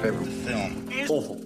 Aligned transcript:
favorite 0.00 0.28
film 0.28 0.88
is 0.90 1.10
awful. 1.10 1.38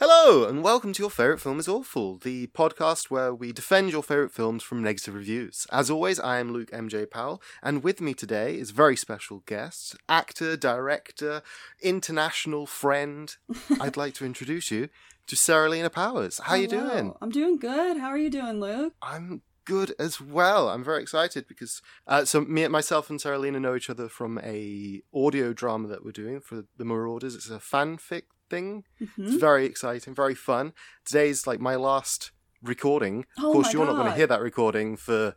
Hello, 0.00 0.48
and 0.48 0.64
welcome 0.64 0.92
to 0.92 1.00
Your 1.04 1.10
Favourite 1.10 1.40
Film 1.40 1.60
is 1.60 1.68
Awful, 1.68 2.16
the 2.16 2.48
podcast 2.48 3.08
where 3.08 3.32
we 3.32 3.52
defend 3.52 3.92
your 3.92 4.02
favourite 4.02 4.32
films 4.32 4.64
from 4.64 4.82
negative 4.82 5.14
reviews. 5.14 5.64
As 5.70 5.90
always, 5.90 6.18
I 6.18 6.40
am 6.40 6.52
Luke 6.52 6.72
MJ 6.72 7.08
Powell, 7.08 7.40
and 7.62 7.84
with 7.84 8.00
me 8.00 8.14
today 8.14 8.58
is 8.58 8.72
very 8.72 8.96
special 8.96 9.44
guest, 9.46 9.94
actor, 10.08 10.56
director, 10.56 11.40
international 11.80 12.66
friend. 12.66 13.36
I'd 13.80 13.96
like 13.96 14.14
to 14.14 14.26
introduce 14.26 14.72
you 14.72 14.88
to 15.28 15.36
Seralina 15.36 15.92
Powers. 15.92 16.40
How 16.42 16.54
are 16.54 16.58
you 16.58 16.66
doing? 16.66 17.14
I'm 17.22 17.30
doing 17.30 17.58
good. 17.58 17.98
How 17.98 18.08
are 18.08 18.18
you 18.18 18.28
doing, 18.28 18.58
Luke? 18.58 18.94
I'm 19.00 19.42
good 19.64 19.94
as 19.98 20.20
well. 20.20 20.68
I'm 20.68 20.84
very 20.84 21.02
excited 21.02 21.46
because 21.48 21.80
uh, 22.06 22.24
so 22.24 22.40
me, 22.42 22.62
and 22.64 22.72
myself, 22.72 23.10
and 23.10 23.18
Seralina 23.20 23.60
know 23.60 23.74
each 23.74 23.90
other 23.90 24.08
from 24.08 24.38
a 24.42 25.02
audio 25.14 25.52
drama 25.52 25.88
that 25.88 26.04
we're 26.04 26.12
doing 26.12 26.40
for 26.40 26.64
the 26.76 26.84
Marauders. 26.84 27.34
It's 27.34 27.50
a 27.50 27.58
fanfic 27.58 28.24
thing. 28.50 28.84
Mhm. 29.00 29.08
It's 29.26 29.34
very 29.34 29.64
exciting, 29.66 30.14
very 30.14 30.34
fun. 30.34 30.72
Today's 31.04 31.46
like 31.46 31.60
my 31.60 31.76
last 31.76 32.30
recording. 32.62 33.26
Oh 33.38 33.48
of 33.48 33.52
course, 33.54 33.72
you're 33.72 33.86
not 33.86 33.96
going 33.96 34.10
to 34.10 34.16
hear 34.16 34.26
that 34.26 34.40
recording 34.40 34.96
for 34.96 35.36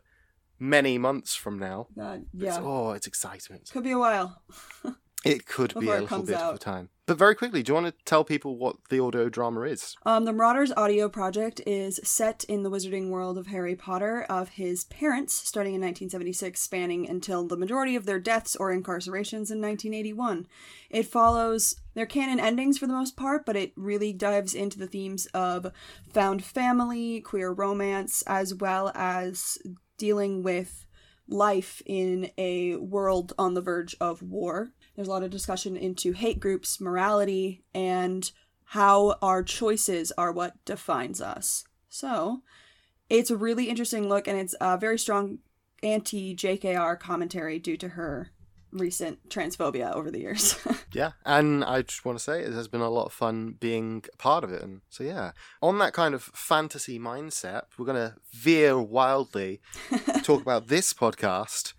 many 0.58 0.98
months 0.98 1.34
from 1.34 1.58
now. 1.58 1.88
Uh, 2.00 2.14
It's- 2.14 2.24
yeah, 2.32 2.58
oh, 2.60 2.92
it's 2.92 3.06
excitement. 3.06 3.70
could 3.72 3.84
be 3.84 3.92
a 3.92 3.98
while. 3.98 4.42
It 5.28 5.46
could 5.46 5.74
be 5.78 5.88
a 5.88 6.00
little 6.00 6.22
bit 6.22 6.36
of 6.36 6.54
a 6.56 6.58
time. 6.58 6.90
But 7.08 7.16
very 7.16 7.34
quickly, 7.34 7.62
do 7.62 7.70
you 7.70 7.74
want 7.74 7.86
to 7.86 8.04
tell 8.04 8.22
people 8.22 8.58
what 8.58 8.76
the 8.90 9.00
audio 9.00 9.30
drama 9.30 9.62
is? 9.62 9.96
Um, 10.04 10.26
the 10.26 10.32
Marauders 10.32 10.72
audio 10.76 11.08
project 11.08 11.62
is 11.66 11.98
set 12.04 12.44
in 12.44 12.64
the 12.64 12.70
wizarding 12.70 13.08
world 13.08 13.38
of 13.38 13.46
Harry 13.46 13.74
Potter 13.74 14.26
of 14.28 14.50
his 14.50 14.84
parents, 14.84 15.34
starting 15.34 15.74
in 15.74 15.80
1976, 15.80 16.60
spanning 16.60 17.08
until 17.08 17.46
the 17.46 17.56
majority 17.56 17.96
of 17.96 18.04
their 18.04 18.20
deaths 18.20 18.56
or 18.56 18.70
incarcerations 18.70 19.50
in 19.50 19.62
1981. 19.62 20.46
It 20.90 21.06
follows 21.06 21.76
their 21.94 22.04
canon 22.04 22.40
endings 22.40 22.76
for 22.76 22.86
the 22.86 22.92
most 22.92 23.16
part, 23.16 23.46
but 23.46 23.56
it 23.56 23.72
really 23.74 24.12
dives 24.12 24.54
into 24.54 24.78
the 24.78 24.86
themes 24.86 25.24
of 25.32 25.72
found 26.12 26.44
family, 26.44 27.22
queer 27.22 27.50
romance, 27.50 28.22
as 28.26 28.54
well 28.54 28.92
as 28.94 29.56
dealing 29.96 30.42
with 30.42 30.84
life 31.26 31.82
in 31.86 32.30
a 32.36 32.76
world 32.76 33.32
on 33.38 33.54
the 33.54 33.62
verge 33.62 33.96
of 34.00 34.22
war. 34.22 34.72
There's 34.98 35.06
a 35.06 35.12
lot 35.12 35.22
of 35.22 35.30
discussion 35.30 35.76
into 35.76 36.10
hate 36.10 36.40
groups, 36.40 36.80
morality, 36.80 37.62
and 37.72 38.28
how 38.64 39.14
our 39.22 39.44
choices 39.44 40.10
are 40.18 40.32
what 40.32 40.54
defines 40.64 41.20
us. 41.20 41.62
So, 41.88 42.42
it's 43.08 43.30
a 43.30 43.36
really 43.36 43.66
interesting 43.68 44.08
look, 44.08 44.26
and 44.26 44.36
it's 44.36 44.56
a 44.60 44.76
very 44.76 44.98
strong 44.98 45.38
anti 45.84 46.34
JKR 46.34 46.98
commentary 46.98 47.60
due 47.60 47.76
to 47.76 47.90
her 47.90 48.32
recent 48.72 49.28
transphobia 49.28 49.94
over 49.94 50.10
the 50.10 50.18
years. 50.18 50.58
Yeah, 50.92 51.12
and 51.24 51.62
I 51.64 51.82
just 51.82 52.04
want 52.04 52.18
to 52.18 52.24
say 52.24 52.40
it 52.40 52.52
has 52.54 52.66
been 52.66 52.80
a 52.80 52.90
lot 52.90 53.04
of 53.04 53.12
fun 53.12 53.54
being 53.60 54.02
a 54.12 54.16
part 54.16 54.42
of 54.42 54.50
it. 54.50 54.62
And 54.62 54.80
so, 54.88 55.04
yeah, 55.04 55.30
on 55.62 55.78
that 55.78 55.92
kind 55.92 56.12
of 56.12 56.22
fantasy 56.22 56.98
mindset, 56.98 57.64
we're 57.76 57.86
going 57.86 58.10
to 58.10 58.16
veer 58.32 58.80
wildly, 58.80 59.60
talk 60.24 60.42
about 60.42 60.66
this 60.66 60.92
podcast. 60.92 61.74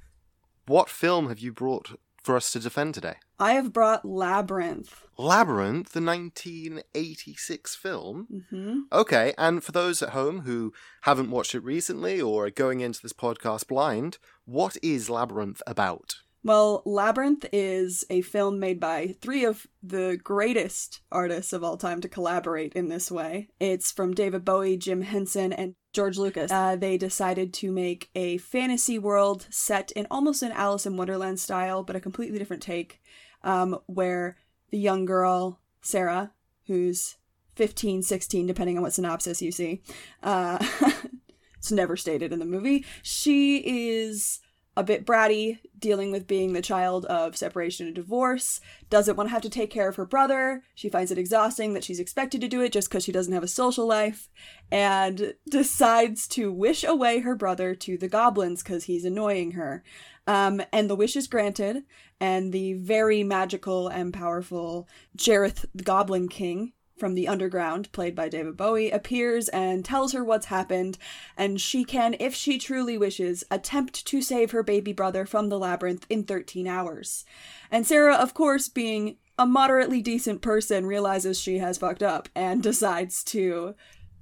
What 0.67 0.89
film 0.89 1.27
have 1.27 1.39
you 1.39 1.51
brought 1.51 1.99
for 2.30 2.35
us 2.35 2.52
to 2.52 2.59
defend 2.59 2.94
today? 2.94 3.16
I 3.39 3.53
have 3.53 3.73
brought 3.73 4.05
Labyrinth. 4.05 5.03
Labyrinth, 5.17 5.94
the 5.94 5.99
1986 5.99 7.73
film. 7.75 8.45
hmm 8.52 8.81
Okay, 8.91 9.33
and 9.36 9.63
for 9.63 9.71
those 9.71 10.03
at 10.03 10.09
home 10.09 10.41
who 10.41 10.71
haven't 11.02 11.31
watched 11.31 11.55
it 11.55 11.63
recently 11.63 12.21
or 12.21 12.45
are 12.45 12.52
going 12.52 12.81
into 12.81 13.02
this 13.02 13.13
podcast 13.13 13.67
blind, 13.67 14.19
what 14.45 14.77
is 14.83 15.09
Labyrinth 15.09 15.63
about? 15.66 16.17
Well, 16.44 16.83
Labyrinth 16.86 17.47
is 17.52 18.05
a 18.11 18.21
film 18.21 18.59
made 18.59 18.80
by 18.80 19.16
three 19.19 19.43
of 19.43 19.66
the 19.81 20.19
greatest 20.23 21.02
artists 21.11 21.52
of 21.52 21.64
all 21.64 21.77
time 21.77 21.99
to 22.02 22.08
collaborate 22.08 22.73
in 22.73 22.89
this 22.89 23.09
way. 23.09 23.49
It's 23.59 23.91
from 23.91 24.14
David 24.14 24.45
Bowie, 24.45 24.77
Jim 24.77 25.02
Henson, 25.02 25.52
and 25.52 25.73
George 25.92 26.17
Lucas. 26.17 26.52
Uh, 26.52 26.76
they 26.76 26.98
decided 26.98 27.54
to 27.55 27.72
make 27.72 28.10
a 28.16 28.38
fantasy 28.38 29.00
world 29.00 29.48
set 29.50 29.92
in 29.92 30.08
almost 30.11 30.44
an 30.44 30.52
Alice 30.52 30.86
in 30.86 30.98
Wonderland 30.98 31.39
style, 31.39 31.83
but 31.83 31.95
a 31.95 32.00
completely 32.00 32.38
different 32.38 32.61
take, 32.61 33.02
um, 33.44 33.80
where 33.88 34.38
the 34.70 34.77
young 34.77 35.05
girl, 35.05 35.60
Sarah, 35.82 36.32
who's 36.67 37.17
15, 37.55 38.04
16, 38.04 38.45
depending 38.48 38.77
on 38.77 38.83
what 38.83 38.94
synopsis 38.94 39.42
you 39.42 39.52
see, 39.52 39.82
uh, 40.23 40.64
it's 41.58 41.72
never 41.72 41.98
stated 41.98 42.32
in 42.32 42.39
the 42.39 42.45
movie, 42.45 42.86
she 43.02 43.58
is 44.00 44.39
a 44.79 44.83
bit 44.83 45.05
bratty, 45.05 45.59
dealing 45.77 46.09
with 46.09 46.25
being 46.25 46.53
the 46.53 46.61
child 46.61 47.05
of 47.07 47.35
separation 47.35 47.85
and 47.85 47.93
divorce, 47.93 48.61
doesn't 48.89 49.17
want 49.17 49.27
to 49.27 49.33
have 49.33 49.41
to 49.41 49.49
take 49.49 49.69
care 49.69 49.89
of 49.89 49.97
her 49.97 50.05
brother. 50.05 50.63
She 50.73 50.87
finds 50.87 51.11
it 51.11 51.17
exhausting 51.17 51.73
that 51.73 51.83
she's 51.83 51.99
expected 51.99 52.39
to 52.39 52.47
do 52.47 52.61
it 52.61 52.71
just 52.71 52.87
because 52.89 53.03
she 53.03 53.11
doesn't 53.11 53.33
have 53.33 53.43
a 53.43 53.47
social 53.47 53.85
life, 53.85 54.29
and 54.71 55.33
decides 55.49 56.29
to 56.29 56.49
wish 56.49 56.85
away 56.85 57.19
her 57.19 57.35
brother 57.35 57.75
to 57.75 57.97
the 57.97 58.07
goblins 58.07 58.63
because 58.63 58.85
he's 58.85 59.03
annoying 59.03 59.51
her. 59.51 59.83
Um, 60.25 60.61
and 60.71 60.89
the 60.89 60.95
wish 60.95 61.17
is 61.17 61.27
granted, 61.27 61.83
and 62.21 62.53
the 62.53 62.73
very 62.75 63.21
magical 63.21 63.89
and 63.89 64.13
powerful 64.13 64.87
Jareth 65.17 65.65
the 65.75 65.83
Goblin 65.83 66.29
King 66.29 66.71
from 66.99 67.15
the 67.15 67.27
underground, 67.27 67.92
played 67.92 68.15
by 68.15 68.30
David 68.30 68.58
Bowie, 68.58 68.92
appears 68.92 69.49
and 69.49 69.86
tells 69.86 70.14
her 70.14 70.23
what's 70.23 70.48
happened, 70.48 70.98
and 71.37 71.60
she 71.60 71.83
can, 71.83 72.15
if 72.20 72.36
she 72.36 72.58
truly 72.58 72.98
wishes, 72.98 73.43
attempt 73.49 74.05
to 74.05 74.21
save 74.21 74.52
her 74.52 74.64
baby 74.64 74.93
brother 74.93 75.26
from 75.26 75.49
the 75.49 75.58
labyrinth 75.58 76.05
in 76.09 76.23
13 76.23 76.67
hours. 76.67 77.26
And 77.71 77.88
Sarah, 77.88 78.15
of 78.15 78.33
course, 78.33 78.67
being 78.67 79.17
a 79.38 79.45
moderately 79.45 80.02
decent 80.02 80.42
person, 80.42 80.86
realizes 80.86 81.39
she 81.39 81.59
has 81.59 81.77
fucked 81.77 82.04
up 82.04 82.27
and 82.36 82.61
decides 82.64 83.23
to 83.26 83.76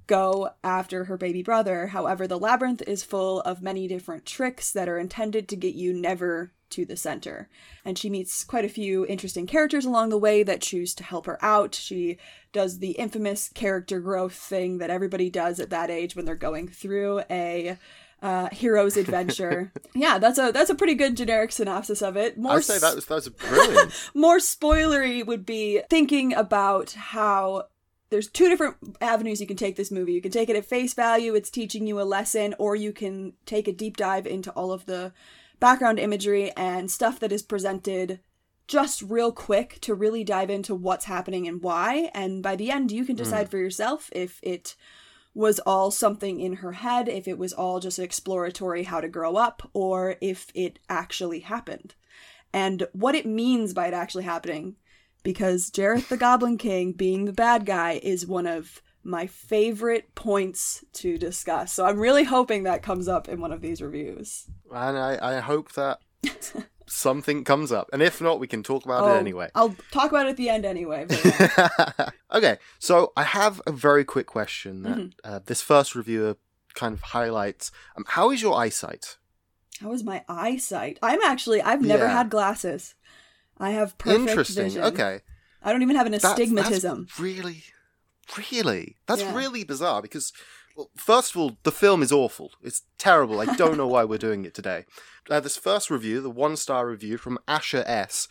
go 0.06 0.50
after 0.64 1.04
her 1.04 1.16
baby 1.16 1.42
brother. 1.42 1.88
However, 1.88 2.26
the 2.26 2.38
labyrinth 2.38 2.82
is 2.86 3.02
full 3.02 3.40
of 3.42 3.62
many 3.62 3.86
different 3.86 4.24
tricks 4.24 4.72
that 4.72 4.88
are 4.88 4.98
intended 4.98 5.48
to 5.48 5.56
get 5.56 5.74
you 5.74 5.92
never 5.92 6.52
to 6.70 6.84
the 6.84 6.96
center. 6.96 7.48
And 7.84 7.98
she 7.98 8.10
meets 8.10 8.44
quite 8.44 8.64
a 8.64 8.68
few 8.68 9.06
interesting 9.06 9.46
characters 9.46 9.84
along 9.84 10.10
the 10.10 10.18
way 10.18 10.42
that 10.42 10.60
choose 10.60 10.94
to 10.96 11.04
help 11.04 11.26
her 11.26 11.42
out. 11.44 11.74
She 11.74 12.18
does 12.52 12.78
the 12.78 12.92
infamous 12.92 13.48
character 13.48 14.00
growth 14.00 14.34
thing 14.34 14.78
that 14.78 14.90
everybody 14.90 15.30
does 15.30 15.60
at 15.60 15.70
that 15.70 15.90
age 15.90 16.16
when 16.16 16.24
they're 16.24 16.34
going 16.34 16.68
through 16.68 17.22
a 17.30 17.78
uh, 18.22 18.48
hero's 18.50 18.96
adventure. 18.96 19.72
yeah, 19.94 20.18
that's 20.18 20.38
a 20.38 20.50
that's 20.52 20.70
a 20.70 20.74
pretty 20.74 20.94
good 20.94 21.16
generic 21.16 21.52
synopsis 21.52 22.02
of 22.02 22.16
it. 22.16 22.38
More 22.38 22.52
I'd 22.52 22.64
say 22.64 22.78
that 22.78 22.94
was 22.94 23.06
that 23.06 23.14
was 23.14 23.28
brilliant. 23.28 24.10
more 24.14 24.38
spoilery 24.38 25.24
would 25.24 25.46
be 25.46 25.82
thinking 25.88 26.34
about 26.34 26.92
how 26.92 27.64
there's 28.10 28.28
two 28.28 28.48
different 28.48 28.76
avenues 29.00 29.40
you 29.40 29.46
can 29.46 29.56
take 29.56 29.76
this 29.76 29.90
movie. 29.90 30.12
You 30.12 30.22
can 30.22 30.30
take 30.30 30.48
it 30.48 30.56
at 30.56 30.64
face 30.64 30.94
value, 30.94 31.34
it's 31.34 31.50
teaching 31.50 31.86
you 31.86 32.00
a 32.00 32.02
lesson, 32.02 32.54
or 32.58 32.74
you 32.74 32.92
can 32.92 33.34
take 33.44 33.68
a 33.68 33.72
deep 33.72 33.96
dive 33.96 34.26
into 34.26 34.50
all 34.52 34.72
of 34.72 34.86
the 34.86 35.12
background 35.60 35.98
imagery 35.98 36.50
and 36.56 36.90
stuff 36.90 37.18
that 37.20 37.32
is 37.32 37.42
presented 37.42 38.20
just 38.66 39.00
real 39.02 39.32
quick 39.32 39.78
to 39.80 39.94
really 39.94 40.22
dive 40.22 40.50
into 40.50 40.74
what's 40.74 41.06
happening 41.06 41.48
and 41.48 41.62
why. 41.62 42.10
And 42.14 42.42
by 42.42 42.54
the 42.54 42.70
end, 42.70 42.92
you 42.92 43.04
can 43.04 43.16
hmm. 43.16 43.22
decide 43.22 43.50
for 43.50 43.58
yourself 43.58 44.10
if 44.12 44.38
it 44.42 44.76
was 45.34 45.58
all 45.60 45.90
something 45.90 46.40
in 46.40 46.54
her 46.54 46.72
head, 46.72 47.08
if 47.08 47.26
it 47.26 47.38
was 47.38 47.52
all 47.52 47.80
just 47.80 47.98
exploratory 47.98 48.84
how 48.84 49.00
to 49.00 49.08
grow 49.08 49.36
up, 49.36 49.68
or 49.72 50.16
if 50.20 50.50
it 50.54 50.78
actually 50.88 51.40
happened. 51.40 51.94
And 52.52 52.86
what 52.92 53.14
it 53.14 53.26
means 53.26 53.72
by 53.72 53.88
it 53.88 53.94
actually 53.94 54.24
happening. 54.24 54.76
Because 55.22 55.70
Jareth 55.70 56.08
the 56.08 56.16
Goblin 56.16 56.58
King 56.58 56.92
being 56.92 57.24
the 57.24 57.32
bad 57.32 57.66
guy 57.66 58.00
is 58.02 58.26
one 58.26 58.46
of 58.46 58.82
my 59.08 59.26
favorite 59.26 60.14
points 60.14 60.84
to 60.92 61.16
discuss. 61.18 61.72
So 61.72 61.86
I'm 61.86 61.98
really 61.98 62.24
hoping 62.24 62.64
that 62.64 62.82
comes 62.82 63.08
up 63.08 63.28
in 63.28 63.40
one 63.40 63.52
of 63.52 63.60
these 63.62 63.80
reviews. 63.80 64.44
and 64.70 64.98
I, 64.98 65.18
I 65.36 65.40
hope 65.40 65.72
that 65.72 66.00
something 66.86 67.44
comes 67.44 67.72
up. 67.72 67.88
And 67.92 68.02
if 68.02 68.20
not, 68.20 68.38
we 68.38 68.46
can 68.46 68.62
talk 68.62 68.84
about 68.84 69.04
Oh, 69.04 69.14
it 69.14 69.18
anyway. 69.18 69.50
I'll 69.54 69.74
talk 69.90 70.10
about 70.10 70.26
it 70.26 70.30
at 70.30 70.36
the 70.36 70.48
end 70.50 70.64
anyway. 70.64 71.06
yeah. 71.08 72.10
okay, 72.32 72.58
so 72.78 73.12
I 73.16 73.22
have 73.24 73.60
a 73.66 73.72
very 73.72 74.04
quick 74.04 74.26
question 74.26 74.82
that 74.82 74.96
Mhm. 74.98 75.12
uh, 75.24 75.40
this 75.44 75.62
first 75.62 75.94
reviewer 75.94 76.36
kind 76.74 76.92
of 76.94 77.00
highlights. 77.00 77.72
Um, 77.96 78.04
how 78.08 78.30
is 78.30 78.42
your 78.42 78.56
eyesight? 78.56 79.16
How 79.80 79.92
is 79.92 80.04
my 80.04 80.24
eyesight? 80.28 80.98
I'm 81.02 81.20
actually 81.22 81.62
I've 81.62 81.82
never 81.82 82.04
Yeah. 82.04 82.12
had 82.18 82.30
glasses. 82.30 82.94
I 83.58 83.70
have 83.70 83.96
perfect 83.98 84.28
Interesting. 84.30 84.64
vision. 84.64 84.82
Okay, 84.84 85.20
I 85.62 85.72
don't 85.72 85.82
even 85.82 85.96
have 85.96 86.06
an 86.06 86.12
That- 86.12 86.22
that's 86.22 86.32
astigmatism. 86.38 87.08
really, 87.18 87.64
really, 88.36 88.96
that's 89.06 89.22
Yeah. 89.22 89.34
really 89.34 89.64
bizarre 89.64 90.02
because. 90.02 90.32
Well, 90.76 90.90
first 90.96 91.34
of 91.34 91.40
all, 91.40 91.58
the 91.64 91.72
film 91.72 92.02
is 92.04 92.12
awful. 92.12 92.52
It's 92.62 92.82
terrible. 92.98 93.40
I 93.40 93.46
don't 93.56 93.76
know 93.76 93.88
why 93.88 94.04
we're 94.04 94.16
doing 94.16 94.44
it 94.44 94.54
today. 94.54 94.84
Uh, 95.28 95.40
this 95.40 95.56
first 95.56 95.90
review, 95.90 96.20
the 96.20 96.30
one 96.30 96.56
star 96.56 96.86
review 96.86 97.18
from 97.18 97.36
Asher 97.48 97.82
S, 97.84 98.28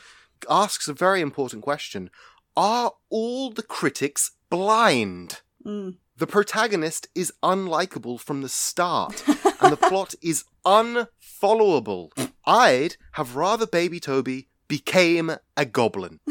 asks 0.49 0.87
a 0.87 0.93
very 0.93 1.19
important 1.19 1.61
question 1.61 2.09
Are 2.55 2.93
all 3.09 3.49
the 3.51 3.63
critics 3.63 4.31
blind? 4.49 5.41
Mm. 5.65 5.97
The 6.15 6.25
protagonist 6.27 7.09
is 7.13 7.33
unlikable 7.43 8.17
from 8.17 8.41
the 8.43 8.49
start, 8.49 9.27
and 9.59 9.73
the 9.73 9.77
plot 9.77 10.15
is 10.21 10.45
unfollowable. 10.65 12.11
I'd 12.45 12.95
have 13.13 13.35
rather 13.35 13.67
Baby 13.67 13.99
Toby 13.99 14.47
became 14.69 15.31
a 15.57 15.65
goblin. 15.65 16.21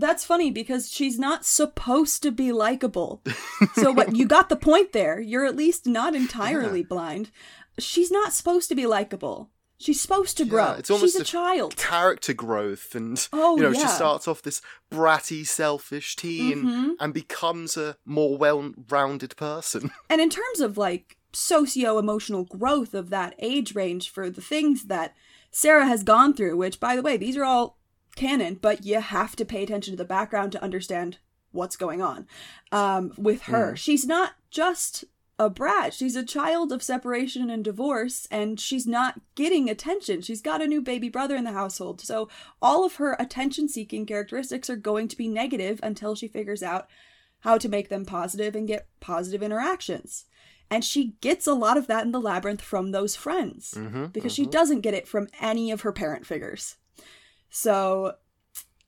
That's 0.00 0.24
funny 0.24 0.50
because 0.50 0.90
she's 0.90 1.18
not 1.18 1.44
supposed 1.44 2.22
to 2.22 2.30
be 2.30 2.52
likable. 2.52 3.22
so 3.74 3.92
what 3.92 4.16
you 4.16 4.26
got 4.26 4.48
the 4.48 4.56
point 4.56 4.92
there. 4.92 5.20
You're 5.20 5.44
at 5.46 5.56
least 5.56 5.86
not 5.86 6.14
entirely 6.14 6.82
blind. 6.82 7.30
She's 7.78 8.10
not 8.10 8.32
supposed 8.32 8.68
to 8.70 8.74
be 8.74 8.86
likable. 8.86 9.50
She's 9.78 10.00
supposed 10.00 10.36
to 10.36 10.44
grow. 10.44 10.64
Yeah, 10.72 10.76
it's 10.76 10.90
almost 10.90 11.12
she's 11.14 11.20
a, 11.20 11.22
a 11.22 11.24
child. 11.24 11.74
Character 11.76 12.34
growth, 12.34 12.94
and 12.94 13.26
Oh, 13.32 13.56
you 13.56 13.62
know, 13.62 13.70
yeah. 13.70 13.80
she 13.80 13.86
starts 13.88 14.28
off 14.28 14.42
this 14.42 14.60
bratty, 14.92 15.46
selfish 15.46 16.16
teen 16.16 16.64
Mhm. 16.64 16.90
and 17.00 17.14
becomes 17.14 17.78
a 17.78 17.96
more 18.04 18.36
well-rounded 18.36 19.36
person. 19.36 19.90
And 20.10 20.20
in 20.20 20.28
terms 20.28 20.60
of 20.60 20.76
like 20.76 21.16
socio 21.32 21.96
emotional 21.98 22.44
growth 22.44 22.92
of 22.92 23.08
that 23.10 23.34
age 23.38 23.74
range 23.74 24.10
for 24.10 24.28
the 24.28 24.42
things 24.42 24.84
that 24.88 25.14
Sarah 25.50 25.86
has 25.86 26.02
gone 26.02 26.34
through, 26.34 26.56
which 26.58 26.78
by 26.78 26.94
the 26.94 27.02
way, 27.02 27.16
these 27.16 27.36
are 27.38 27.44
all 27.44 27.78
canon, 28.16 28.58
but 28.60 28.84
you 28.84 29.00
have 29.00 29.36
to 29.36 29.44
pay 29.44 29.62
attention 29.62 29.92
to 29.92 29.98
the 29.98 30.04
background 30.04 30.52
to 30.52 30.62
understand 30.62 31.18
what's 31.52 31.76
going 31.76 32.00
on 32.00 32.26
um, 32.72 33.12
with 33.16 33.42
her. 33.42 33.74
She's 33.76 34.06
not 34.06 34.32
just 34.50 35.04
a 35.38 35.48
brat. 35.48 35.94
She's 35.94 36.16
a 36.16 36.24
child 36.24 36.70
of 36.70 36.82
separation 36.82 37.48
and 37.48 37.64
divorce, 37.64 38.28
and 38.30 38.60
she's 38.60 38.86
not 38.86 39.20
getting 39.34 39.70
attention. 39.70 40.20
She's 40.20 40.42
got 40.42 40.60
a 40.60 40.66
new 40.66 40.82
baby 40.82 41.08
brother 41.08 41.34
in 41.34 41.44
the 41.44 41.52
household. 41.52 42.02
So 42.02 42.28
all 42.60 42.84
of 42.84 42.96
her 42.96 43.16
attention 43.18 43.66
seeking 43.68 44.04
characteristics 44.04 44.68
are 44.68 44.76
going 44.76 45.08
to 45.08 45.16
be 45.16 45.28
negative 45.28 45.80
until 45.82 46.14
she 46.14 46.28
figures 46.28 46.62
out 46.62 46.88
how 47.40 47.56
to 47.56 47.70
make 47.70 47.88
them 47.88 48.04
positive 48.04 48.54
and 48.54 48.68
get 48.68 48.86
positive 49.00 49.42
interactions. 49.42 50.26
And 50.70 50.84
she 50.84 51.14
gets 51.20 51.46
a 51.46 51.54
lot 51.54 51.78
of 51.78 51.86
that 51.86 52.04
in 52.04 52.12
the 52.12 52.20
labyrinth 52.20 52.60
from 52.60 52.90
those 52.90 53.16
friends 53.16 53.74
hmm 53.76 54.06
because 54.06 54.32
she 54.32 54.46
doesn't 54.46 54.82
get 54.82 54.94
it 54.94 55.08
from 55.08 55.26
any 55.40 55.70
of 55.70 55.80
her 55.80 55.90
parent 55.92 56.26
figures. 56.26 56.76
So 57.50 58.14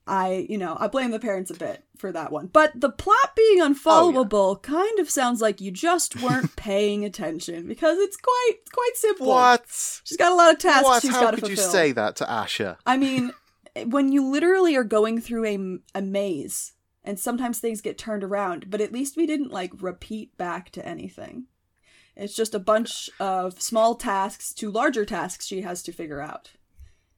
I, 0.06 0.46
you 0.48 0.58
know, 0.58 0.76
I 0.80 0.88
blame 0.88 1.10
the 1.10 1.20
parents 1.20 1.50
a 1.50 1.54
bit 1.54 1.84
for 1.96 2.10
that 2.12 2.32
one. 2.32 2.46
But 2.46 2.72
the 2.80 2.90
plot 2.90 3.36
being 3.36 3.60
unfollowable 3.60 4.32
oh, 4.32 4.56
kind 4.56 4.98
of 4.98 5.08
sounds 5.08 5.40
like 5.40 5.60
you 5.60 5.70
just 5.70 6.20
weren't 6.20 6.56
paying 6.56 7.04
attention 7.04 7.68
because 7.68 7.98
it's 7.98 8.16
quite 8.16 8.52
it's 8.60 8.70
quite 8.70 8.92
simple. 8.94 9.28
What? 9.28 9.64
She's 10.04 10.18
got 10.18 10.32
a 10.32 10.34
lot 10.34 10.52
of 10.52 10.58
tasks 10.58 10.84
What? 10.84 11.02
she's 11.02 11.12
How 11.12 11.20
got 11.20 11.30
to 11.32 11.36
fulfill. 11.38 11.56
could 11.56 11.64
you 11.64 11.70
say 11.70 11.92
that 11.92 12.16
to 12.16 12.30
Asher? 12.30 12.78
I 12.84 12.96
mean, 12.96 13.32
when 13.86 14.10
you 14.10 14.26
literally 14.28 14.74
are 14.76 14.84
going 14.84 15.20
through 15.20 15.46
a, 15.46 15.98
a 15.98 16.02
maze 16.02 16.72
and 17.04 17.18
sometimes 17.18 17.58
things 17.58 17.80
get 17.80 17.98
turned 17.98 18.24
around, 18.24 18.70
but 18.70 18.80
at 18.80 18.92
least 18.92 19.16
we 19.16 19.26
didn't 19.26 19.52
like 19.52 19.70
repeat 19.80 20.36
back 20.36 20.70
to 20.70 20.86
anything. 20.86 21.46
It's 22.16 22.36
just 22.36 22.54
a 22.54 22.58
bunch 22.58 23.08
of 23.18 23.60
small 23.62 23.94
tasks 23.94 24.52
to 24.54 24.70
larger 24.70 25.04
tasks 25.04 25.46
she 25.46 25.62
has 25.62 25.82
to 25.84 25.92
figure 25.92 26.20
out. 26.20 26.50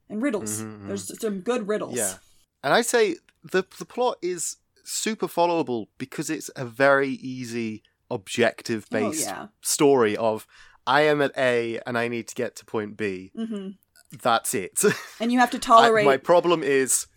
And 0.09 0.21
riddles. 0.21 0.61
Mhm, 0.61 0.87
There's 0.87 1.19
some 1.19 1.39
good 1.41 1.67
riddles. 1.67 1.95
Yeah. 1.95 2.15
And 2.63 2.73
I 2.73 2.81
say 2.81 3.17
the 3.43 3.63
the 3.79 3.85
plot 3.85 4.17
is 4.21 4.57
super 4.83 5.27
followable 5.27 5.87
because 5.97 6.29
it's 6.29 6.49
a 6.55 6.65
very 6.65 7.09
easy 7.09 7.81
objective 8.11 8.87
based 8.91 9.27
Oh, 9.27 9.31
yeah. 9.31 9.47
story 9.61 10.15
of 10.17 10.45
I 10.87 11.01
am 11.01 11.21
at 11.21 11.31
A 11.37 11.79
and 11.87 11.97
I 11.97 12.07
need 12.07 12.27
to 12.27 12.35
get 12.35 12.55
to 12.57 12.65
point 12.65 12.95
B. 12.97 13.31
hmm 13.35 13.69
That's 14.21 14.53
it. 14.53 14.79
And 15.19 15.31
you 15.31 15.39
have 15.39 15.49
to 15.51 15.57
I- 15.57 15.59
tolerate. 15.59 16.05
my 16.05 16.17
problem 16.17 16.61
is 16.63 17.07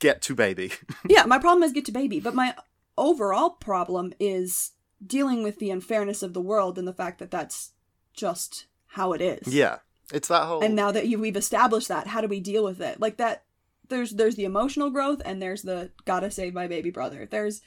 get 0.00 0.20
to 0.22 0.34
baby. 0.34 0.72
yeah, 1.08 1.24
my 1.26 1.38
problem 1.38 1.62
is 1.62 1.72
get 1.72 1.84
to 1.86 1.92
baby, 1.92 2.18
but 2.20 2.34
my 2.34 2.54
overall 2.98 3.50
problem 3.50 4.12
is 4.18 4.72
dealing 5.04 5.42
with 5.44 5.58
the 5.60 5.70
unfairness 5.70 6.22
of 6.22 6.32
the 6.34 6.40
world 6.40 6.76
and 6.78 6.86
the 6.88 6.92
fact 6.92 7.18
that 7.20 7.30
that's 7.30 7.70
just 8.14 8.66
how 8.88 9.12
it 9.12 9.20
is. 9.20 9.46
yeah. 9.54 9.78
It's 10.12 10.28
that 10.28 10.44
whole 10.44 10.62
and 10.62 10.74
now 10.74 10.90
that 10.92 11.06
you, 11.06 11.18
we've 11.18 11.36
established 11.36 11.88
that 11.88 12.06
how 12.06 12.20
do 12.20 12.28
we 12.28 12.40
deal 12.40 12.64
with 12.64 12.80
it? 12.80 13.00
Like 13.00 13.16
that 13.18 13.44
there's 13.88 14.12
there's 14.12 14.36
the 14.36 14.44
emotional 14.44 14.90
growth 14.90 15.22
and 15.24 15.40
there's 15.40 15.62
the 15.62 15.90
gotta 16.04 16.30
save 16.30 16.54
my 16.54 16.66
baby 16.66 16.90
brother. 16.90 17.26
There's 17.30 17.62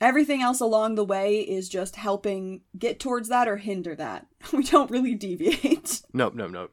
everything 0.00 0.42
else 0.42 0.60
along 0.60 0.94
the 0.94 1.04
way 1.04 1.40
is 1.40 1.68
just 1.68 1.96
helping 1.96 2.62
get 2.78 3.00
towards 3.00 3.28
that 3.28 3.48
or 3.48 3.56
hinder 3.56 3.94
that. 3.94 4.26
We 4.52 4.62
don't 4.62 4.90
really 4.90 5.14
deviate. 5.14 6.02
Nope, 6.12 6.34
nope, 6.34 6.50
no. 6.52 6.68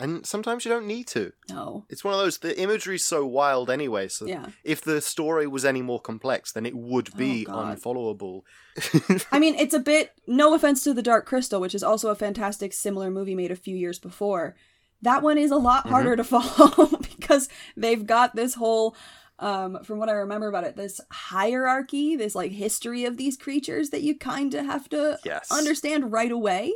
And 0.00 0.24
sometimes 0.26 0.64
you 0.64 0.70
don't 0.70 0.86
need 0.86 1.06
to. 1.08 1.32
no 1.50 1.84
It's 1.88 2.02
one 2.04 2.14
of 2.14 2.20
those 2.20 2.38
the 2.38 2.58
imagery's 2.60 3.04
so 3.04 3.26
wild 3.26 3.70
anyway, 3.70 4.08
so 4.08 4.26
yeah 4.26 4.46
if 4.64 4.80
the 4.82 5.00
story 5.00 5.46
was 5.46 5.64
any 5.64 5.82
more 5.82 6.00
complex, 6.00 6.52
then 6.52 6.66
it 6.66 6.74
would 6.74 7.14
be 7.16 7.46
Oh, 7.48 7.52
unfollowable. 7.60 8.42
i 9.32 9.38
mean 9.38 9.54
it's 9.56 9.74
a 9.74 9.80
bit 9.80 10.12
no 10.26 10.54
offense 10.54 10.82
to 10.84 10.94
the 10.94 11.02
dark 11.02 11.26
crystal 11.26 11.60
which 11.60 11.74
is 11.74 11.82
also 11.82 12.08
a 12.10 12.14
fantastic 12.14 12.72
similar 12.72 13.10
movie 13.10 13.34
made 13.34 13.50
a 13.50 13.56
few 13.56 13.76
years 13.76 13.98
before 13.98 14.54
that 15.02 15.22
one 15.22 15.38
is 15.38 15.50
a 15.50 15.56
lot 15.56 15.80
Mm-hmm. 15.84 15.90
harder 15.90 16.16
to 16.16 16.24
follow 16.34 16.86
because 17.16 17.48
they've 17.76 18.06
got 18.06 18.36
this 18.36 18.54
whole 18.54 18.94
um 19.38 19.82
from 19.84 19.98
what 19.98 20.08
i 20.08 20.12
remember 20.12 20.48
about 20.48 20.64
it 20.64 20.76
this 20.76 21.00
hierarchy 21.10 22.16
this 22.16 22.34
like 22.34 22.52
history 22.52 23.04
of 23.04 23.16
these 23.16 23.36
creatures 23.36 23.90
that 23.90 24.02
you 24.02 24.16
kind 24.16 24.54
of 24.54 24.64
have 24.66 24.88
to 24.88 25.18
Yes. 25.24 25.50
understand 25.50 26.12
right 26.12 26.30
away 26.32 26.72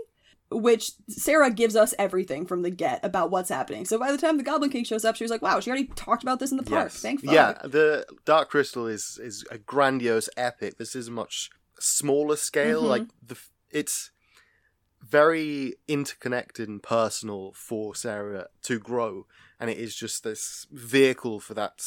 which 0.54 0.92
sarah 1.08 1.50
gives 1.50 1.74
us 1.76 1.92
everything 1.98 2.46
from 2.46 2.62
the 2.62 2.70
get 2.70 3.04
about 3.04 3.30
what's 3.30 3.48
happening 3.50 3.84
so 3.84 3.98
by 3.98 4.10
the 4.12 4.18
time 4.18 4.36
the 4.36 4.42
goblin 4.42 4.70
king 4.70 4.84
shows 4.84 5.04
up 5.04 5.16
she 5.16 5.24
was 5.24 5.30
like 5.30 5.42
wow 5.42 5.58
she 5.60 5.68
already 5.70 5.86
talked 5.88 6.22
about 6.22 6.38
this 6.38 6.50
in 6.50 6.56
the 6.56 6.62
park 6.62 6.86
Yes. 6.92 7.00
thank 7.00 7.22
fuck. 7.24 7.34
Yeah, 7.34 7.52
the 7.64 8.06
Dark 8.24 8.50
Crystal 8.50 8.86
is 8.86 9.18
is 9.22 9.44
a 9.50 9.58
grandiose 9.58 10.28
epic. 10.36 10.78
This 10.78 10.94
is 10.94 11.08
a 11.08 11.10
much 11.10 11.50
smaller 11.80 12.36
scale. 12.36 12.82
Mhm. 12.84 12.88
Like 12.88 13.02
the 13.26 13.36
it's 13.70 14.10
very 15.02 15.74
interconnected 15.88 16.68
and 16.68 16.82
personal 16.82 17.52
for 17.54 17.94
Sarah 17.94 18.46
to 18.62 18.78
grow, 18.78 19.26
and 19.60 19.68
it 19.70 19.78
is 19.78 19.94
just 19.94 20.24
this 20.24 20.66
vehicle 20.70 21.40
for 21.40 21.54
that 21.54 21.82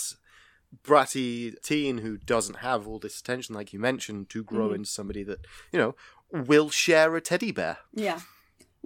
bratty 0.83 1.59
teen 1.63 1.99
who 1.99 2.17
doesn't 2.17 2.57
have 2.57 2.87
all 2.87 2.99
this 2.99 3.19
attention, 3.19 3.55
like 3.55 3.73
you 3.73 3.79
mentioned, 3.79 4.29
to 4.29 4.43
grow 4.43 4.69
Mhm. 4.69 4.75
into 4.75 4.89
somebody 4.89 5.23
that 5.23 5.39
you 5.71 5.79
know 5.79 5.95
will 6.31 6.69
share 6.69 7.15
a 7.15 7.21
teddy 7.21 7.51
bear. 7.51 7.77
Yeah. 7.93 8.19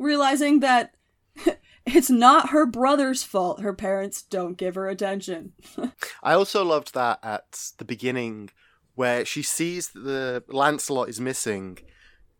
Realizing 0.01 0.61
that 0.61 0.95
it's 1.85 2.09
not 2.09 2.49
her 2.49 2.65
brother's 2.65 3.23
fault 3.23 3.61
her 3.61 3.73
parents 3.73 4.21
don't 4.23 4.57
give 4.57 4.75
her 4.75 4.89
attention. 4.89 5.53
I 6.23 6.33
also 6.33 6.63
loved 6.63 6.93
that 6.93 7.19
at 7.23 7.71
the 7.77 7.85
beginning 7.85 8.49
where 8.95 9.25
she 9.25 9.41
sees 9.41 9.89
that 9.89 10.01
the 10.01 10.43
Lancelot 10.47 11.09
is 11.09 11.19
missing. 11.19 11.77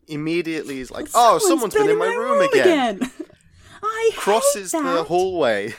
Immediately 0.07 0.79
is 0.79 0.91
like, 0.91 1.07
oh, 1.13 1.37
someone's 1.37 1.73
been, 1.73 1.89
in 1.89 1.97
my 1.97 2.13
room, 2.13 2.41
again. 2.41 3.11
I 3.83 4.11
Crosses 4.15 4.71
the 4.71 5.03
hallway, 5.03 5.73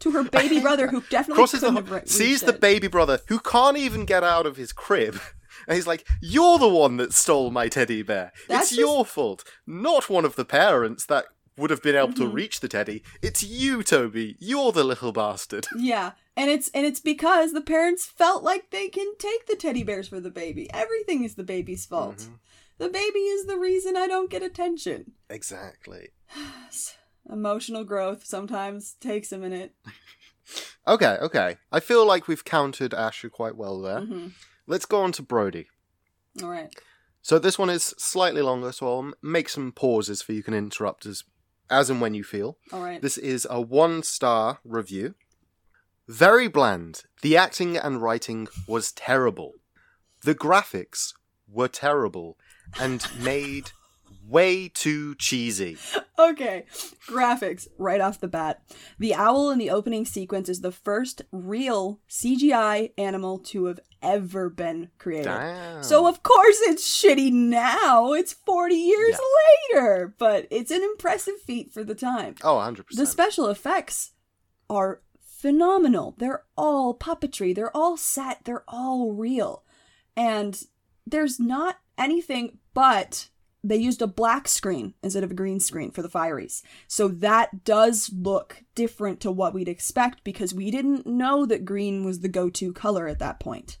to 0.00 0.10
her 0.10 0.24
baby 0.24 0.60
brother 0.60 0.88
who 0.88 1.02
definitely 1.10 1.36
crosses 1.36 1.60
the 1.60 2.02
sees 2.04 2.40
the 2.40 2.52
baby 2.52 2.88
brother 2.88 3.20
who 3.28 3.38
can't 3.38 3.76
even 3.76 4.04
get 4.04 4.22
out 4.22 4.46
of 4.46 4.56
his 4.56 4.72
crib. 4.72 5.20
And 5.66 5.76
he's 5.76 5.86
like, 5.86 6.06
You're 6.20 6.58
the 6.58 6.68
one 6.68 6.96
that 6.98 7.12
stole 7.12 7.50
my 7.50 7.68
teddy 7.68 8.02
bear. 8.02 8.32
That's 8.48 8.70
it's 8.72 8.78
your 8.78 9.04
fault, 9.04 9.44
not 9.66 10.08
one 10.10 10.24
of 10.24 10.36
the 10.36 10.44
parents 10.44 11.06
that 11.06 11.26
would 11.56 11.70
have 11.70 11.82
been 11.82 11.96
able 11.96 12.14
to 12.14 12.22
Mhm. 12.24 12.32
reach 12.32 12.60
the 12.60 12.68
teddy. 12.68 13.02
It's 13.20 13.42
you, 13.42 13.82
Toby. 13.82 14.36
You're 14.38 14.72
the 14.72 14.84
little 14.84 15.12
bastard. 15.12 15.66
Yeah, 15.76 16.12
and 16.36 16.50
it's 16.50 16.68
and 16.72 16.86
it's 16.86 17.00
because 17.00 17.52
the 17.52 17.60
parents 17.60 18.06
felt 18.06 18.42
like 18.42 18.70
they 18.70 18.88
can 18.88 19.16
take 19.18 19.46
the 19.46 19.56
teddy 19.56 19.82
bears 19.82 20.08
for 20.08 20.20
the 20.20 20.30
baby. 20.30 20.68
Everything 20.72 21.22
is 21.24 21.34
the 21.34 21.42
baby's 21.44 21.84
fault. 21.84 22.16
Mhm. 22.18 22.38
The 22.78 22.88
baby 22.88 23.18
is 23.18 23.44
the 23.44 23.58
reason 23.58 23.94
I 23.96 24.06
don't 24.06 24.30
get 24.30 24.42
attention. 24.42 25.12
Exactly. 25.28 26.08
Emotional 27.30 27.84
growth 27.84 28.24
sometimes 28.24 28.94
takes 29.00 29.32
a 29.32 29.38
minute. 29.38 29.74
Okay, 30.88 31.16
okay. 31.20 31.58
I 31.70 31.78
feel 31.78 32.04
like 32.04 32.26
we've 32.26 32.44
countered 32.44 32.92
Asher 32.92 33.28
quite 33.28 33.54
well 33.54 33.80
there. 33.80 34.00
hmm 34.00 34.28
Let's 34.70 34.86
go 34.86 35.02
on 35.02 35.10
to 35.12 35.22
Brody. 35.22 35.66
All 36.40 36.48
right. 36.48 36.72
So 37.22 37.40
this 37.40 37.58
one 37.58 37.70
is 37.70 37.92
slightly 37.98 38.40
longer, 38.40 38.70
so 38.70 38.86
I'll 38.86 39.12
make 39.20 39.48
some 39.48 39.72
pauses 39.72 40.22
for 40.22 40.32
you 40.32 40.44
can 40.44 40.54
interrupt 40.54 41.06
as 41.06 41.24
as 41.68 41.90
and 41.90 42.00
when 42.00 42.14
you 42.14 42.22
feel. 42.22 42.56
All 42.72 42.80
right. 42.80 43.02
This 43.02 43.18
is 43.18 43.48
a 43.50 43.60
one 43.60 44.04
star 44.04 44.60
review. 44.64 45.16
Very 46.06 46.46
bland. 46.46 47.02
The 47.20 47.36
acting 47.36 47.76
and 47.76 48.00
writing 48.00 48.46
was 48.68 48.92
terrible. 48.92 49.54
The 50.22 50.36
graphics 50.36 51.14
were 51.48 51.66
terrible 51.66 52.38
and 52.80 53.04
made 53.20 53.72
way 54.24 54.68
too 54.68 55.16
cheesy. 55.16 55.78
Okay, 56.16 56.66
graphics 57.08 57.66
right 57.76 58.00
off 58.00 58.20
the 58.20 58.28
bat. 58.28 58.62
The 58.98 59.14
owl 59.14 59.50
in 59.50 59.58
the 59.58 59.70
opening 59.70 60.04
sequence 60.04 60.48
is 60.48 60.60
the 60.60 60.70
first 60.70 61.22
real 61.32 61.98
CGI 62.08 62.92
animal 62.96 63.38
to 63.38 63.64
have 63.64 63.80
ever 64.02 64.48
been 64.50 64.90
created. 64.98 65.24
Damn. 65.26 65.82
So 65.82 66.06
of 66.06 66.22
course 66.22 66.58
it's 66.62 66.86
shitty 66.88 67.32
now. 67.32 68.12
It's 68.12 68.32
40 68.32 68.74
years 68.74 69.18
later, 69.72 70.14
but 70.18 70.46
it's 70.50 70.70
an 70.70 70.82
impressive 70.82 71.40
feat 71.44 71.72
for 71.72 71.84
the 71.84 71.94
time. 71.94 72.34
oh, 72.42 72.56
100%. 72.56 72.84
The 72.92 73.06
special 73.06 73.46
effects 73.48 74.12
are 74.68 75.02
phenomenal. 75.20 76.14
They're 76.18 76.44
all 76.56 76.94
puppetry. 76.94 77.54
They're 77.54 77.76
all 77.76 77.96
set. 77.96 78.44
They're 78.44 78.64
all 78.68 79.12
real. 79.12 79.64
And 80.16 80.62
there's 81.06 81.40
not 81.40 81.78
anything 81.96 82.58
but 82.74 83.28
they 83.62 83.76
used 83.76 84.00
a 84.00 84.06
black 84.06 84.48
screen 84.48 84.94
instead 85.02 85.24
of 85.24 85.30
a 85.30 85.34
green 85.34 85.60
screen 85.60 85.90
for 85.90 86.02
the 86.02 86.08
fireys. 86.08 86.62
So 86.88 87.08
that 87.08 87.64
does 87.64 88.10
look 88.14 88.62
different 88.74 89.20
to 89.20 89.30
what 89.30 89.52
we'd 89.52 89.68
expect 89.68 90.24
because 90.24 90.54
we 90.54 90.70
didn't 90.70 91.06
know 91.06 91.44
that 91.46 91.64
green 91.64 92.04
was 92.04 92.20
the 92.20 92.28
go-to 92.28 92.72
color 92.72 93.06
at 93.06 93.18
that 93.18 93.40
point. 93.40 93.78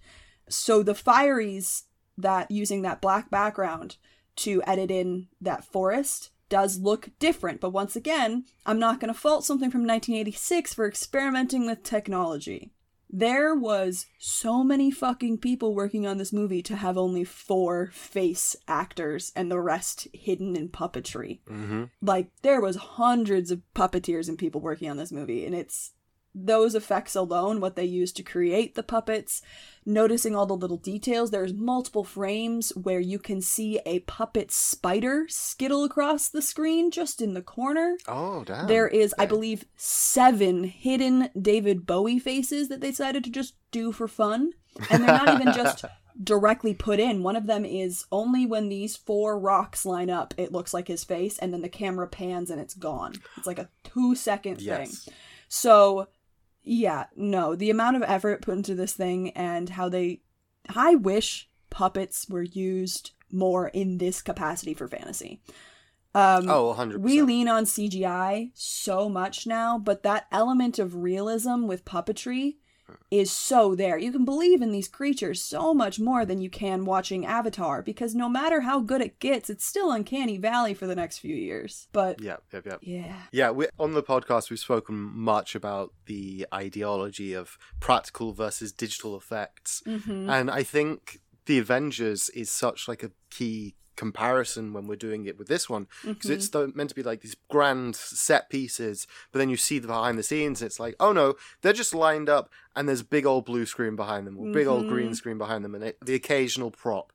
So 0.48 0.82
the 0.82 0.92
fireys 0.92 1.84
that 2.18 2.50
using 2.50 2.82
that 2.82 3.00
black 3.00 3.30
background 3.30 3.96
to 4.36 4.62
edit 4.66 4.90
in 4.90 5.28
that 5.40 5.64
forest 5.64 6.30
does 6.48 6.78
look 6.78 7.10
different. 7.18 7.60
But 7.60 7.70
once 7.70 7.96
again, 7.96 8.44
I'm 8.66 8.78
not 8.78 9.00
going 9.00 9.12
to 9.12 9.18
fault 9.18 9.44
something 9.44 9.70
from 9.70 9.82
1986 9.82 10.74
for 10.74 10.86
experimenting 10.86 11.64
with 11.66 11.82
technology. 11.82 12.72
There 13.12 13.54
was 13.54 14.06
so 14.18 14.62
many 14.62 14.90
fucking 14.90 15.38
people 15.38 15.74
working 15.74 16.06
on 16.06 16.18
this 16.18 16.32
movie 16.32 16.62
to 16.62 16.76
have 16.76 16.96
only 16.96 17.24
four 17.24 17.90
face 17.92 18.54
actors 18.68 19.32
and 19.34 19.50
the 19.50 19.60
rest 19.60 20.06
hidden 20.12 20.54
in 20.56 20.68
puppetry. 20.68 21.40
Mm-hmm. 21.48 21.84
Like 22.00 22.30
there 22.42 22.60
was 22.60 22.76
hundreds 22.76 23.50
of 23.50 23.62
puppeteers 23.74 24.28
and 24.28 24.38
people 24.38 24.60
working 24.60 24.88
on 24.88 24.96
this 24.96 25.12
movie 25.12 25.44
and 25.44 25.54
it's 25.54 25.92
those 26.34 26.74
effects 26.74 27.14
alone, 27.14 27.60
what 27.60 27.76
they 27.76 27.84
used 27.84 28.16
to 28.16 28.22
create 28.22 28.74
the 28.74 28.82
puppets, 28.82 29.42
noticing 29.84 30.36
all 30.36 30.46
the 30.46 30.56
little 30.56 30.76
details. 30.76 31.30
There's 31.30 31.52
multiple 31.52 32.04
frames 32.04 32.70
where 32.76 33.00
you 33.00 33.18
can 33.18 33.40
see 33.40 33.80
a 33.84 34.00
puppet 34.00 34.52
spider 34.52 35.26
skittle 35.28 35.84
across 35.84 36.28
the 36.28 36.42
screen 36.42 36.90
just 36.90 37.20
in 37.20 37.34
the 37.34 37.42
corner. 37.42 37.96
Oh, 38.06 38.44
damn. 38.44 38.66
There 38.66 38.88
is, 38.88 39.14
I 39.18 39.26
believe, 39.26 39.64
seven 39.76 40.64
hidden 40.64 41.30
David 41.40 41.86
Bowie 41.86 42.18
faces 42.18 42.68
that 42.68 42.80
they 42.80 42.90
decided 42.90 43.24
to 43.24 43.30
just 43.30 43.54
do 43.70 43.92
for 43.92 44.06
fun. 44.06 44.52
And 44.90 45.02
they're 45.02 45.16
not 45.16 45.40
even 45.40 45.52
just 45.52 45.84
directly 46.22 46.74
put 46.74 47.00
in. 47.00 47.22
One 47.22 47.36
of 47.36 47.46
them 47.46 47.64
is 47.64 48.04
only 48.12 48.46
when 48.46 48.68
these 48.68 48.96
four 48.96 49.38
rocks 49.38 49.84
line 49.84 50.10
up, 50.10 50.34
it 50.36 50.52
looks 50.52 50.74
like 50.74 50.88
his 50.88 51.04
face, 51.04 51.38
and 51.38 51.52
then 51.52 51.62
the 51.62 51.68
camera 51.68 52.06
pans 52.06 52.50
and 52.50 52.60
it's 52.60 52.74
gone. 52.74 53.14
It's 53.36 53.46
like 53.46 53.58
a 53.58 53.68
two 53.84 54.14
second 54.14 54.56
thing. 54.56 54.66
Yes. 54.66 55.08
So, 55.48 56.08
yeah, 56.62 57.06
no, 57.16 57.54
the 57.54 57.70
amount 57.70 57.96
of 57.96 58.02
effort 58.02 58.42
put 58.42 58.56
into 58.56 58.74
this 58.74 58.92
thing 58.92 59.30
and 59.30 59.70
how 59.70 59.88
they. 59.88 60.20
I 60.74 60.94
wish 60.94 61.48
puppets 61.70 62.28
were 62.28 62.42
used 62.42 63.12
more 63.32 63.68
in 63.68 63.98
this 63.98 64.20
capacity 64.22 64.74
for 64.74 64.88
fantasy. 64.88 65.40
Um, 66.14 66.50
Oh, 66.50 66.74
100%. 66.76 66.98
we 66.98 67.22
lean 67.22 67.48
on 67.48 67.64
CGI 67.64 68.50
so 68.54 69.08
much 69.08 69.46
now, 69.46 69.78
but 69.78 70.02
that 70.02 70.26
element 70.32 70.78
of 70.78 70.96
realism 70.96 71.66
with 71.66 71.84
puppetry 71.84 72.56
is 73.10 73.30
so 73.30 73.74
there. 73.74 73.98
You 73.98 74.12
can 74.12 74.24
believe 74.24 74.62
in 74.62 74.72
these 74.72 74.88
creatures 74.88 75.42
so 75.42 75.74
much 75.74 75.98
more 75.98 76.24
than 76.24 76.40
you 76.40 76.50
can 76.50 76.84
watching 76.84 77.26
Avatar 77.26 77.82
because 77.82 78.14
no 78.14 78.28
matter 78.28 78.62
how 78.62 78.80
good 78.80 79.00
it 79.00 79.18
gets, 79.20 79.50
it's 79.50 79.64
still 79.64 79.90
uncanny 79.92 80.38
valley 80.38 80.74
for 80.74 80.86
the 80.86 80.94
next 80.94 81.18
few 81.18 81.34
years. 81.34 81.88
But 81.92 82.20
Yep, 82.22 82.42
yep, 82.52 82.66
yep. 82.66 82.78
yeah. 82.82 83.16
Yeah, 83.32 83.50
we, 83.50 83.66
on 83.78 83.92
the 83.92 84.02
podcast, 84.02 84.50
we've 84.50 84.58
spoken 84.58 84.96
much 84.96 85.54
about 85.54 85.92
the 86.06 86.46
ideology 86.54 87.32
of 87.34 87.58
practical 87.80 88.32
versus 88.32 88.72
digital 88.72 89.16
effects. 89.16 89.82
hmm 89.84 90.28
And 90.30 90.50
I 90.50 90.62
think 90.62 91.20
The 91.46 91.58
Avengers 91.58 92.28
is 92.30 92.50
such 92.50 92.88
like 92.88 93.02
a 93.02 93.10
key 93.30 93.74
comparison 94.04 94.72
when 94.72 94.86
we're 94.86 94.96
doing 95.08 95.26
it 95.26 95.38
with 95.38 95.48
this 95.48 95.68
one 95.68 95.86
because 96.04 96.30
it's 96.30 96.48
the, 96.50 96.72
meant 96.74 96.88
to 96.88 96.94
be 96.94 97.02
like 97.02 97.20
these 97.20 97.36
grand 97.48 97.94
set 97.94 98.48
pieces 98.50 99.06
but 99.30 99.38
then 99.38 99.50
you 99.50 99.56
see 99.56 99.78
the 99.78 99.86
behind 99.86 100.18
the 100.18 100.22
scenes 100.22 100.60
and 100.60 100.66
it's 100.66 100.80
like 100.80 100.94
oh 100.98 101.12
no 101.12 101.34
they're 101.60 101.72
just 101.82 101.94
lined 101.94 102.28
up 102.28 102.50
and 102.74 102.88
there's 102.88 103.02
big 103.02 103.26
old 103.26 103.44
blue 103.44 103.66
screen 103.66 103.94
behind 103.96 104.26
them 104.26 104.36
or 104.38 104.46
big 104.52 104.66
old 104.66 104.88
green 104.88 105.10
Mhm. 105.10 105.16
screen 105.16 105.38
behind 105.38 105.64
them 105.64 105.74
and 105.74 105.84
it, 105.84 105.98
the 106.04 106.14
occasional 106.14 106.70
prop. 106.70 107.12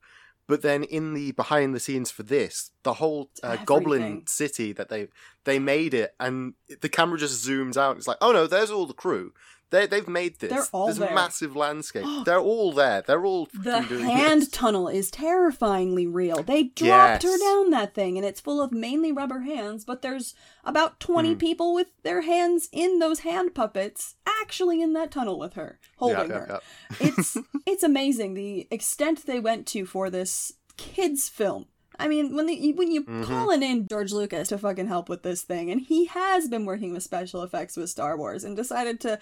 But 0.47 0.61
then 0.61 0.83
in 0.83 1.15
the 1.15 1.31
behind 1.31 1.73
the 1.73 1.79
scenes 1.79 2.11
for 2.11 2.21
this 2.21 2.69
the 2.83 2.93
whole 3.01 3.31
uh, 3.41 3.57
goblin 3.65 4.01
city 4.27 4.73
that 4.73 4.89
they 4.89 5.07
they 5.43 5.57
made 5.57 5.93
it 5.95 6.13
and 6.19 6.53
the 6.81 6.89
camera 6.97 7.17
just 7.17 7.43
zooms 7.47 7.77
out 7.77 7.97
it's 7.97 8.07
like 8.07 8.21
oh 8.21 8.31
no 8.31 8.45
there's 8.45 8.69
all 8.75 8.85
the 8.85 8.93
crew 9.05 9.33
they, 9.71 9.87
they've 9.87 10.07
made 10.07 10.39
this. 10.39 10.51
They're 10.51 10.65
all 10.71 10.85
There's 10.85 10.99
there. 10.99 11.09
a 11.09 11.15
massive 11.15 11.55
landscape. 11.55 12.05
They're 12.25 12.39
all 12.39 12.71
there. 12.71 13.01
They're 13.01 13.25
all 13.25 13.47
The 13.53 13.81
hand 13.81 14.43
this. 14.43 14.49
tunnel 14.49 14.87
is 14.87 15.09
terrifyingly 15.11 16.07
real. 16.07 16.43
They 16.43 16.63
dropped 16.63 17.23
her 17.23 17.37
down 17.37 17.71
that 17.71 17.93
thing, 17.93 18.17
and 18.17 18.25
it's 18.25 18.39
full 18.41 18.61
of 18.61 18.71
mainly 18.71 19.11
rubber 19.11 19.41
hands, 19.41 19.83
but 19.85 20.01
there's 20.01 20.33
about 20.63 20.99
20 20.99 21.33
Hmm. 21.33 21.37
people 21.39 21.73
with 21.73 21.87
their 22.03 22.21
hands 22.21 22.69
in 22.71 22.99
those 22.99 23.19
hand 23.19 23.53
puppets 23.55 24.15
actually 24.41 24.81
in 24.81 24.93
that 24.93 25.11
tunnel 25.11 25.39
with 25.39 25.53
her, 25.53 25.79
holding 25.97 26.29
yeah, 26.29 26.37
her. 26.39 26.61
yeah. 26.99 27.07
it's 27.07 27.37
it's 27.65 27.83
amazing 27.83 28.33
the 28.33 28.67
extent 28.71 29.25
they 29.25 29.39
went 29.39 29.65
to 29.67 29.85
for 29.85 30.09
this 30.09 30.53
kids 30.77 31.27
film. 31.29 31.65
I 31.97 32.09
mean, 32.09 32.35
when 32.35 32.45
they 32.45 32.71
when 32.71 32.91
you 32.91 33.03
Mhm. 33.05 33.23
calling 33.25 33.63
in 33.63 33.87
George 33.87 34.11
Lucas 34.11 34.49
to 34.49 34.57
fucking 34.57 34.87
help 34.87 35.07
with 35.09 35.23
this 35.23 35.41
thing, 35.43 35.71
and 35.71 35.79
he 35.81 36.05
has 36.05 36.47
been 36.49 36.65
working 36.65 36.93
with 36.93 37.03
special 37.03 37.41
effects 37.41 37.77
with 37.77 37.89
Star 37.89 38.17
Wars, 38.17 38.43
and 38.43 38.55
decided 38.57 38.99
to, 39.01 39.17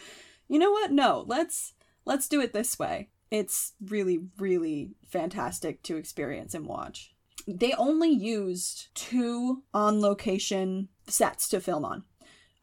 you 0.53 0.60
know 0.60 0.72
what? 0.72 0.91
No, 0.91 1.24
let's 1.27 1.74
let's 2.05 2.27
do 2.29 2.39
it 2.39 2.53
this 2.53 2.77
way. 2.77 3.10
It's 3.31 3.74
really 3.83 4.19
really 4.38 4.91
fantastic 5.07 5.81
to 5.83 5.98
experience 5.98 6.53
and 6.53 6.67
watch. 6.67 7.13
They 7.48 7.74
only 7.74 8.10
used 8.12 8.88
two 8.93 9.63
on 9.74 10.00
location 10.00 10.89
sets 11.07 11.50
to 11.50 11.60
film 11.60 11.83
on. 11.83 12.03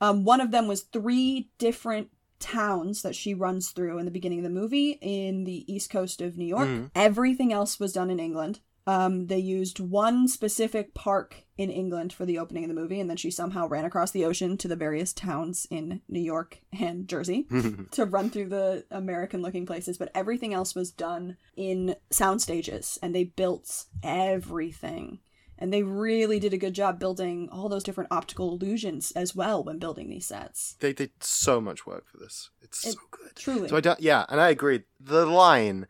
Um, 0.01 0.25
one 0.25 0.41
of 0.41 0.53
them 0.53 0.69
was 0.69 0.83
three 0.83 1.51
different 1.59 2.09
towns 2.39 3.03
that 3.03 3.15
she 3.15 3.35
runs 3.35 3.71
through 3.71 3.99
in 3.99 4.07
the 4.07 4.11
beginning 4.11 4.39
of 4.39 4.45
the 4.45 4.49
movie 4.61 4.99
in 5.03 5.45
the 5.45 5.71
east 5.71 5.91
coast 5.91 6.23
of 6.23 6.39
New 6.39 6.47
York. 6.47 6.69
Mhm. 6.69 6.91
Everything 6.95 7.53
else 7.53 7.79
was 7.79 7.93
done 7.93 8.09
in 8.09 8.19
England. 8.21 8.61
Um, 8.87 9.27
they 9.27 9.39
used 9.39 9.79
one 9.79 10.27
specific 10.27 10.95
park 10.95 11.45
in 11.57 11.71
England 11.71 12.13
for 12.13 12.25
the 12.25 12.39
opening 12.39 12.65
of 12.65 12.69
the 12.69 12.81
movie, 12.81 12.99
and 12.99 13.09
then 13.11 13.17
she 13.19 13.31
somehow 13.31 13.69
ran 13.69 13.85
across 13.85 14.11
the 14.11 14.25
ocean 14.25 14.57
to 14.57 14.69
the 14.69 14.77
various 14.77 15.13
towns 15.13 15.67
in 15.71 16.01
New 16.09 16.21
York 16.21 16.59
and 16.79 17.07
Jersey 17.07 17.47
to 17.93 18.05
run 18.07 18.31
through 18.31 18.49
the 18.49 18.85
American 18.91 19.43
looking 19.43 19.67
places. 19.67 19.99
But 19.99 20.11
everything 20.15 20.55
else 20.55 20.75
was 20.75 20.91
done 20.91 21.37
in 21.57 21.95
sound 22.11 22.41
stages, 22.43 22.99
and 23.03 23.15
they 23.15 23.25
built 23.25 23.85
everything. 24.03 25.19
And 25.59 25.71
they 25.73 25.83
really 25.83 26.41
did 26.41 26.55
a 26.55 26.59
good 26.59 26.73
job 26.75 26.99
building 26.99 27.51
all 27.53 27.69
those 27.69 27.85
different 27.85 28.11
optical 28.11 28.53
illusions 28.53 29.11
as 29.11 29.37
well 29.37 29.63
when 29.63 29.79
building 29.79 30.09
these 30.09 30.25
sets. 30.25 30.77
They 30.81 30.95
did 30.95 31.11
so 31.21 31.61
much 31.61 31.85
work 31.87 32.07
for 32.09 32.17
this. 32.17 32.49
It's 32.63 32.87
It- 32.87 32.93
so 32.95 32.99
good. 33.11 33.37
Truly. 33.37 33.69
So 33.69 33.77
I 33.77 33.81
don't. 33.81 34.01
Yeah, 34.01 34.25
and 34.31 34.41
I 34.41 34.49
agree. 34.49 34.85
The 34.99 35.27
line, 35.27 35.87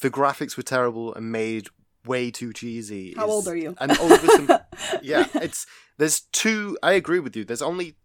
the 0.00 0.10
graphics 0.10 0.58
were 0.58 0.62
terrible 0.62 1.14
and 1.14 1.32
made 1.32 1.68
way 2.06 2.30
too 2.30 2.52
cheesy. 2.52 3.14
How 3.16 3.26
is- 3.26 3.30
old 3.30 3.48
are 3.48 3.56
you? 3.56 3.74
And 3.78 3.90
with 3.90 4.30
some. 4.30 4.48
yeah, 5.02 5.26
it's 5.34 5.66
there's 5.98 6.20
two. 6.32 6.76
I 6.82 6.92
agree 6.92 7.20
with 7.20 7.34
you. 7.36 7.44
There's 7.44 7.62
only 7.62 7.96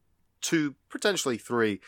two, 0.41 0.75
potentially 0.89 1.37
three, 1.37 1.79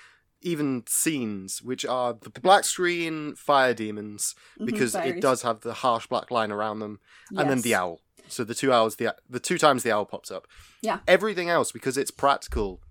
even 0.42 0.84
scenes 0.88 1.62
which 1.62 1.86
are 1.86 2.14
the 2.20 2.30
black 2.42 2.64
screen 2.66 3.36
fire 3.36 3.74
demons 3.74 4.36
Mhm, 4.60 4.66
because 4.66 4.94
fireys. 4.96 5.18
it 5.18 5.22
does 5.22 5.42
have 5.44 5.62
the 5.62 5.74
harsh 5.74 6.08
black 6.08 6.32
line 6.32 6.52
around 6.52 6.80
them, 6.80 7.00
and 7.38 7.50
then 7.50 7.62
the 7.62 7.76
owl. 7.76 8.02
So 8.28 8.44
the 8.44 8.56
two 8.56 8.72
owls, 8.74 8.96
the 8.96 9.16
the 9.30 9.40
two 9.40 9.58
times 9.58 9.84
the 9.84 9.92
owl 9.92 10.06
pops 10.06 10.32
up. 10.32 10.48
Yeah. 10.82 11.00
Everything 11.08 11.50
else 11.50 11.72
because 11.72 11.98
it's 11.98 12.12
practical. 12.12 12.82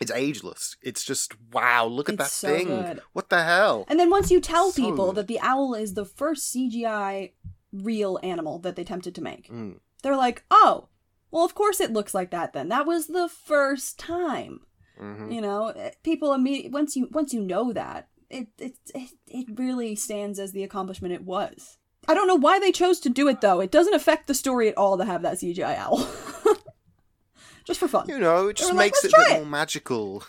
It's 0.00 0.10
ageless. 0.10 0.76
It's 0.82 1.04
just 1.04 1.34
wow! 1.52 1.84
Look 1.86 2.08
at 2.08 2.14
It's 2.14 2.24
that 2.24 2.30
so 2.30 2.48
thing. 2.56 2.66
good. 2.66 3.00
What 3.12 3.28
the 3.28 3.44
hell? 3.44 3.84
And 3.88 4.00
then 4.00 4.10
once 4.10 4.30
you 4.30 4.40
tell 4.40 4.72
So 4.72 4.82
people 4.82 5.06
good. 5.08 5.16
that 5.16 5.26
the 5.28 5.38
owl 5.40 5.74
is 5.74 5.94
the 5.94 6.04
first 6.06 6.52
CGI 6.52 7.32
real 7.72 8.18
animal 8.22 8.58
that 8.60 8.76
they 8.76 8.82
attempted 8.82 9.14
to 9.14 9.22
make, 9.22 9.48
Mm. 9.48 9.78
they're 10.02 10.16
like, 10.16 10.44
oh, 10.50 10.88
well, 11.30 11.44
of 11.44 11.54
course 11.54 11.80
it 11.80 11.92
looks 11.92 12.12
like 12.14 12.30
that 12.30 12.52
then. 12.52 12.68
That 12.68 12.86
was 12.86 13.06
the 13.06 13.28
first 13.28 13.98
time. 13.98 14.60
Mhm. 15.00 15.32
You 15.34 15.40
know, 15.40 15.68
Eh, 15.68 15.90
people 16.02 16.32
immediately 16.34 16.70
once 16.70 16.94
you 16.96 17.08
once 17.10 17.32
you 17.32 17.40
know 17.40 17.72
that, 17.72 18.08
it 18.28 18.48
it 18.58 18.74
it, 18.94 19.10
it 19.26 19.46
really 19.58 19.94
stands 19.96 20.38
as 20.38 20.52
the 20.52 20.62
accomplishment 20.62 21.14
it 21.14 21.24
was. 21.24 21.78
I 22.06 22.14
don't 22.14 22.26
know 22.26 22.34
why 22.36 22.58
they 22.58 22.72
chose 22.72 23.00
to 23.00 23.08
do 23.08 23.26
it 23.28 23.40
though. 23.40 23.60
It 23.60 23.70
doesn't 23.70 23.94
affect 23.94 24.26
the 24.26 24.34
story 24.34 24.68
at 24.68 24.76
all 24.76 24.98
to 24.98 25.04
have 25.04 25.22
that 25.22 25.38
CGI 25.38 25.76
owl. 25.78 26.06
Just 27.64 27.78
for 27.80 27.88
fun. 27.88 28.08
You 28.08 28.18
know, 28.18 28.48
it 28.48 28.56
just 28.56 28.72
were 28.72 28.76
like, 28.76 28.86
makes 28.86 29.04
it 29.04 29.12
a 29.12 29.16
bit 29.16 29.30
it." 29.30 29.34
more 29.36 29.46
magical. 29.46 30.24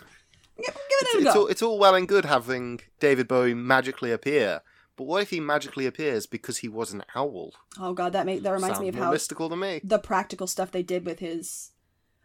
Give, 0.55 0.67
give 0.67 0.75
It's, 1.01 1.13
it 1.15 1.17
a 1.17 1.21
it's 1.25 1.33
go. 1.33 1.39
all, 1.41 1.47
it's 1.47 1.61
all 1.63 1.79
well 1.79 1.95
and 1.95 2.07
good 2.07 2.25
having 2.25 2.79
David 2.99 3.27
Bowie 3.27 3.55
magically 3.55 4.11
appear, 4.11 4.61
but 4.95 5.05
what 5.05 5.21
if 5.21 5.29
he 5.31 5.39
magically 5.39 5.85
appears 5.85 6.25
because 6.25 6.59
he 6.59 6.67
was 6.69 6.93
an 6.93 7.03
owl? 7.15 7.53
oh 7.79 7.93
god, 7.93 8.13
that 8.13 8.25
make 8.25 8.43
that 8.43 8.51
reminds 8.51 8.79
me 8.79 8.87
of 8.89 8.95
how 8.95 9.11
mystical 9.11 9.49
to 9.49 9.55
me. 9.55 9.81
the 9.83 9.99
practical 9.99 10.47
stuff 10.47 10.71
they 10.71 10.83
did 10.83 11.05
with 11.05 11.19
his 11.19 11.71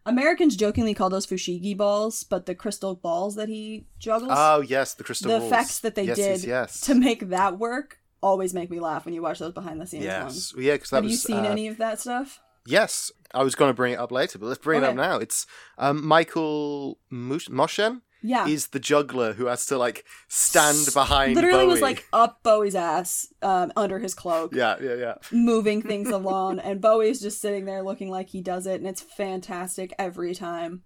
Americans 0.06 0.56
jokingly 0.56 0.94
call 0.94 1.10
those 1.10 1.26
fushigi 1.26 1.76
balls, 1.76 2.24
but 2.24 2.46
the 2.46 2.54
crystal 2.54 2.94
balls 2.94 3.34
that 3.34 3.48
he 3.50 3.86
juggles, 3.98 4.30
Oh 4.34 4.60
yes, 4.62 4.94
the 4.94 5.04
crystal 5.04 5.30
the 5.30 5.38
balls. 5.38 5.52
effects 5.52 5.80
that 5.80 5.94
they 5.96 6.04
yes, 6.04 6.16
did 6.16 6.26
Yes, 6.40 6.46
yes. 6.46 6.80
to 6.82 6.94
make 6.94 7.28
that 7.28 7.58
work 7.58 7.98
always 8.22 8.54
make 8.54 8.70
me 8.70 8.80
laugh 8.80 9.04
when 9.04 9.12
you 9.14 9.20
watch 9.22 9.38
those 9.38 9.52
behind 9.52 9.80
the 9.80 9.86
scenes 9.86 10.04
yes. 10.04 10.22
ones. 10.24 10.54
Well, 10.54 10.64
yeah, 10.64 10.72
because 10.74 10.90
that 10.90 10.96
Have 10.96 11.04
was. 11.04 11.12
you 11.12 11.18
seen 11.18 11.44
uh, 11.44 11.50
any 11.50 11.68
of 11.68 11.76
that 11.78 12.00
stuff? 12.00 12.40
Yes, 12.66 13.12
I 13.34 13.42
was 13.42 13.54
going 13.54 13.68
to 13.70 13.74
bring 13.74 13.92
it 13.94 13.98
up 13.98 14.10
later, 14.10 14.38
but 14.38 14.46
let's 14.46 14.62
bring 14.62 14.82
it 14.82 14.86
up 14.86 14.94
now. 14.96 15.16
It's 15.18 15.46
um, 15.78 16.04
Michael 16.06 16.98
Mush- 17.10 17.48
Moschen. 17.48 18.00
Yeah. 18.22 18.46
is 18.46 18.68
the 18.68 18.80
juggler 18.80 19.32
who 19.32 19.46
has 19.46 19.66
to 19.66 19.78
like 19.78 20.04
stand 20.28 20.88
behind. 20.92 21.34
Literally 21.34 21.66
was 21.66 21.80
like 21.80 22.06
up 22.12 22.42
Bowie's 22.42 22.74
ass 22.74 23.32
um, 23.42 23.72
under 23.76 23.98
his 23.98 24.14
cloak, 24.14 24.54
yeah, 24.54 24.76
yeah, 24.80 24.94
yeah. 24.94 25.14
moving 25.30 25.82
things 25.82 26.08
along, 26.12 26.58
and 26.58 26.80
Bowie's 26.80 27.20
just 27.20 27.40
sitting 27.40 27.64
there 27.64 27.82
looking 27.82 28.10
like 28.10 28.30
he 28.30 28.40
does 28.40 28.66
it, 28.66 28.80
and 28.80 28.86
it's 28.86 29.02
fantastic 29.02 29.92
every 29.98 30.34
time. 30.34 30.82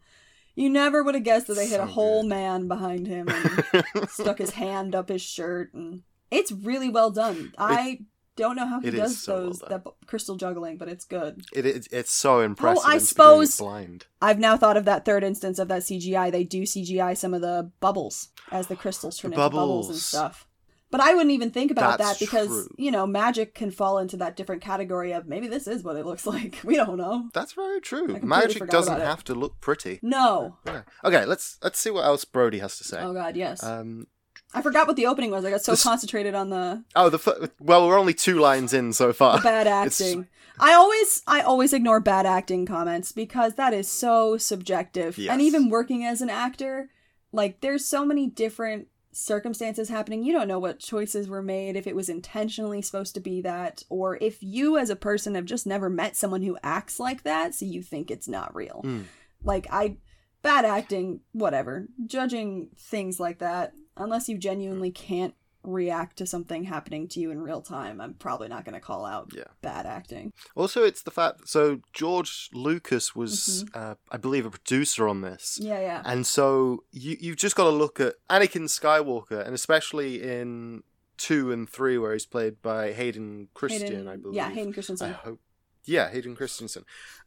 You 0.55 0.69
never 0.69 1.03
would 1.03 1.15
have 1.15 1.25
guessed 1.25 1.47
that 1.47 1.55
they 1.55 1.67
hit 1.67 1.81
a 1.81 1.87
whole 1.87 2.23
good. 2.23 2.29
man 2.29 2.69
behind 2.69 3.07
him 3.07 3.29
and 3.31 4.09
stuck 4.11 4.37
his 4.37 4.51
hand 4.51 4.95
up 4.95 5.09
his 5.09 5.23
shirt, 5.23 5.73
and 5.73 6.03
it's 6.31 6.53
really 6.53 6.91
well 6.91 7.11
done. 7.11 7.53
I 7.57 8.01
don't 8.37 8.57
know 8.57 8.67
how 8.67 8.81
he 8.81 8.89
it 8.89 8.95
is 8.95 9.01
does 9.01 9.23
so 9.23 9.41
those 9.47 9.59
done. 9.59 9.69
that 9.85 9.93
crystal 10.07 10.37
juggling, 10.37 10.79
but 10.79 10.89
it's 10.89 11.05
good. 11.05 11.45
It, 11.55 11.67
it 11.67 11.89
it's 11.91 12.12
so 12.12 12.41
impressive. 12.41 12.83
Oh, 12.85 12.89
I 12.89 12.95
and 12.97 13.01
to 13.07 13.15
be 13.15 13.23
doing 13.23 13.43
it 13.43 13.47
suppose- 13.49 13.57
blind. 13.59 14.07
I've 14.21 14.39
now 14.39 14.57
thought 14.57 14.77
of 14.77 14.85
that 14.87 15.05
third 15.05 15.25
instance 15.25 15.59
of 15.59 15.69
that 15.69 15.83
CGI. 15.83 16.31
They 16.33 16.45
do 16.45 16.62
CGI 16.62 17.17
some 17.17 17.35
of 17.35 17.41
the 17.41 17.71
bubbles 17.81 18.29
as 18.51 18.67
the 18.69 18.77
crystals 18.77 19.19
turn 19.19 19.31
The 19.33 19.37
into 19.37 19.51
bubbles 19.51 19.89
and 19.91 19.99
stuff. 19.99 20.47
But 20.91 21.01
I 21.01 21.15
wouldn't 21.15 21.31
even 21.31 21.51
think 21.51 21.71
about 21.71 21.97
That's 21.99 22.19
that 22.19 22.23
because, 22.23 22.49
true. 22.49 22.69
you 22.77 22.91
know, 22.91 23.07
magic 23.07 23.55
can 23.55 23.71
fall 23.71 23.97
into 23.97 24.19
that 24.19 24.37
different 24.37 24.61
category 24.61 25.12
of 25.12 25.27
maybe 25.27 25.49
this 25.49 25.67
is 25.67 25.83
what 25.83 25.97
it 25.97 26.05
looks 26.05 26.27
like. 26.35 26.61
We 26.65 26.77
don't 26.77 26.99
know. 26.99 27.31
That's 27.33 27.55
very 27.55 27.81
true. 27.81 28.19
Magic 28.23 28.69
doesn't 28.69 29.01
have 29.01 29.25
to 29.25 29.35
look 29.35 29.59
pretty. 29.62 30.01
No. 30.03 30.59
Yeah. 30.67 30.83
Okay, 31.03 31.25
let's 31.25 31.57
let's 31.62 31.79
see 31.79 31.91
what 31.91 32.05
else 32.05 32.27
Brody 32.27 32.59
has 32.59 32.77
to 32.77 32.85
say. 32.85 33.01
Oh 33.01 33.15
god, 33.15 33.37
yes. 33.37 33.62
Um, 33.62 34.07
I 34.54 34.61
forgot 34.62 34.87
what 34.87 34.97
the 34.97 35.06
opening 35.06 35.30
was. 35.30 35.44
I 35.44 35.50
got 35.50 35.62
so 35.62 35.73
This- 35.73 35.82
concentrated 35.82 36.35
on 36.35 36.50
the, 36.50 36.85
oh, 36.94 37.09
the 37.09 37.18
fir- 37.18 37.49
well, 37.61 37.87
we're 37.88 37.99
only 37.99 38.14
two 38.14 38.38
lines 38.38 38.73
in 38.75 38.92
so 38.92 39.12
far. 39.12 39.38
the 39.38 39.42
bad 39.44 39.66
It's- 39.66 40.00
acting. 40.00 40.28
I 40.61 40.75
always 40.75 41.23
I 41.26 41.40
always 41.40 41.73
ignore 41.73 41.99
bad 41.99 42.26
acting 42.26 42.66
comments 42.66 43.11
because 43.11 43.54
that 43.54 43.73
is 43.73 43.88
so 43.88 44.37
subjective. 44.37 45.16
Yes. 45.16 45.32
And 45.32 45.40
even 45.40 45.71
working 45.71 46.04
as 46.04 46.21
an 46.21 46.28
actor, 46.28 46.90
like 47.32 47.61
there's 47.62 47.85
so 47.87 48.04
many 48.04 48.26
different 48.26 48.88
circumstances 49.12 49.88
happening. 49.88 50.23
You 50.25 50.32
don't 50.32 50.49
know 50.49 50.59
what 50.59 50.78
choices 50.78 51.28
were 51.28 51.42
made, 51.42 51.76
if 51.76 51.87
it 51.87 51.97
was 51.97 52.09
intentionally 52.09 52.82
supposed 52.82 53.14
to 53.14 53.21
be 53.21 53.40
that, 53.42 53.82
or 53.88 54.18
if 54.21 54.42
you 54.42 54.76
as 54.78 54.90
a 54.90 54.97
person 54.97 55.35
have 55.35 55.44
just 55.47 55.66
never 55.66 55.88
met 55.88 56.16
someone 56.16 56.42
who 56.42 56.59
acts 56.62 57.00
like 57.00 57.23
that, 57.23 57.54
so 57.54 57.64
you 57.64 57.82
think 57.82 58.11
it's 58.11 58.28
not 58.28 58.54
real. 58.54 58.82
Mm. 58.85 59.04
Like 59.42 59.66
I 59.71 59.97
bad 60.42 60.64
acting, 60.64 61.21
whatever. 61.32 61.88
Judging 62.06 62.68
things 62.76 63.18
like 63.21 63.38
that, 63.38 63.73
unless 63.96 64.28
you 64.28 64.38
genuinely 64.38 64.90
can't 64.90 65.34
react 65.64 66.16
to 66.18 66.26
something 66.26 66.64
happening 66.64 67.06
to 67.06 67.20
you 67.20 67.30
in 67.30 67.40
real 67.40 67.61
time, 67.61 68.00
I'm 68.00 68.14
probably 68.14 68.49
not 68.49 68.64
going 68.64 68.75
to 68.75 68.80
call 68.80 69.04
out 69.04 69.30
Yeah. 69.32 69.44
bad 69.61 69.87
acting. 69.87 70.32
Also, 70.56 70.82
it's 70.82 71.02
the 71.02 71.12
fact. 71.12 71.49
So 71.49 71.80
George 71.92 72.50
Lucas 72.52 73.14
was, 73.14 73.64
Mm-hmm. 73.68 73.78
uh, 73.92 73.94
I 74.11 74.16
believe, 74.16 74.44
a 74.44 74.50
producer 74.50 75.06
on 75.06 75.20
this. 75.20 75.58
Yeah, 75.62 75.78
yeah. 75.78 76.02
And 76.04 76.26
so 76.26 76.82
you 76.90 77.16
you've 77.20 77.37
just 77.37 77.54
got 77.54 77.64
to 77.64 77.70
look 77.70 78.00
at 78.00 78.14
Anakin 78.28 78.64
Skywalker, 78.64 79.44
and 79.46 79.54
especially 79.54 80.20
in 80.22 80.82
two 81.16 81.52
and 81.52 81.70
three, 81.70 81.96
where 81.96 82.12
he's 82.12 82.26
played 82.26 82.61
by 82.61 82.92
Hayden 82.92 83.46
Christian, 83.54 83.87
Hayden- 83.87 84.08
I 84.08 84.16
believe. 84.16 84.34
Yeah, 84.34 84.50
Hayden 84.50 84.72
Christensen. 84.72 85.11
I 85.11 85.12
hope. 85.12 85.40
Yeah, 85.84 86.11
Hayden 86.11 86.34
Christensen, 86.34 86.84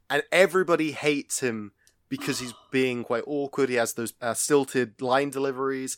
and 0.09 0.23
everybody 0.31 0.91
hates 0.91 1.39
him 1.39 1.71
because 2.09 2.39
he's 2.39 2.53
being 2.71 3.05
quite 3.05 3.23
awkward. 3.27 3.69
He 3.69 3.75
has 3.75 3.93
those 3.93 4.13
uh, 4.21 4.33
stilted 4.33 5.01
line 5.01 5.29
deliveries. 5.29 5.95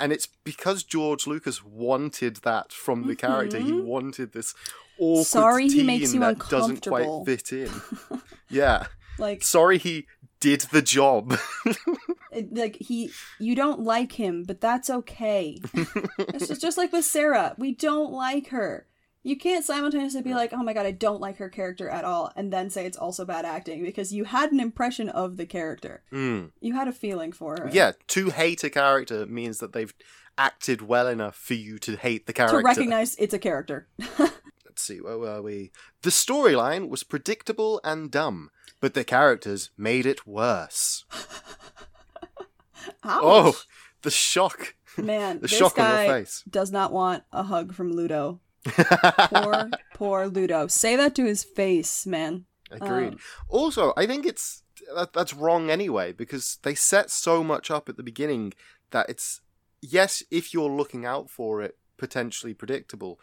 And 0.00 0.12
it's 0.12 0.26
because 0.44 0.82
George 0.82 1.26
Lucas 1.26 1.64
wanted 1.64 2.36
that 2.38 2.72
from 2.72 3.06
the 3.06 3.14
character. 3.14 3.58
He 3.58 3.70
Mhm. 3.70 3.84
wanted 3.84 4.32
this 4.32 4.54
awkward 4.98 5.26
Sorry 5.26 5.64
he 5.64 5.76
teen 5.76 5.86
makes 5.86 6.12
you 6.14 6.20
that 6.20 6.48
doesn't 6.48 6.86
quite 6.86 7.08
fit 7.24 7.52
in. 7.52 7.70
yeah. 8.50 8.86
Like, 9.18 9.42
Sorry 9.44 9.78
he 9.78 10.06
did 10.40 10.62
the 10.72 10.82
job. 10.82 11.38
like 12.50 12.76
he, 12.80 13.12
you 13.38 13.54
don't 13.54 13.80
like 13.80 14.12
him, 14.12 14.42
but 14.44 14.60
that's 14.60 14.90
okay. 14.90 15.60
it's 16.18 16.48
just, 16.48 16.60
just 16.60 16.76
like 16.78 16.92
with 16.92 17.04
Sarah. 17.04 17.54
We 17.58 17.72
don't 17.74 18.12
like 18.12 18.48
her. 18.48 18.86
You 19.24 19.36
can't 19.36 19.64
simultaneously 19.64 20.22
be 20.22 20.34
like, 20.34 20.52
oh 20.52 20.62
my 20.64 20.72
god, 20.72 20.84
I 20.86 20.90
don't 20.90 21.20
like 21.20 21.36
her 21.36 21.48
character 21.48 21.88
at 21.88 22.04
all, 22.04 22.32
and 22.34 22.52
then 22.52 22.70
say 22.70 22.86
it's 22.86 22.96
also 22.96 23.24
bad 23.24 23.44
acting 23.44 23.84
because 23.84 24.12
you 24.12 24.24
had 24.24 24.50
an 24.50 24.58
impression 24.58 25.08
of 25.08 25.36
the 25.36 25.46
character. 25.46 26.02
Mm. 26.12 26.50
You 26.60 26.74
had 26.74 26.88
a 26.88 26.92
feeling 26.92 27.30
for 27.30 27.56
her. 27.56 27.70
Yeah, 27.72 27.92
to 28.08 28.30
hate 28.30 28.64
a 28.64 28.70
character 28.70 29.24
means 29.26 29.58
that 29.58 29.72
they've 29.72 29.94
acted 30.36 30.82
well 30.82 31.06
enough 31.06 31.36
for 31.36 31.54
you 31.54 31.78
to 31.78 31.96
hate 31.96 32.26
the 32.26 32.32
character. 32.32 32.58
To 32.58 32.64
recognize 32.64 33.14
it's 33.16 33.34
a 33.34 33.38
character. 33.38 33.86
Let's 34.18 34.82
see, 34.82 35.00
where 35.00 35.18
were 35.18 35.40
we? 35.40 35.70
The 36.02 36.10
storyline 36.10 36.88
was 36.88 37.04
predictable 37.04 37.80
and 37.84 38.10
dumb, 38.10 38.50
but 38.80 38.94
the 38.94 39.04
characters 39.04 39.70
made 39.76 40.06
it 40.06 40.26
worse. 40.26 41.04
Oh, 43.04 43.56
the 44.02 44.10
shock. 44.10 44.74
man, 44.96 45.36
the 45.36 45.42
this 45.42 45.56
shock 45.56 45.78
on 45.78 45.84
guy 45.84 46.04
your 46.06 46.14
face. 46.14 46.42
does 46.48 46.70
not 46.72 46.92
want 46.92 47.24
a 47.32 47.44
hug 47.44 47.74
from 47.74 47.92
Ludo. 47.92 48.40
Poor, 48.64 49.70
poor 49.94 50.26
Ludo. 50.28 50.66
Say 50.68 50.96
that 50.96 51.14
to 51.16 51.24
his 51.24 51.44
face, 51.44 52.06
man. 52.06 52.44
Agreed. 52.70 53.14
Um, 53.14 53.18
also, 53.48 53.92
I 53.96 54.06
think 54.06 54.24
it's 54.24 54.62
that, 54.94 55.12
that's 55.12 55.34
wrong 55.34 55.70
anyway 55.70 56.12
because 56.12 56.58
they 56.62 56.74
set 56.74 57.10
so 57.10 57.42
much 57.44 57.70
up 57.70 57.88
at 57.88 57.96
the 57.96 58.02
beginning 58.02 58.54
that 58.90 59.08
it's 59.08 59.40
yes, 59.80 60.22
if 60.30 60.54
you're 60.54 60.70
looking 60.70 61.04
out 61.04 61.28
for 61.28 61.60
it, 61.60 61.76
potentially 61.96 62.54
predictable. 62.54 63.20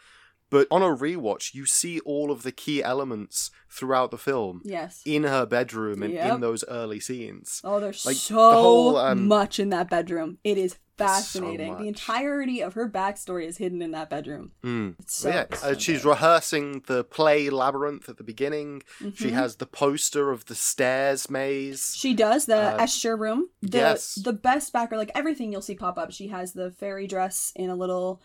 But 0.51 0.67
on 0.71 0.81
a 0.81 0.87
rewatch, 0.87 1.53
you 1.53 1.65
see 1.65 1.99
all 2.01 2.31
of 2.31 2.43
the 2.43 2.51
key 2.51 2.81
elements 2.83 3.51
throughout 3.69 4.09
the 4.11 4.17
film 4.17 4.61
Yes. 4.65 5.01
in 5.05 5.23
her 5.23 5.45
bedroom 5.45 6.01
and 6.01 6.13
Yep. 6.13 6.33
in 6.35 6.41
those 6.41 6.63
early 6.67 6.99
scenes. 6.99 7.61
Oh, 7.63 7.79
there's 7.79 8.05
Like, 8.05 8.15
so 8.15 8.33
the 8.35 8.53
whole, 8.55 8.97
um, 8.97 9.27
much 9.27 9.59
in 9.59 9.69
that 9.69 9.89
bedroom. 9.91 10.39
It 10.43 10.57
is 10.57 10.77
There's 10.97 11.11
so 11.27 11.39
fascinating. 11.39 11.77
the 11.77 11.87
entirety 11.87 12.61
of 12.61 12.73
her 12.73 12.89
backstory 12.89 13.45
is 13.45 13.57
hidden 13.57 13.81
in 13.83 13.91
that 13.91 14.09
bedroom. 14.09 14.51
Mm. 14.63 14.95
It's 14.99 15.15
so, 15.17 15.29
yeah, 15.29 15.45
so 15.55 15.69
uh, 15.69 15.77
she's 15.77 16.03
rehearsing 16.03 16.81
the 16.87 17.03
play 17.03 17.49
Labyrinth 17.51 18.09
at 18.09 18.17
the 18.17 18.23
beginning. 18.23 18.81
She 19.13 19.27
Mhm. 19.29 19.31
has 19.33 19.57
the 19.57 19.65
poster 19.67 20.31
of 20.31 20.45
the 20.45 20.55
stairs 20.55 21.29
maze. 21.29 21.93
She 21.95 22.13
does 22.15 22.47
the 22.47 22.57
Uh, 22.57 22.79
Escher 22.79 23.17
room. 23.17 23.49
The, 23.61 23.77
yes. 23.77 24.15
The 24.15 24.33
best 24.33 24.73
background, 24.73 24.99
like 24.99 25.11
everything 25.15 25.51
you'll 25.51 25.61
see 25.61 25.75
pop 25.75 25.97
up. 25.99 26.11
She 26.11 26.29
has 26.29 26.53
the 26.53 26.71
fairy 26.71 27.05
dress 27.07 27.53
in 27.55 27.69
a 27.69 27.75
little 27.75 28.19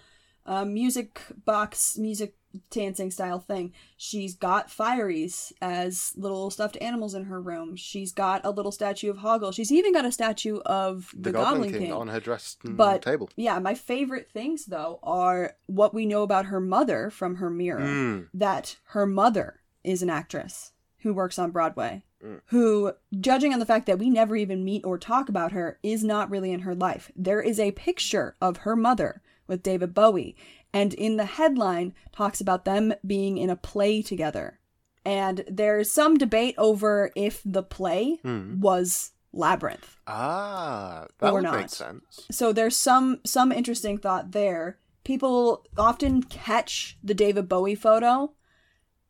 uh, 0.47 0.65
music 0.65 1.21
box, 1.45 1.97
music 1.99 2.37
dancing 2.71 3.11
style 3.11 3.41
thing. 3.41 3.73
She's 3.97 4.35
got 4.35 4.69
fireys 4.69 5.53
as 5.61 6.13
little 6.17 6.51
stuffed 6.51 6.77
animals 6.81 7.15
in 7.15 7.25
her 7.25 7.41
room. 7.41 7.77
She's 7.77 8.13
got 8.13 8.45
a 8.45 8.51
little 8.51 8.73
statue 8.73 9.11
of 9.11 9.19
Hoggle. 9.19 9.53
She's 9.53 9.73
even 9.73 9.93
got 9.93 10.05
a 10.05 10.13
statue 10.13 10.59
of 10.65 11.11
the, 11.15 11.31
The, 11.31 11.33
Goblin, 11.33 11.73
King, 11.73 11.93
on 11.93 12.09
her 12.09 12.21
dressing 12.21 12.77
But- 12.77 13.03
table. 13.03 13.29
Yeah, 13.37 13.59
my 13.59 13.75
favorite 13.75 14.31
things 14.31 14.67
though 14.67 15.01
are 15.03 15.57
what 15.67 15.95
we 15.95 16.07
know 16.07 16.23
about 16.23 16.47
her 16.47 16.61
mother 16.61 17.11
from 17.11 17.37
her 17.37 17.51
mirror. 17.51 17.81
Mm. 17.81 18.29
That 18.35 18.77
her 18.89 19.07
mother 19.07 19.61
is 19.83 20.03
an 20.03 20.11
actress 20.11 20.73
who 20.99 21.13
works 21.13 21.39
on 21.39 21.51
Broadway. 21.51 22.05
Mm. 22.25 22.41
Who, 22.47 22.93
judging 23.21 23.53
on 23.53 23.59
the 23.59 23.67
fact 23.67 23.87
that 23.87 23.99
we 23.99 24.09
never 24.09 24.37
even 24.37 24.65
meet 24.65 24.85
or 24.85 24.97
talk 24.97 25.29
about 25.29 25.53
her, 25.53 25.79
is 25.83 26.03
not 26.03 26.31
really 26.31 26.53
in 26.53 26.61
her 26.61 26.75
life. 26.75 27.11
There 27.15 27.43
is 27.43 27.61
a 27.61 27.73
picture 27.73 28.37
of 28.41 28.59
her 28.59 28.75
mother 28.77 29.21
with 29.47 29.63
David 29.63 29.95
Bowie, 29.95 30.37
and 30.73 30.93
in 30.95 31.17
the 31.17 31.25
headline 31.27 31.95
talks 32.13 32.41
about 32.41 32.65
them 32.65 32.95
being 33.07 33.39
in 33.39 33.51
a 33.51 33.57
play 33.57 34.03
together. 34.03 34.59
And 35.05 35.45
there's 35.49 35.91
some 35.91 36.17
debate 36.17 36.55
over 36.59 37.11
if 37.15 37.43
the 37.45 37.63
play 37.63 38.19
Mm. 38.25 38.59
was 38.61 39.13
Labyrinth. 39.33 39.99
Ah, 40.07 41.07
that 41.19 41.31
Or 41.31 41.35
would 41.35 41.43
not. 41.43 41.57
make 41.59 41.69
sense. 41.69 42.21
So 42.31 42.53
there's 42.53 42.77
some 42.77 43.21
some 43.25 43.53
interesting 43.53 43.99
thought 43.99 44.31
there. 44.33 44.79
People 45.05 45.67
often 45.77 46.23
catch 46.23 46.97
the 47.03 47.15
David 47.15 47.49
Bowie 47.49 47.75
photo 47.75 48.33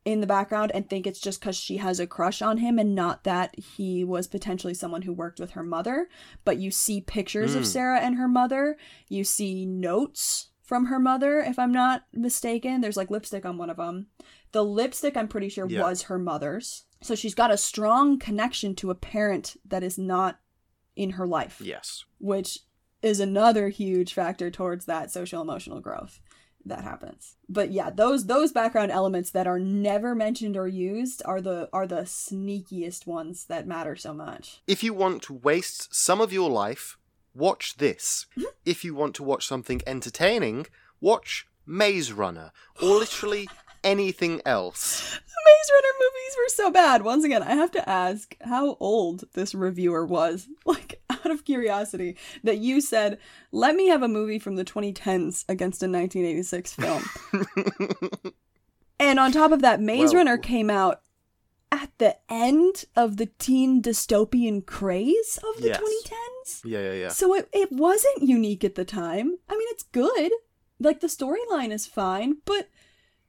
in 0.05 0.21
the 0.21 0.27
background 0.27 0.71
and 0.75 0.87
think 0.87 1.07
it's 1.07 1.19
just 1.19 1.39
because 1.39 1.55
she 1.57 1.77
has 1.77 1.99
a 1.99 2.05
crush 2.07 2.41
on 2.41 2.57
him 2.59 2.77
and 2.77 2.93
not 2.93 3.23
that 3.23 3.55
he 3.59 4.03
was 4.03 4.27
potentially 4.27 4.73
someone 4.75 5.01
who 5.01 5.11
worked 5.11 5.39
with 5.39 5.51
her 5.51 5.63
mother. 5.63 6.07
But 6.45 6.57
you 6.57 6.69
see 6.71 7.01
pictures 7.01 7.55
of 7.55 7.63
Mm. 7.63 7.65
Sarah 7.65 7.99
and 7.99 8.15
her 8.15 8.27
mother. 8.27 8.77
You 9.09 9.23
see 9.23 9.65
notes 9.65 10.49
from 10.61 10.85
her 10.85 10.99
mother, 10.99 11.39
if 11.39 11.57
I'm 11.59 11.71
not 11.71 12.03
mistaken. 12.13 12.81
There's 12.81 12.97
like 12.97 13.09
lipstick 13.11 13.45
on 13.45 13.57
one 13.57 13.69
of 13.71 13.77
them. 13.77 14.07
The 14.51 14.63
lipstick, 14.63 15.17
I'm 15.17 15.27
pretty 15.27 15.49
sure, 15.49 15.67
Yeah. 15.67 15.81
was 15.81 16.03
her 16.03 16.19
mother's. 16.19 16.85
So 17.01 17.15
she's 17.15 17.35
got 17.35 17.51
a 17.51 17.57
strong 17.57 18.17
connection 18.19 18.75
to 18.75 18.89
a 18.91 18.95
parent 18.95 19.57
that 19.65 19.83
is 19.83 19.97
not 19.97 20.39
in 20.95 21.11
her 21.11 21.27
life 21.27 21.59
Yes. 21.63 22.05
which 22.19 22.59
is 23.01 23.19
another 23.19 23.69
huge 23.69 24.13
factor 24.13 24.49
towards 24.49 24.85
that 24.85 25.11
social 25.11 25.41
emotional 25.41 25.81
growth 25.81 26.19
that 26.65 26.83
happens. 26.83 27.35
But 27.47 27.71
yeah, 27.71 27.89
those 27.89 28.25
those 28.25 28.51
background 28.51 28.91
elements 28.91 29.31
that 29.31 29.47
are 29.47 29.59
never 29.59 30.15
mentioned 30.15 30.57
or 30.57 30.67
used 30.67 31.21
are 31.25 31.41
the 31.41 31.69
are 31.71 31.87
the 31.87 32.01
sneakiest 32.01 33.05
ones 33.05 33.45
that 33.45 33.67
matter 33.67 33.95
so 33.95 34.13
much. 34.13 34.61
If 34.67 34.83
you 34.83 34.93
want 34.93 35.21
to 35.23 35.33
waste 35.33 35.93
some 35.93 36.21
of 36.21 36.33
your 36.33 36.49
life, 36.49 36.97
watch 37.33 37.77
this. 37.77 38.25
Mm-hmm. 38.31 38.49
If 38.65 38.83
you 38.83 38.95
want 38.95 39.15
to 39.15 39.23
watch 39.23 39.47
something 39.47 39.81
entertaining, 39.85 40.67
watch 40.99 41.47
Maze 41.65 42.11
Runner, 42.11 42.51
or 42.81 42.89
literally 42.89 43.47
anything 43.83 44.41
else. 44.45 45.19
Maze 45.45 45.71
Runner 45.73 45.93
movies 45.99 46.35
were 46.37 46.49
so 46.49 46.71
bad. 46.71 47.03
Once 47.03 47.23
again, 47.23 47.43
I 47.43 47.51
have 47.55 47.71
to 47.71 47.87
ask 47.87 48.35
how 48.41 48.77
old 48.79 49.25
this 49.33 49.53
reviewer 49.53 50.05
was. 50.05 50.47
Like 50.65 50.99
out 51.25 51.31
of 51.31 51.43
curiosity 51.45 52.15
that 52.43 52.59
you 52.59 52.81
said, 52.81 53.17
"Let 53.51 53.75
me 53.75 53.87
have 53.87 54.03
a 54.03 54.07
movie 54.07 54.39
from 54.39 54.55
the 54.55 54.65
2010s 54.65 55.45
against 55.49 55.81
a 55.83 55.87
1986 55.87 56.73
film." 56.73 57.03
and 58.99 59.19
on 59.19 59.31
top 59.31 59.51
of 59.51 59.61
that, 59.61 59.81
Maze 59.81 60.09
Well- 60.13 60.19
Runner 60.19 60.37
came 60.37 60.69
out 60.69 61.01
at 61.71 61.89
the 61.97 62.15
end 62.29 62.85
of 62.95 63.17
the 63.17 63.25
teen 63.39 63.81
dystopian 63.81 64.65
craze 64.65 65.39
of 65.55 65.61
the 65.61 65.69
Yes. 65.69 65.81
2010s. 65.81 66.61
yeah, 66.63 66.79
yeah, 66.79 66.93
yeah. 66.93 67.09
So 67.09 67.33
it, 67.35 67.49
it 67.51 67.71
wasn't 67.71 68.21
unique 68.21 68.63
at 68.63 68.75
the 68.75 68.85
time. 68.85 69.33
I 69.49 69.53
mean, 69.57 69.67
it's 69.71 69.83
good. 69.83 70.31
Like, 70.79 70.99
the 70.99 71.07
storyline 71.07 71.71
is 71.71 71.87
fine, 71.87 72.37
but 72.45 72.69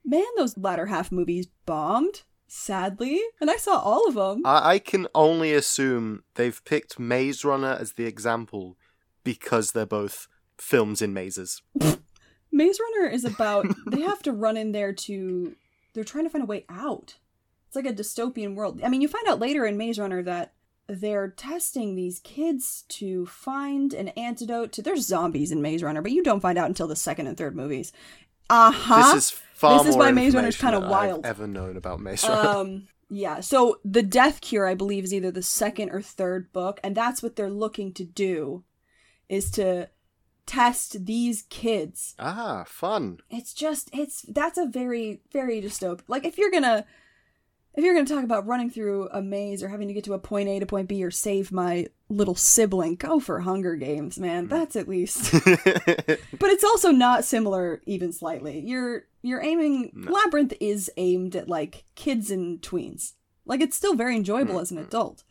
man, 0.05 0.23
those 0.37 0.57
latter 0.57 0.85
half 0.85 1.11
movies 1.11 1.47
bombed, 1.65 2.21
sadly. 2.47 3.21
And 3.39 3.49
I 3.49 3.57
saw 3.57 3.79
all 3.79 4.07
of 4.07 4.15
them. 4.15 4.41
I, 4.45 4.73
I 4.73 4.79
can 4.79 5.07
only 5.13 5.53
assume 5.53 6.23
they've 6.35 6.63
picked 6.65 6.99
Maze 6.99 7.43
Runner 7.45 7.77
as 7.79 7.93
the 7.93 8.05
example 8.05 8.77
because 9.23 9.71
they're 9.71 9.85
both 9.85 10.27
films 10.57 11.01
in 11.01 11.13
mazes. 11.13 11.61
Maze 12.51 12.79
Runner 12.79 13.09
is 13.09 13.25
about 13.25 13.67
they 13.87 14.01
have 14.01 14.23
to 14.23 14.31
run 14.31 14.57
in 14.57 14.71
there 14.71 14.93
to 14.93 15.55
they're 15.93 16.03
trying 16.03 16.23
to 16.23 16.29
find 16.29 16.43
a 16.43 16.47
way 16.47 16.65
out. 16.69 17.17
It's 17.67 17.75
like 17.75 17.85
a 17.85 17.93
dystopian 17.93 18.55
world. 18.55 18.79
I 18.83 18.89
mean, 18.89 19.01
you 19.01 19.07
find 19.07 19.27
out 19.27 19.39
later 19.39 19.65
in 19.65 19.77
Maze 19.77 19.99
Runner 19.99 20.23
that 20.23 20.53
they're 20.87 21.29
testing 21.29 21.95
these 21.95 22.19
kids 22.19 22.85
to 22.87 23.25
find 23.25 23.93
an 23.93 24.07
antidote 24.09 24.71
to 24.71 24.81
there's 24.81 25.05
zombies 25.05 25.51
in 25.51 25.61
Maze 25.61 25.83
Runner, 25.83 26.01
but 26.01 26.11
you 26.13 26.23
don't 26.23 26.39
find 26.39 26.57
out 26.57 26.69
until 26.69 26.87
the 26.87 26.95
second 26.95 27.27
and 27.27 27.37
third 27.37 27.55
movies. 27.55 27.91
Uh-huh. 28.49 29.13
This 29.13 29.31
is 29.31 29.39
far 29.53 29.79
This 29.79 29.89
is 29.89 29.95
more 29.95 30.05
why 30.05 30.11
Maze 30.11 30.33
Runner's 30.35 30.55
information 30.55 30.79
kinda 30.79 30.79
than 30.79 30.83
I've 30.85 31.09
wild. 31.11 31.25
ever 31.25 31.47
known 31.47 31.77
about 31.77 31.99
Maze 31.99 32.23
Runner. 32.27 32.49
um 32.49 32.87
yeah 33.09 33.39
so 33.39 33.79
the 33.85 34.03
death 34.03 34.41
cure 34.41 34.67
i 34.67 34.73
believe 34.73 35.05
is 35.05 35.13
either 35.13 35.31
the 35.31 35.41
second 35.41 35.89
or 35.91 36.01
third 36.01 36.51
book 36.51 36.77
and 36.83 36.93
that's 36.93 37.23
what 37.23 37.37
they're 37.37 37.49
looking 37.49 37.93
to 37.93 38.03
do 38.03 38.63
is 39.29 39.49
to 39.51 39.89
test 40.45 41.05
these 41.05 41.43
kids 41.49 42.15
ah, 42.19 42.63
fun. 42.67 43.17
it's 43.29 43.53
just 43.53 43.89
it's 43.93 44.23
that's 44.23 44.57
a 44.57 44.65
very 44.65 45.21
very 45.31 45.61
dystopian 45.61 46.01
like 46.07 46.25
if 46.25 46.37
you're 46.37 46.51
gonna 46.51 46.85
if 47.77 47.83
you're 47.83 47.93
gonna 47.93 48.07
talk 48.07 48.23
about 48.23 48.47
running 48.47 48.71
through 48.71 49.07
a 49.11 49.21
maze 49.21 49.61
or 49.61 49.69
having 49.69 49.87
to 49.87 49.93
get 49.93 50.03
to 50.05 50.13
a 50.13 50.19
point 50.19 50.49
a 50.49 50.59
to 50.59 50.65
point 50.65 50.89
b 50.89 51.03
or 51.03 51.11
save 51.11 51.51
my 51.51 51.87
little 52.09 52.35
sibling 52.35 52.95
go 52.95 53.19
for 53.19 53.39
hunger 53.41 53.75
games 53.75 54.17
man. 54.17 54.45
Hmm. 54.45 54.49
That's 54.49 54.75
at 54.75 54.89
least 54.89 55.31
but 55.45 56.49
it's 56.49 56.63
also 56.63 56.91
not 56.91 57.23
similar 57.23 57.81
even 57.85 58.11
slightly. 58.11 58.59
You're 58.59 59.03
you're 59.21 59.43
aiming 59.43 59.91
labyrinth 59.95 60.53
is 60.59 60.91
aimed 60.97 61.35
at 61.35 61.47
like 61.47 61.85
kids 61.95 62.31
and 62.31 62.59
tweens. 62.61 63.13
Like 63.45 63.61
it's 63.61 63.77
still 63.77 63.93
very 63.95 64.15
enjoyable 64.15 64.59
as 64.59 64.71
an 64.71 64.77
mm-hmm. 64.77 64.87
adult. 64.87 65.23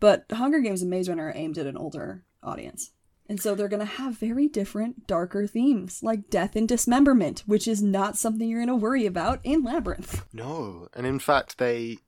But 0.00 0.26
hunger 0.30 0.60
games 0.60 0.82
and 0.82 0.90
maze 0.90 1.08
runner 1.08 1.28
are 1.28 1.32
aimed 1.34 1.58
at 1.58 1.66
an 1.66 1.76
older 1.76 2.24
audience 2.42 2.90
and 3.28 3.40
so 3.40 3.54
they're 3.54 3.68
going 3.68 3.78
to 3.80 3.84
have 3.84 4.16
very 4.18 4.48
different 4.48 5.06
darker 5.06 5.46
themes 5.46 6.02
like 6.02 6.30
death 6.30 6.56
and 6.56 6.68
dismemberment 6.68 7.42
which 7.46 7.68
is 7.68 7.82
not 7.82 8.16
something 8.16 8.48
you're 8.48 8.64
going 8.64 8.68
to 8.68 8.74
worry 8.74 9.06
about 9.06 9.40
in 9.44 9.62
labyrinth 9.62 10.24
no, 10.32 10.88
and 10.94 11.06
in 11.06 11.18
fact, 11.18 11.58
they 11.58 11.98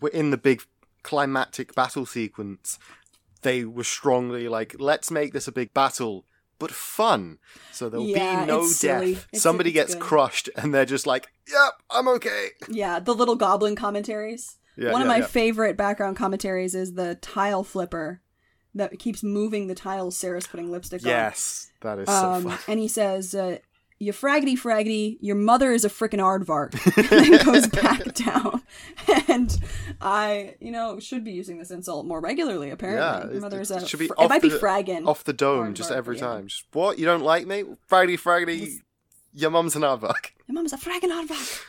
were 0.00 0.08
in 0.10 0.30
the 0.30 0.36
big 0.38 0.62
climactic 1.02 1.74
battle 1.74 2.06
sequence. 2.06 2.78
They 3.42 3.64
were 3.64 3.84
strongly 3.84 4.48
like, 4.48 4.76
let's 4.78 5.10
make 5.10 5.32
this 5.32 5.48
a 5.48 5.52
big 5.52 5.74
battle, 5.74 6.24
but 6.60 6.70
fun. 6.70 7.38
So 7.72 7.88
there'll 7.88 8.06
Yeah, 8.06 8.42
be 8.42 8.46
no 8.46 8.60
death. 8.80 9.26
Somebody 9.34 9.72
gets 9.72 9.94
good. 9.94 10.02
crushed, 10.02 10.48
and 10.56 10.72
they're 10.72 10.84
just 10.84 11.06
like, 11.08 11.26
"Yep, 11.50 11.72
I'm 11.90 12.06
okay." 12.08 12.48
yeah 12.68 13.00
the 13.00 13.14
little 13.14 13.34
goblin 13.36 13.74
commentaries 13.76 14.58
Yeah, 14.76 14.92
one 14.92 15.02
of 15.02 15.08
my 15.08 15.18
yeah. 15.18 15.26
favorite 15.26 15.76
background 15.76 16.16
commentaries 16.16 16.74
is 16.74 16.94
the 16.94 17.16
tile 17.16 17.64
flipper 17.64 18.22
that 18.74 18.98
keeps 18.98 19.22
moving 19.22 19.66
the 19.66 19.74
tiles 19.74 20.16
sarah's 20.16 20.46
putting 20.46 20.70
lipstick 20.70 21.02
on 21.04 21.08
Yes, 21.08 21.70
that 21.80 21.98
is 21.98 22.08
so 22.08 22.14
Um, 22.32 22.42
fun. 22.44 22.58
and 22.68 22.80
he 22.80 22.88
says, 22.88 23.34
uh, 23.34 23.58
"You 23.98 24.12
fraggedy 24.12 24.54
fraggedy, 24.54 25.18
your 25.20 25.36
mother 25.36 25.72
is 25.72 25.84
a 25.84 25.88
frickin' 25.88 26.18
aardvark," 26.20 26.72
and 27.12 27.24
then 27.38 27.44
goes 27.44 27.66
back 27.68 28.14
down. 28.14 28.62
And 29.28 29.56
I, 30.00 30.56
you 30.60 30.70
know, 30.70 30.98
should 31.00 31.24
be 31.24 31.32
using 31.32 31.58
this 31.58 31.70
insult 31.70 32.06
more 32.06 32.20
regularly. 32.20 32.70
Apparently, 32.70 33.02
Yeah, 33.02 33.24
your 33.26 33.36
it- 33.36 33.40
mother 33.40 33.58
it 33.58 33.62
is 33.62 33.70
a. 33.70 33.86
should 33.86 33.98
be 34.00 34.06
fr- 34.08 34.14
off 34.18 34.24
it 34.26 34.28
might 34.28 34.42
be 34.42 34.48
the- 34.50 34.58
fragging. 34.58 35.06
Off 35.06 35.24
the 35.24 35.32
dome, 35.32 35.58
Hard 35.64 35.76
just 35.76 35.90
every 35.90 36.16
yeah. 36.16 36.22
time. 36.22 36.46
Just 36.48 36.64
what? 36.72 36.98
You 36.98 37.04
don't 37.06 37.22
like 37.22 37.46
me? 37.46 37.64
Fraggedy, 37.90 38.18
fraggedy. 38.20 38.80
Your 39.34 39.50
mum's 39.50 39.74
an 39.76 39.82
aardvark. 39.82 40.30
Your 40.46 40.54
mom's 40.54 40.72
a 40.72 40.76
fragging 40.76 41.10
aardvark. 41.10 41.62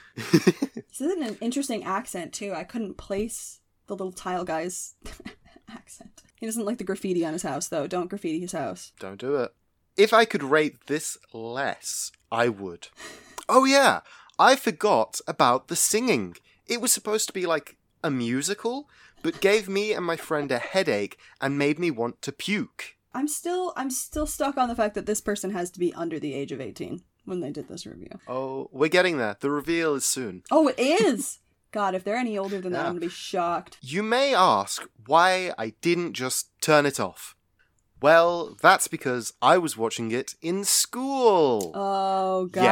This 0.74 1.02
is 1.02 1.12
an 1.13 1.38
interesting 1.42 1.84
accent 1.84 2.34
too. 2.34 2.54
I 2.54 2.63
couldn't 2.63 2.98
place 2.98 3.60
the 3.88 3.94
little 3.96 4.12
tile 4.12 4.44
guy's 4.44 4.96
accent. 5.70 6.22
He 6.36 6.46
doesn't 6.46 6.65
like 6.65 6.78
the 6.78 6.84
graffiti 6.84 7.26
on 7.26 7.34
his 7.34 7.43
house, 7.43 7.67
though. 7.67 7.88
Don't 7.88 8.10
graffiti 8.10 8.39
his 8.39 8.52
house. 8.52 8.91
Don't 9.00 9.19
do 9.19 9.36
it. 9.36 9.54
If 9.96 10.12
I 10.13 10.26
could 10.26 10.43
rate 10.43 10.88
this 10.88 11.17
less, 11.34 12.12
I 12.32 12.50
would. 12.50 12.88
Oh 13.50 13.65
yeah, 13.65 14.00
I 14.39 14.56
forgot 14.56 15.19
about 15.28 15.67
the 15.67 15.76
singing. 15.76 16.38
It 16.65 16.80
was 16.80 16.93
supposed 16.93 17.28
to 17.28 17.34
be 17.34 17.46
like 17.46 17.76
a 18.02 18.10
musical, 18.10 18.89
but 19.22 19.41
gave 19.41 19.67
me 19.67 19.91
and 19.91 20.06
my 20.06 20.15
friend 20.15 20.50
a 20.50 20.60
headache 20.60 21.17
and 21.41 21.58
made 21.58 21.78
me 21.78 21.91
want 21.91 22.22
to 22.22 22.32
puke. 22.32 22.96
I'm 23.13 23.28
still, 23.28 23.74
I'm 23.76 23.89
still 23.89 24.26
stuck 24.26 24.58
on 24.58 24.69
the 24.69 24.76
fact 24.76 24.96
that 24.96 25.06
this 25.06 25.19
person 25.19 25.52
has 25.52 25.69
to 25.72 25.80
be 25.80 25.93
under 25.93 26.19
the 26.19 26.34
age 26.34 26.54
of 26.54 26.62
18 26.62 27.02
when 27.26 27.41
they 27.41 27.52
did 27.52 27.67
this 27.67 27.86
review. 27.86 28.17
Oh, 28.26 28.69
we're 28.72 28.88
getting 28.88 29.17
there. 29.17 29.36
The 29.41 29.52
reveal 29.52 29.93
is 29.96 30.06
soon. 30.06 30.43
Oh, 30.50 30.69
it 30.69 30.80
is. 30.80 31.39
God, 31.74 31.96
if 31.96 32.04
they're 32.06 32.16
any 32.16 32.38
older 32.38 32.62
than 32.62 32.72
that, 32.72 32.80
Yeah. 32.82 32.86
I'm 32.86 32.92
gonna 32.94 33.00
be 33.02 33.10
shocked. 33.10 33.78
You 33.82 34.04
may 34.04 34.34
ask 34.34 34.88
why 35.08 35.54
I 35.58 35.74
didn't 35.82 36.14
just 36.14 36.50
turn 36.62 36.86
it 36.86 37.00
off. 37.00 37.36
Well, 38.02 38.56
that's 38.62 38.88
because 38.88 39.34
I 39.42 39.58
was 39.58 39.76
watching 39.76 40.12
it 40.12 40.36
in 40.42 40.64
school. 40.66 41.72
Oh 41.76 42.46
god 42.46 42.64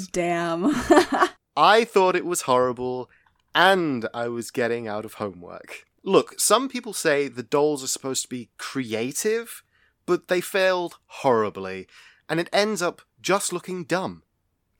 Yes. 0.00 0.06
damn. 0.08 0.66
I 1.56 1.84
thought 1.84 2.14
it 2.16 2.24
was 2.26 2.42
horrible, 2.42 3.10
and 3.54 4.06
I 4.14 4.28
was 4.28 4.50
getting 4.50 4.86
out 4.86 5.04
of 5.04 5.14
homework. 5.14 5.84
Look, 6.02 6.38
some 6.38 6.68
people 6.68 6.92
say 6.92 7.28
the 7.28 7.42
dolls 7.42 7.82
are 7.84 7.88
supposed 7.88 8.22
to 8.22 8.28
be 8.28 8.50
creative, 8.58 9.62
but 10.06 10.28
they 10.28 10.40
failed 10.40 10.98
horribly, 11.06 11.86
and 12.28 12.38
it 12.40 12.48
ends 12.52 12.80
up 12.82 13.02
just 13.22 13.52
looking 13.52 13.84
dumb. 13.84 14.22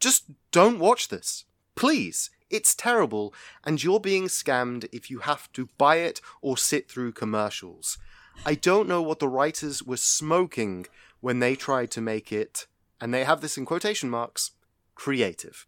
Just 0.00 0.24
don't 0.50 0.78
watch 0.78 1.08
this. 1.08 1.44
Please. 1.74 2.30
It's 2.50 2.74
terrible, 2.74 3.32
and 3.64 3.82
you're 3.82 4.00
being 4.00 4.24
scammed 4.24 4.88
if 4.92 5.10
you 5.10 5.20
have 5.20 5.50
to 5.52 5.68
buy 5.78 5.96
it 5.96 6.20
or 6.42 6.56
sit 6.56 6.90
through 6.90 7.12
commercials. 7.12 7.96
I 8.44 8.54
don't 8.54 8.88
know 8.88 9.02
what 9.02 9.18
the 9.20 9.28
writers 9.28 9.82
were 9.82 9.96
smoking 9.96 10.86
when 11.20 11.38
they 11.38 11.54
tried 11.54 11.90
to 11.92 12.00
make 12.00 12.32
it, 12.32 12.66
and 13.00 13.12
they 13.14 13.24
have 13.24 13.40
this 13.40 13.56
in 13.56 13.64
quotation 13.66 14.10
marks, 14.10 14.50
creative. 14.94 15.66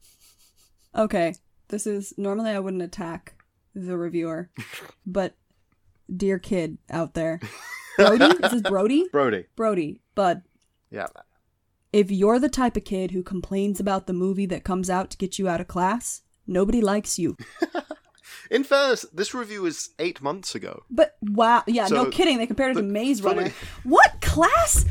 okay, 0.95 1.35
this 1.69 1.87
is 1.87 2.13
normally 2.19 2.51
I 2.51 2.59
wouldn't 2.59 2.83
attack 2.83 3.35
the 3.75 3.97
reviewer, 3.97 4.51
but 5.07 5.35
dear 6.15 6.39
kid 6.39 6.79
out 6.91 7.15
there, 7.15 7.41
Brody, 7.97 8.25
is 8.25 8.51
this 8.51 8.63
Brody? 8.63 9.07
Brody. 9.13 9.47
Brody, 9.57 10.01
bud, 10.15 10.43
Yeah. 10.91 11.07
if 11.93 12.11
you're 12.11 12.39
the 12.39 12.49
type 12.49 12.77
of 12.77 12.85
kid 12.85 13.11
who 13.13 13.23
complains 13.23 13.79
about 13.81 14.07
the 14.07 14.13
movie 14.13 14.47
that 14.47 14.65
comes 14.65 14.91
out 14.91 15.11
to 15.11 15.17
get 15.17 15.39
you 15.39 15.49
out 15.49 15.61
of 15.61 15.69
class, 15.69 16.23
nobody 16.47 16.81
likes 16.81 17.19
you. 17.19 17.37
In 18.51 18.65
fairness, 18.65 19.07
this 19.13 19.33
review 19.35 19.65
is 19.67 19.91
eight 19.99 20.21
months 20.21 20.55
ago. 20.55 20.83
But 20.91 21.17
wow, 21.23 21.63
yeah, 21.67 21.89
no 21.89 22.07
kidding. 22.11 22.39
They 22.39 22.47
compared 22.47 22.73
it 22.77 22.81
to 22.81 22.87
Maze 22.87 23.23
Runner. 23.23 23.51
What 23.85 24.21
class? 24.21 24.85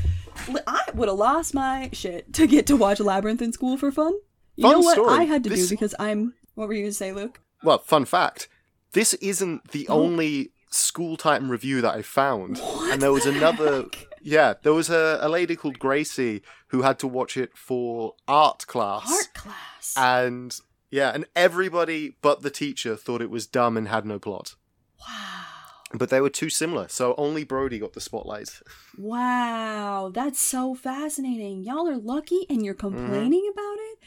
I 0.66 0.82
would 0.96 1.08
have 1.10 1.18
lost 1.18 1.54
my 1.54 1.90
shit 1.94 2.34
to 2.34 2.48
get 2.48 2.66
to 2.68 2.76
watch 2.76 3.00
Labyrinth 3.00 3.42
in 3.42 3.54
school 3.54 3.78
for 3.78 3.92
fun. 3.92 4.14
You 4.56 4.64
Fun 4.64 4.72
know 4.72 4.80
what 4.80 4.94
story. 4.94 5.14
I 5.14 5.24
had 5.26 5.44
to 5.44 5.50
This- 5.50 5.68
do 5.70 5.76
because 5.76 5.94
I'm. 6.00 6.34
What 6.56 6.68
were 6.68 6.74
you 6.74 6.84
gonna 6.84 6.94
say, 6.94 7.12
Luke? 7.14 7.40
Well, 7.64 7.78
fun 7.80 8.06
fact 8.06 8.48
this 8.94 9.14
isn't 9.16 9.72
the 9.72 9.88
Oh. 9.88 10.02
only 10.02 10.52
school 10.70 11.16
time 11.16 11.50
review 11.50 11.82
that 11.82 11.94
I 11.96 12.02
found. 12.02 12.58
What 12.58 12.92
and 12.94 13.02
there 13.02 13.12
was 13.12 13.24
the 13.26 13.32
another. 13.32 13.84
heck? 13.84 14.08
Yeah, 14.24 14.56
there 14.64 14.74
was 14.74 14.90
a, 14.90 15.18
a 15.22 15.30
lady 15.30 15.56
called 15.56 15.80
Gracie 15.80 16.42
who 16.68 16.82
had 16.82 16.98
to 17.00 17.08
watch 17.08 17.38
it 17.38 17.56
for 17.58 18.16
art 18.28 18.66
class. 18.68 19.10
Art 19.10 19.34
class. 19.34 19.94
And 19.98 20.60
yeah, 20.91 21.12
and 21.12 21.25
everybody 21.36 22.17
but 22.21 22.41
the 22.43 22.49
teacher 22.51 22.95
thought 22.95 23.21
it 23.21 23.30
was 23.32 23.47
dumb 23.47 23.77
and 23.77 23.88
had 23.88 24.06
no 24.06 24.19
plot. 24.19 24.56
wow. 24.99 25.45
But 25.93 26.10
they 26.10 26.21
were 26.21 26.30
too 26.30 26.49
similar, 26.49 26.88
so 26.88 27.15
only 27.17 27.43
Brody 27.43 27.80
got 27.80 27.93
the 27.93 27.99
spotlight. 28.01 28.62
Wow, 28.97 30.12
that's 30.13 30.39
so 30.39 30.73
fascinating. 30.75 31.63
Y'all 31.63 31.88
are 31.88 31.97
lucky 31.97 32.45
and 32.49 32.63
you're 32.63 32.75
Mm-hmm. 32.75 32.95
complaining 32.97 33.49
about 33.51 33.75
it? 33.77 33.99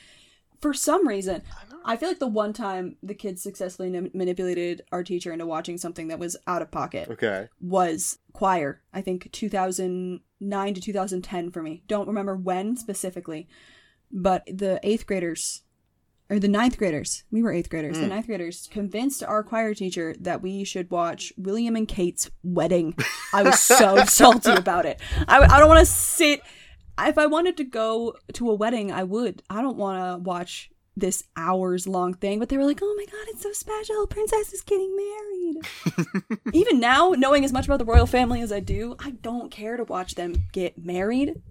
For 0.62 0.72
some 0.72 1.06
reason, 1.06 1.42
I 1.84 1.96
feel 1.98 2.08
like 2.08 2.20
the 2.20 2.26
one 2.26 2.54
time 2.54 2.96
the 3.02 3.12
kids 3.14 3.42
successfully 3.42 3.94
n- 3.94 4.10
manipulated 4.14 4.80
our 4.92 5.04
teacher 5.04 5.30
into 5.30 5.44
watching 5.44 5.76
something 5.76 6.08
that 6.08 6.18
was 6.18 6.38
out 6.46 6.62
of 6.62 6.70
pocket 6.70 7.06
Okay. 7.10 7.48
was 7.60 8.18
choir. 8.32 8.80
I 8.94 9.02
think 9.02 9.30
2009 9.32 10.74
to 10.74 10.80
2010 10.80 11.50
for 11.50 11.62
me. 11.62 11.82
Don't 11.86 12.06
remember 12.08 12.34
when 12.34 12.78
specifically, 12.78 13.46
but 14.10 14.42
the 14.46 14.80
eighth 14.82 15.06
graders 15.06 15.63
or 16.30 16.38
the 16.38 16.48
ninth 16.48 16.78
graders. 16.78 17.24
We 17.30 17.42
were 17.42 17.52
eighth 17.52 17.70
graders. 17.70 17.96
Hmm. 17.96 18.02
The 18.02 18.08
ninth 18.08 18.26
graders 18.26 18.68
convinced 18.70 19.22
our 19.22 19.42
choir 19.42 19.74
teacher 19.74 20.14
that 20.20 20.42
we 20.42 20.64
should 20.64 20.90
watch 20.90 21.32
William 21.37 21.76
and 21.76 21.87
Kate's 21.87 22.30
wedding. 22.42 22.96
I 23.32 23.42
was 23.42 23.60
so 23.60 24.04
salty 24.06 24.52
about 24.52 24.87
it. 24.87 25.00
I, 25.28 25.40
I 25.40 25.58
don't 25.58 25.68
want 25.68 25.80
to 25.80 25.87
sit. 25.87 26.40
If 26.98 27.18
I 27.18 27.26
wanted 27.26 27.56
to 27.58 27.64
go 27.64 28.14
to 28.34 28.50
a 28.50 28.54
wedding, 28.54 28.92
I 28.92 29.02
would. 29.02 29.42
I 29.50 29.62
don't 29.62 29.76
want 29.76 29.98
to 29.98 30.22
watch 30.22 30.70
this 30.96 31.24
hours 31.37 31.87
long 31.87 32.14
thing. 32.14 32.38
But 32.38 32.48
they 32.48 32.56
were 32.56 32.64
like, 32.64 32.80
oh 32.82 32.94
my 32.96 33.04
god, 33.04 33.28
it's 33.28 33.42
so 33.42 33.52
special. 33.52 34.06
Princess 34.06 34.52
is 34.52 34.62
getting 34.62 34.96
married. 34.96 36.38
Even 36.52 36.80
now, 36.80 37.10
knowing 37.10 37.44
as 37.44 37.52
much 37.52 37.66
about 37.66 37.78
the 37.78 37.84
royal 37.84 38.06
family 38.06 38.40
as 38.40 38.52
I 38.52 38.60
do, 38.60 38.96
I 38.98 39.10
don't 39.10 39.50
care 39.50 39.76
to 39.76 39.84
watch 39.84 40.14
them 40.14 40.46
get 40.52 40.82
married. 40.82 41.42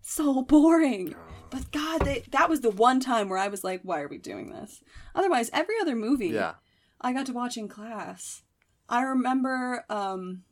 So 0.00 0.42
boring. 0.42 1.14
But 1.52 1.70
God, 1.70 2.00
they, 2.00 2.24
that 2.30 2.48
was 2.48 2.62
the 2.62 2.70
one 2.70 2.98
time 2.98 3.28
where 3.28 3.38
I 3.38 3.48
was 3.48 3.62
like, 3.62 3.80
why 3.82 4.00
are 4.00 4.08
we 4.08 4.18
doing 4.18 4.50
this? 4.50 4.80
Otherwise, 5.14 5.50
every 5.52 5.74
other 5.80 5.94
movie 5.94 6.28
Yeah. 6.28 6.54
I 7.00 7.12
got 7.12 7.26
to 7.26 7.32
watch 7.32 7.56
in 7.56 7.68
class. 7.68 8.42
I 8.88 9.02
remember 9.02 9.84
um, 9.90 10.42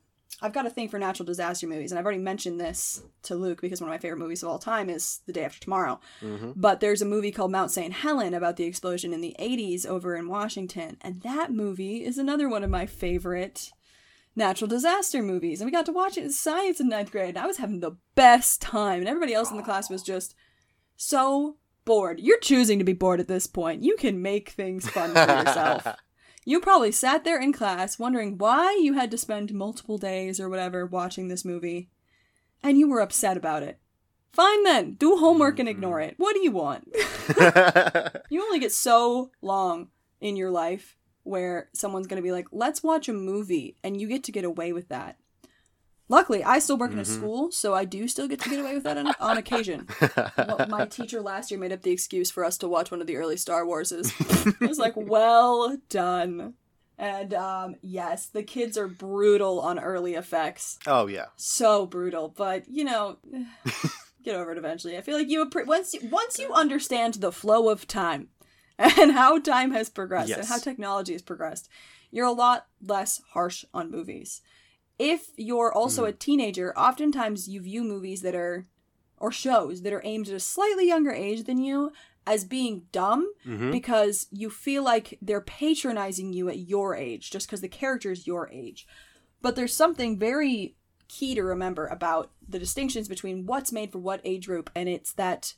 I've 0.43 0.53
got 0.53 0.67
a 0.67 0.71
thing 0.71 0.89
for 0.89 0.99
natural 0.99 1.27
disaster 1.27 1.67
movies, 1.67 1.91
and 1.93 1.99
I've 1.99 2.05
already 2.05 2.21
mentioned 2.23 2.61
this 2.61 3.03
to 3.25 3.35
Luke 3.35 3.61
because 3.61 3.81
one 3.81 3.89
of 3.89 3.95
my 3.95 3.99
favorite 3.99 4.19
movies 4.19 4.43
of 4.43 4.49
all 4.49 4.59
time 4.59 4.89
is 4.91 5.21
The 5.27 5.33
Day 5.33 5.45
After 5.45 5.61
Tomorrow. 5.61 6.01
But 6.57 6.81
there's 6.81 7.03
a 7.03 7.07
movie 7.07 7.31
called 7.33 7.53
Mount 7.53 7.71
St. 7.71 7.93
Helen 7.93 8.35
about 8.35 8.57
the 8.57 8.65
explosion 8.65 9.13
in 9.13 9.21
the 9.21 9.37
80s 9.39 9.87
over 9.87 10.17
in 10.17 10.29
Washington, 10.29 10.97
and 11.03 11.23
that 11.23 11.53
movie 11.53 12.05
is 12.05 12.19
another 12.19 12.49
one 12.49 12.65
of 12.65 12.71
my 12.71 12.87
favorite 12.87 13.71
natural 14.37 14.69
disaster 14.69 15.23
movies. 15.23 15.61
And 15.61 15.67
we 15.67 15.73
got 15.73 15.87
to 15.87 15.93
watch 15.93 16.17
it 16.17 16.25
in 16.25 16.33
science 16.33 16.81
in 16.81 16.89
ninth 16.89 17.11
grade. 17.11 17.31
and 17.31 17.39
I 17.39 17.47
was 17.47 17.59
having 17.59 17.81
the 17.81 17.97
best 18.15 18.63
time, 18.63 19.01
and 19.01 19.09
everybody 19.09 19.35
else 19.35 19.51
in 19.51 19.57
the 19.57 19.63
class 19.63 19.91
was 19.91 20.03
just 20.03 20.35
so 21.01 21.57
bored. 21.85 22.21
You're 22.21 22.39
choosing 22.41 22.79
to 22.79 22.85
be 22.85 22.93
bored 22.93 23.21
at 23.21 23.29
this 23.29 23.47
point. 23.47 23.83
You 23.83 23.97
can 23.97 24.23
make 24.23 24.51
things 24.51 24.89
fun 24.89 25.11
for 25.13 25.21
yourself. 25.21 25.87
You 26.47 26.59
probably 26.59 26.91
sat 26.91 27.23
there 27.23 27.39
in 27.39 27.53
class 27.53 27.99
wondering 27.99 28.39
why 28.39 28.75
you 28.83 28.95
had 28.95 29.11
to 29.11 29.19
spend 29.19 29.53
multiple 29.53 29.99
days 29.99 30.41
or 30.41 30.49
whatever 30.49 30.87
watching 30.87 31.29
this 31.29 31.45
movie, 31.45 31.91
and 32.63 32.79
you 32.79 32.89
were 32.89 33.03
upset 33.03 33.37
about 33.37 33.63
it. 33.63 33.79
Fine 34.33 34.65
then, 34.65 34.95
do 34.95 35.19
homework 35.19 35.59
and 35.59 35.69
mm-hmm. 35.69 35.77
ignore 35.77 36.01
it. 36.01 36.15
What 36.17 36.35
do 36.35 36.43
you 36.43 36.51
want? 36.51 36.89
you 38.31 38.43
only 38.43 38.59
get 38.59 38.73
so 38.73 39.31
long 39.43 39.89
in 40.19 40.35
your 40.35 40.51
life 40.51 40.97
where 41.25 41.69
someone's 41.75 42.07
going 42.07 42.21
to 42.21 42.27
be 42.27 42.33
like, 42.33 42.47
let's 42.51 42.83
watch 42.83 43.07
a 43.07 43.13
movie, 43.13 43.77
and 43.85 44.01
you 44.01 44.09
get 44.09 44.25
to 44.25 44.33
get 44.33 44.45
away 44.45 44.73
with 44.73 44.89
that. 44.89 45.19
Luckily, 46.11 46.43
I 46.43 46.59
still 46.59 46.77
work 46.77 46.91
in 46.91 46.99
a 46.99 47.05
school, 47.05 47.53
so 47.53 47.73
I 47.73 47.85
do 47.85 48.09
still 48.09 48.27
get 48.27 48.41
to 48.41 48.51
get 48.51 48.59
away 48.59 48.75
with 48.75 48.83
that 48.83 48.99
on, 48.99 49.15
on 49.21 49.39
occasion. 49.39 49.87
My 50.69 50.85
teacher 50.91 51.21
last 51.21 51.53
year 51.53 51.61
made 51.61 51.71
up 51.71 51.83
the 51.83 51.93
excuse 51.93 52.33
for 52.33 52.45
us 52.45 52.59
to 52.59 52.69
watch 52.69 52.91
one 52.91 53.01
of 53.01 53.07
the 53.07 53.17
early 53.17 53.37
Star 53.37 53.65
Warses. 53.65 54.13
I 54.61 54.67
was 54.67 54.81
like, 54.81 54.95
well 54.97 55.79
done. 55.89 56.55
And 56.99 57.33
um, 57.33 57.77
yes, 57.81 58.27
the 58.27 58.43
kids 58.43 58.77
are 58.77 58.89
brutal 58.89 59.61
on 59.61 59.79
early 59.79 60.15
effects. 60.15 60.81
oh 60.85 61.07
yeah. 61.07 61.27
So 61.37 61.87
brutal, 61.87 62.29
but 62.29 62.69
you 62.69 62.83
know, 62.83 63.19
get 64.25 64.35
over 64.35 64.51
it 64.51 64.59
eventually. 64.59 64.99
I 64.99 65.03
feel 65.03 65.17
like 65.17 65.31
you 65.31 65.49
once 65.65 65.95
you, 65.95 66.09
once 66.11 66.41
you 66.41 66.53
understand 66.53 67.15
the 67.15 67.31
flow 67.31 67.69
of 67.69 67.87
time 67.87 68.31
and 68.79 69.13
how 69.13 69.39
time 69.39 69.71
has 69.71 69.89
progressed 69.89 70.33
and 70.33 70.49
how 70.49 70.59
technology 70.59 71.13
has 71.13 71.23
progressed, 71.23 71.69
you're 72.11 72.27
a 72.27 72.33
lot 72.33 72.67
less 72.85 73.23
harsh 73.33 73.65
on 73.73 73.93
movies. 73.93 74.43
If 75.03 75.31
you're 75.37 75.73
also 75.73 76.05
a 76.05 76.13
teenager, 76.13 76.77
oftentimes 76.79 77.49
you 77.49 77.63
view 77.63 77.83
movies 77.85 78.21
that 78.21 78.35
are 78.35 78.67
or 79.17 79.33
shows 79.33 79.81
that 79.83 79.93
are 79.95 80.03
aimed 80.05 80.29
at 80.29 80.35
a 80.35 80.41
slightly 80.41 80.87
younger 80.87 81.11
age 81.11 81.45
than 81.45 81.59
you 81.59 81.93
as 82.27 82.45
being 82.45 82.87
dumb 82.93 83.31
Mhm. 83.47 83.73
because 83.73 84.27
you 84.31 84.51
feel 84.51 84.83
like 84.83 85.19
they're 85.23 85.41
patronizing 85.41 86.33
you 86.35 86.49
at 86.51 86.59
your 86.59 86.95
age 86.95 87.31
just 87.31 87.47
because 87.47 87.61
the 87.63 87.69
character 87.69 88.11
is 88.11 88.27
your 88.27 88.49
age. 88.51 88.87
But 89.41 89.57
there's 89.57 89.75
something 89.75 90.19
very 90.19 90.77
key 91.09 91.35
to 91.35 91.43
remember 91.43 91.87
about 91.87 92.31
the 92.47 92.59
distinctions 92.59 93.09
between 93.09 93.47
what's 93.47 93.73
made 93.73 93.91
for 93.93 93.99
what 93.99 94.21
age 94.25 94.47
group, 94.47 94.71
and 94.75 94.87
it's 94.89 95.13
that 95.15 95.55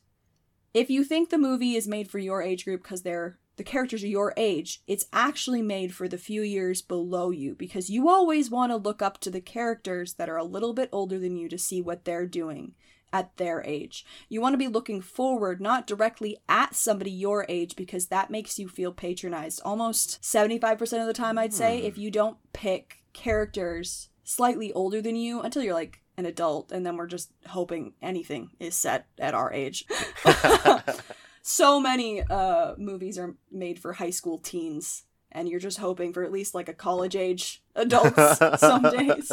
if 0.72 0.88
you 0.88 1.02
think 1.04 1.30
the 1.30 1.36
movie 1.38 1.74
is 1.76 1.86
made 1.88 2.08
for 2.10 2.18
your 2.18 2.42
age 2.42 2.64
group 2.64 2.82
because 2.84 3.02
they're 3.02 3.38
the 3.56 3.64
characters 3.64 4.02
are 4.02 4.08
your 4.08 4.32
age, 4.36 4.82
it's 4.86 5.06
actually 5.12 5.62
made 5.62 5.94
for 5.94 6.08
the 6.08 6.18
few 6.18 6.42
years 6.42 6.82
below 6.82 7.30
you 7.30 7.54
because 7.54 7.90
you 7.90 8.08
always 8.08 8.50
want 8.50 8.72
to 8.72 8.76
look 8.76 9.02
up 9.02 9.18
to 9.18 9.30
the 9.30 9.40
characters 9.40 10.14
that 10.14 10.28
are 10.28 10.38
a 10.38 10.44
little 10.44 10.72
bit 10.72 10.88
older 10.92 11.18
than 11.18 11.36
you 11.36 11.48
to 11.48 11.58
see 11.58 11.82
what 11.82 12.04
they're 12.04 12.26
doing 12.26 12.74
at 13.12 13.36
their 13.36 13.62
age. 13.64 14.06
You 14.28 14.40
want 14.40 14.54
to 14.54 14.58
be 14.58 14.68
looking 14.68 15.00
forward, 15.00 15.60
not 15.60 15.86
directly 15.86 16.38
at 16.48 16.74
somebody 16.74 17.10
your 17.10 17.44
age, 17.48 17.76
because 17.76 18.06
that 18.06 18.30
makes 18.30 18.58
you 18.58 18.68
feel 18.68 18.92
patronized. 18.92 19.60
Almost 19.64 20.22
75% 20.22 21.00
of 21.00 21.06
the 21.06 21.12
time, 21.12 21.38
I'd 21.38 21.52
say, 21.52 21.80
hmm. 21.80 21.86
if 21.86 21.98
you 21.98 22.10
don't 22.10 22.38
pick 22.52 23.02
characters 23.12 24.08
slightly 24.24 24.72
older 24.72 25.02
than 25.02 25.16
you 25.16 25.42
until 25.42 25.62
you're 25.62 25.74
like 25.74 26.00
an 26.16 26.26
adult, 26.26 26.72
and 26.72 26.86
then 26.86 26.96
we're 26.96 27.06
just 27.06 27.32
hoping 27.48 27.94
anything 28.00 28.50
is 28.58 28.74
set 28.74 29.06
at 29.18 29.34
our 29.34 29.52
age. 29.52 29.84
so 31.42 31.80
many 31.80 32.22
uh, 32.22 32.74
movies 32.78 33.18
are 33.18 33.34
made 33.50 33.78
for 33.78 33.94
high 33.94 34.10
school 34.10 34.38
teens, 34.38 35.04
and 35.30 35.48
you're 35.48 35.60
just 35.60 35.78
hoping 35.78 36.12
for 36.12 36.22
at 36.24 36.32
least 36.32 36.54
like 36.54 36.68
a 36.68 36.74
college 36.74 37.16
age 37.16 37.62
adults 37.74 38.38
some 38.60 38.82
days 38.82 39.32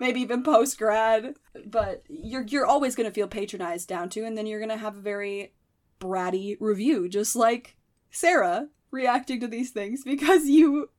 maybe 0.00 0.20
even 0.20 0.42
post 0.42 0.78
grad, 0.78 1.36
but 1.66 2.02
you're 2.08 2.42
you're 2.42 2.66
always 2.66 2.94
going 2.94 3.08
to 3.08 3.14
feel 3.14 3.28
patronized 3.28 3.88
down 3.88 4.08
to, 4.10 4.24
and 4.24 4.36
then 4.36 4.46
you're 4.46 4.58
going 4.58 4.68
to 4.70 4.76
have 4.76 4.96
a 4.96 5.00
very 5.00 5.52
bratty 6.00 6.56
review, 6.60 7.08
just 7.08 7.36
like 7.36 7.76
Sarah 8.10 8.68
reacting 8.90 9.40
to 9.40 9.48
these 9.48 9.70
things 9.70 10.04
because 10.04 10.46
you 10.46 10.90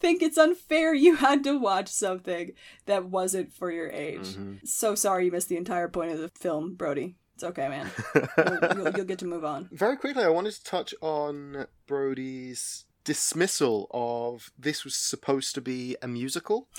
think 0.00 0.22
it's 0.22 0.38
unfair 0.38 0.94
you 0.94 1.16
had 1.16 1.44
to 1.44 1.58
watch 1.58 1.86
something 1.88 2.52
that 2.86 3.04
wasn't 3.04 3.52
for 3.52 3.70
your 3.70 3.90
age. 3.90 4.36
So 4.64 4.94
sorry 4.94 5.26
you 5.26 5.32
missed 5.32 5.48
the 5.48 5.56
entire 5.56 5.88
point 5.88 6.12
of 6.12 6.18
the 6.18 6.30
film, 6.30 6.74
Brody. 6.74 7.14
It's 7.34 7.44
okay, 7.44 7.68
man. 7.68 7.90
you'll, 8.14 8.76
you'll, 8.76 8.96
you'll 8.96 9.06
get 9.06 9.18
to 9.20 9.26
move 9.26 9.44
on. 9.44 9.68
Very 9.72 9.96
quickly, 9.96 10.24
I 10.24 10.28
wanted 10.28 10.52
to 10.54 10.64
touch 10.64 10.94
on 11.00 11.66
Brody's 11.86 12.84
dismissal 13.04 13.88
of 13.92 14.50
this 14.58 14.84
was 14.84 14.94
supposed 14.94 15.54
to 15.54 15.60
be 15.60 15.96
a 16.02 16.08
musical. 16.08 16.68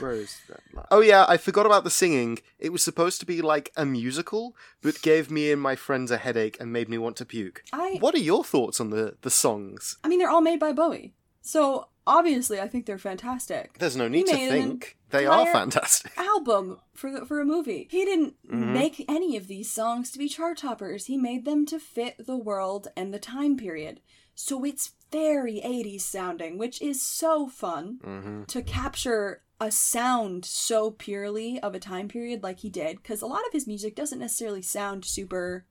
Where 0.00 0.12
is 0.12 0.36
that? 0.48 0.60
Oh 0.92 1.00
yeah, 1.00 1.24
I 1.28 1.36
forgot 1.36 1.66
about 1.66 1.82
the 1.82 1.90
singing. 1.90 2.38
It 2.58 2.70
was 2.70 2.84
supposed 2.84 3.18
to 3.20 3.26
be 3.26 3.42
like 3.42 3.72
a 3.76 3.84
musical, 3.84 4.54
but 4.80 5.02
gave 5.02 5.28
me 5.28 5.50
and 5.50 5.60
my 5.60 5.74
friends 5.74 6.12
a 6.12 6.18
headache 6.18 6.56
and 6.60 6.72
made 6.72 6.88
me 6.88 6.98
want 6.98 7.16
to 7.16 7.24
puke. 7.24 7.64
I 7.72 7.96
What 7.98 8.14
are 8.14 8.18
your 8.18 8.44
thoughts 8.44 8.80
on 8.80 8.90
the 8.90 9.16
the 9.22 9.30
songs? 9.30 9.96
I 10.04 10.08
mean, 10.08 10.20
they're 10.20 10.30
all 10.30 10.40
made 10.40 10.60
by 10.60 10.72
Bowie, 10.72 11.14
so 11.42 11.88
obviously 12.08 12.60
I 12.60 12.68
think 12.68 12.86
they're 12.86 12.98
fantastic. 12.98 13.78
There's 13.78 13.96
no 13.96 14.08
need 14.08 14.26
to 14.26 14.36
think. 14.36 14.96
They 15.10 15.26
are 15.26 15.46
fantastic. 15.46 16.12
album 16.18 16.78
for 16.94 17.10
the, 17.10 17.24
for 17.24 17.40
a 17.40 17.44
movie. 17.44 17.88
He 17.90 18.04
didn't 18.04 18.34
Mhm. 18.46 18.72
make 18.72 19.04
any 19.08 19.36
of 19.36 19.46
these 19.46 19.70
songs 19.70 20.10
to 20.12 20.18
be 20.18 20.28
chart 20.28 20.58
toppers. 20.58 21.06
He 21.06 21.16
made 21.16 21.44
them 21.44 21.64
to 21.66 21.78
fit 21.78 22.14
the 22.26 22.36
world 22.36 22.88
and 22.96 23.12
the 23.14 23.18
time 23.18 23.56
period. 23.56 24.00
So 24.34 24.64
it's 24.64 24.92
very 25.10 25.60
80s 25.64 26.02
sounding, 26.02 26.58
which 26.58 26.80
is 26.82 27.00
so 27.04 27.48
fun 27.48 27.98
hmm 28.04 28.42
to 28.44 28.62
capture 28.62 29.42
a 29.60 29.70
sound 29.72 30.44
so 30.44 30.90
purely 30.92 31.58
of 31.60 31.74
a 31.74 31.80
time 31.80 32.06
period 32.08 32.42
like 32.44 32.60
he 32.60 32.70
did 32.70 32.96
because 32.98 33.20
a 33.22 33.26
lot 33.26 33.44
of 33.46 33.52
his 33.52 33.66
music 33.66 33.96
doesn't 33.96 34.20
necessarily 34.20 34.62
sound 34.62 35.04
super 35.04 35.64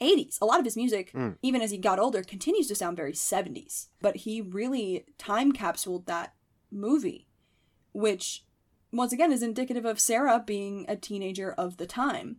80s. 0.00 0.38
A 0.40 0.46
lot 0.46 0.58
of 0.58 0.64
his 0.64 0.76
music, 0.76 1.12
Mm. 1.12 1.36
even 1.42 1.60
as 1.60 1.70
he 1.70 1.78
got 1.78 1.98
older, 1.98 2.22
continues 2.22 2.68
to 2.68 2.74
sound 2.74 2.96
very 2.96 3.12
70s. 3.14 3.88
But 4.00 4.16
he 4.16 4.40
really 4.40 5.04
time 5.18 5.52
capsuled 5.52 6.06
that 6.06 6.34
movie, 6.70 7.26
which 7.92 8.44
once 8.92 9.12
again 9.12 9.32
is 9.32 9.42
indicative 9.42 9.84
of 9.84 10.00
Sarah 10.00 10.42
being 10.44 10.84
a 10.88 10.96
teenager 10.96 11.52
of 11.52 11.76
the 11.76 11.86
time. 11.86 12.38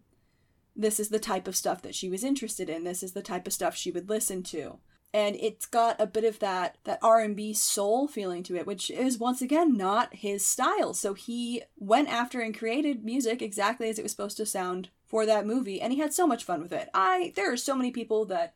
This 0.76 1.00
is 1.00 1.10
the 1.10 1.20
type 1.20 1.48
of 1.48 1.56
stuff 1.56 1.82
that 1.82 1.96
she 1.96 2.10
was 2.10 2.24
interested 2.24 2.70
in. 2.70 2.84
This 2.84 3.04
is 3.04 3.14
the 3.14 3.22
type 3.22 3.46
of 3.48 3.54
stuff 3.54 3.76
she 3.76 3.92
would 3.92 4.10
listen 4.10 4.44
to. 4.44 4.80
And 5.12 5.36
it's 5.38 5.66
got 5.66 6.00
a 6.00 6.06
bit 6.06 6.24
of 6.24 6.38
that 6.40 6.78
that 6.84 7.00
R&B 7.02 7.54
soul 7.54 8.08
feeling 8.08 8.44
to 8.44 8.56
it, 8.56 8.68
which 8.68 8.92
is 8.92 9.18
once 9.18 9.42
again 9.42 9.76
not 9.76 10.14
his 10.16 10.46
style. 10.46 10.94
So 10.94 11.16
he 11.16 11.64
went 11.78 12.10
after 12.10 12.40
and 12.42 12.56
created 12.58 13.04
music 13.04 13.42
exactly 13.42 13.90
as 13.90 13.98
it 13.98 14.04
was 14.04 14.12
supposed 14.12 14.38
to 14.38 14.46
sound 14.46 14.90
for 15.10 15.26
that 15.26 15.46
movie, 15.46 15.82
and 15.82 15.92
he 15.92 16.00
had 16.00 16.14
so 16.14 16.26
much 16.26 16.44
fun 16.46 16.62
with 16.62 16.72
it. 16.72 16.88
I 16.94 17.34
there 17.36 17.52
are 17.52 17.58
so 17.58 17.76
many 17.76 17.92
people 17.92 18.24
that 18.26 18.54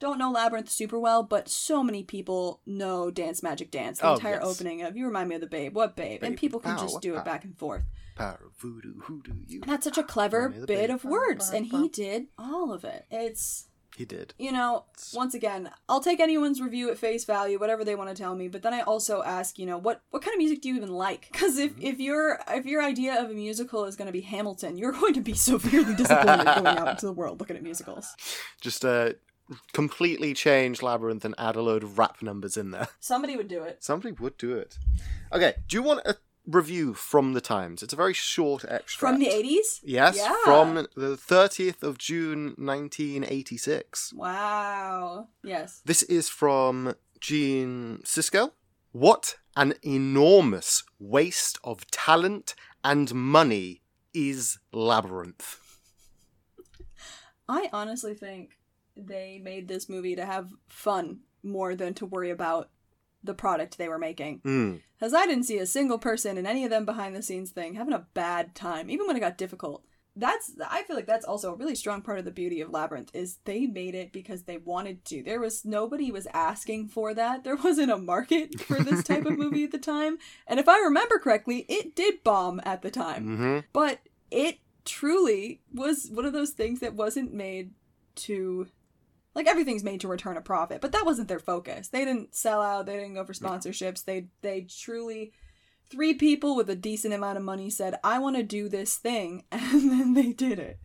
don't 0.00 0.18
know 0.18 0.30
Labyrinth 0.30 0.70
super 0.70 0.98
well, 0.98 1.22
but 1.24 1.48
so 1.48 1.82
many 1.82 2.02
people 2.04 2.60
know 2.64 3.10
Dance 3.10 3.42
Magic 3.42 3.70
Dance. 3.70 3.98
The 3.98 4.06
Oh, 4.08 4.14
entire 4.14 4.34
yes. 4.34 4.44
opening 4.44 4.82
of 4.82 4.96
You 4.96 5.06
Remind 5.06 5.28
Me 5.28 5.34
of 5.34 5.40
the 5.40 5.46
Babe, 5.48 5.74
what 5.74 5.96
babe? 5.96 6.22
and 6.22 6.36
people 6.36 6.60
can 6.60 6.76
pow, 6.76 6.82
just 6.82 7.00
do 7.00 7.12
pow. 7.14 7.18
it 7.18 7.24
back 7.24 7.44
and 7.44 7.58
forth. 7.58 7.84
Power 8.16 8.40
of 8.46 8.52
voodoo, 8.56 8.94
hoodoo, 9.02 9.34
you. 9.46 9.60
And 9.62 9.70
that's 9.70 9.84
such 9.84 9.98
a 9.98 10.02
clever 10.02 10.38
Remind 10.38 10.54
Me 10.54 10.56
of 10.56 10.60
the 10.62 10.66
bit 10.72 10.86
Babe. 10.88 10.94
of 10.96 11.04
words, 11.04 11.50
and 11.50 11.66
he 11.66 11.88
did 11.88 12.26
all 12.38 12.72
of 12.72 12.84
it. 12.84 13.06
It's 13.10 13.67
He 13.98 14.04
did. 14.04 14.32
you 14.38 14.52
know, 14.52 14.84
once 15.12 15.34
again, 15.34 15.70
I'll 15.88 16.00
take 16.00 16.20
anyone's 16.20 16.60
review 16.60 16.88
at 16.88 16.98
face 16.98 17.24
value, 17.24 17.58
whatever 17.58 17.84
they 17.84 17.96
want 17.96 18.08
to 18.10 18.14
tell 18.14 18.36
me. 18.36 18.46
But 18.46 18.62
then 18.62 18.72
I 18.72 18.82
also 18.82 19.24
ask, 19.24 19.58
you 19.58 19.66
know, 19.66 19.76
what 19.76 20.02
what 20.10 20.22
kind 20.22 20.34
of 20.34 20.38
music 20.38 20.62
do 20.62 20.68
you 20.68 20.76
even 20.76 20.92
like? 20.92 21.28
Because 21.32 21.58
if 21.58 21.72
if 21.80 21.98
your 21.98 22.38
if 22.46 22.64
your 22.64 22.80
idea 22.80 23.20
of 23.20 23.28
a 23.28 23.34
musical 23.34 23.86
is 23.86 23.96
going 23.96 24.06
to 24.06 24.12
be 24.12 24.20
Hamilton, 24.20 24.78
you're 24.78 24.92
going 24.92 25.14
to 25.14 25.20
be 25.20 25.34
severely 25.34 25.96
disappointed 25.96 26.44
going 26.44 26.78
out 26.78 26.88
into 26.90 27.06
the 27.06 27.12
world 27.12 27.40
looking 27.40 27.56
at 27.56 27.64
musicals. 27.64 28.14
Just 28.60 28.84
uh, 28.84 29.14
completely 29.72 30.32
change 30.32 30.80
Labyrinth 30.80 31.24
and 31.24 31.34
add 31.36 31.56
a 31.56 31.62
load 31.62 31.82
of 31.82 31.98
rap 31.98 32.22
numbers 32.22 32.56
in 32.56 32.70
there. 32.70 32.86
Somebody 33.00 33.36
would 33.36 33.48
do 33.48 33.64
it. 33.64 33.82
Somebody 33.82 34.12
would 34.12 34.36
do 34.36 34.56
it. 34.56 34.78
Okay, 35.32 35.54
do 35.66 35.76
you 35.76 35.82
want 35.82 36.06
a 36.06 36.16
review 36.48 36.94
from 36.94 37.34
the 37.34 37.40
Times? 37.40 37.82
It's 37.82 37.92
a 37.92 37.96
very 37.96 38.14
short 38.14 38.64
extract. 38.64 38.98
From 38.98 39.18
the 39.20 39.26
80s? 39.28 39.80
Yes, 39.84 40.16
Yeah. 40.16 40.34
from 40.44 40.86
the 40.96 41.16
30th 41.16 41.82
of 41.82 41.98
June 41.98 42.54
1986. 42.56 44.12
Wow. 44.14 45.28
Yes. 45.44 45.82
This 45.84 46.02
is 46.04 46.28
from 46.28 46.94
Gene 47.20 48.00
Siskel. 48.04 48.52
What 48.92 49.36
an 49.56 49.74
enormous 49.82 50.82
waste 50.98 51.58
of 51.62 51.88
talent 51.90 52.54
and 52.82 53.14
money 53.14 53.82
is 54.14 54.58
Labyrinth. 54.72 55.60
I 57.48 57.68
honestly 57.72 58.14
think 58.14 58.58
they 58.96 59.40
made 59.42 59.68
this 59.68 59.88
movie 59.88 60.16
to 60.16 60.24
have 60.24 60.50
fun 60.68 61.20
more 61.42 61.74
than 61.74 61.94
to 61.94 62.06
worry 62.06 62.30
about 62.30 62.70
the 63.28 63.34
product 63.34 63.78
they 63.78 63.88
were 63.88 63.98
making. 63.98 64.40
Mm. 64.40 64.80
Because 64.98 65.14
I 65.14 65.26
didn't 65.26 65.44
see 65.44 65.58
a 65.58 65.66
single 65.66 65.98
person 65.98 66.36
in 66.36 66.46
any 66.46 66.64
of 66.64 66.70
them 66.70 66.84
behind 66.84 67.14
the 67.14 67.22
scenes 67.22 67.52
thing 67.52 67.74
having 67.74 67.94
a 67.94 68.06
bad 68.14 68.56
time, 68.56 68.90
even 68.90 69.06
when 69.06 69.16
it 69.16 69.20
got 69.20 69.38
difficult. 69.38 69.84
That's 70.16 70.50
I 70.68 70.82
feel 70.82 70.96
like 70.96 71.06
that's 71.06 71.24
also 71.24 71.52
a 71.52 71.56
really 71.56 71.76
strong 71.76 72.02
part 72.02 72.18
of 72.18 72.24
the 72.24 72.32
beauty 72.32 72.60
of 72.60 72.70
Labyrinth 72.70 73.10
is 73.14 73.38
they 73.44 73.66
made 73.66 73.94
it 73.94 74.12
because 74.12 74.42
they 74.42 74.56
wanted 74.56 75.04
to. 75.04 75.22
There 75.22 75.38
was 75.38 75.64
nobody 75.64 76.10
was 76.10 76.26
asking 76.34 76.88
for 76.88 77.14
that. 77.14 77.44
There 77.44 77.54
wasn't 77.68 77.92
a 77.92 77.98
market 77.98 78.60
for 78.60 78.82
this 78.82 79.04
type 79.04 79.26
of 79.26 79.38
movie 79.38 79.62
at 79.62 79.70
the 79.70 79.78
time. 79.78 80.18
And 80.48 80.58
if 80.58 80.68
I 80.68 80.78
remember 80.80 81.20
correctly, 81.20 81.66
it 81.68 81.94
did 81.94 82.24
bomb 82.24 82.60
at 82.64 82.82
the 82.82 82.90
time. 82.90 83.36
hmm 83.36 83.58
But 83.72 84.00
it 84.30 84.58
truly 84.84 85.60
was 85.72 86.08
one 86.12 86.24
of 86.24 86.32
those 86.32 86.50
things 86.50 86.80
that 86.80 86.94
wasn't 86.94 87.32
made 87.32 87.74
to 88.16 88.66
like 89.38 89.46
everything's 89.46 89.84
made 89.84 90.00
to 90.00 90.08
return 90.08 90.36
a 90.36 90.40
profit, 90.40 90.80
but 90.80 90.90
that 90.90 91.06
wasn't 91.06 91.28
their 91.28 91.38
focus. 91.38 91.88
They 91.88 92.04
didn't 92.04 92.34
sell 92.34 92.60
out, 92.60 92.86
they 92.86 92.96
didn't 92.96 93.14
go 93.14 93.24
for 93.24 93.32
sponsorships. 93.32 94.04
They 94.04 94.26
they 94.42 94.62
truly 94.62 95.32
three 95.88 96.12
people 96.12 96.56
with 96.56 96.68
a 96.68 96.74
decent 96.74 97.14
amount 97.14 97.38
of 97.38 97.44
money 97.44 97.70
said, 97.70 97.94
"I 98.02 98.18
want 98.18 98.34
to 98.36 98.42
do 98.42 98.68
this 98.68 98.96
thing." 98.96 99.44
And 99.52 99.90
then 99.92 100.14
they 100.14 100.32
did 100.32 100.58
it 100.58 100.80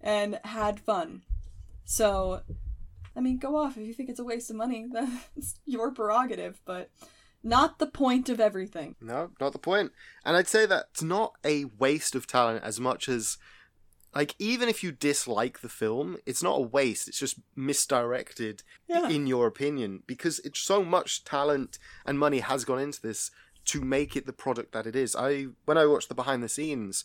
and 0.00 0.40
had 0.42 0.80
fun. 0.80 1.22
So, 1.84 2.40
I 3.14 3.20
mean, 3.20 3.36
go 3.38 3.56
off 3.56 3.76
if 3.76 3.86
you 3.86 3.92
think 3.92 4.08
it's 4.08 4.18
a 4.20 4.24
waste 4.24 4.48
of 4.48 4.56
money. 4.56 4.86
That's 4.92 5.56
your 5.66 5.92
prerogative, 5.92 6.60
but 6.64 6.88
not 7.42 7.78
the 7.78 7.86
point 7.86 8.30
of 8.30 8.40
everything. 8.40 8.96
No, 9.02 9.32
not 9.38 9.52
the 9.52 9.58
point. 9.58 9.92
And 10.24 10.34
I'd 10.34 10.48
say 10.48 10.64
that's 10.64 11.02
not 11.02 11.34
a 11.44 11.66
waste 11.78 12.14
of 12.14 12.26
talent 12.26 12.64
as 12.64 12.80
much 12.80 13.08
as, 13.08 13.36
like, 14.14 14.34
even 14.38 14.68
if 14.68 14.82
you 14.84 14.92
dislike 14.92 15.60
the 15.60 15.68
film, 15.68 16.16
it's 16.26 16.42
not 16.42 16.58
a 16.58 16.62
waste. 16.62 17.08
It's 17.08 17.18
just 17.18 17.38
misdirected, 17.56 18.62
Yeah. 18.88 19.08
in 19.08 19.26
your 19.26 19.46
opinion, 19.46 20.02
because 20.06 20.38
it's 20.40 20.60
so 20.60 20.84
much 20.84 21.24
talent 21.24 21.78
and 22.06 22.18
money 22.18 22.40
has 22.40 22.64
gone 22.64 22.78
into 22.80 23.00
this 23.00 23.30
to 23.64 23.80
make 23.80 24.16
it 24.16 24.26
the 24.26 24.32
product 24.32 24.72
that 24.72 24.86
it 24.88 24.96
is. 24.96 25.14
I 25.14 25.46
when 25.66 25.78
I 25.78 25.86
watched 25.86 26.08
the 26.08 26.16
behind 26.16 26.42
the 26.42 26.48
scenes 26.48 27.04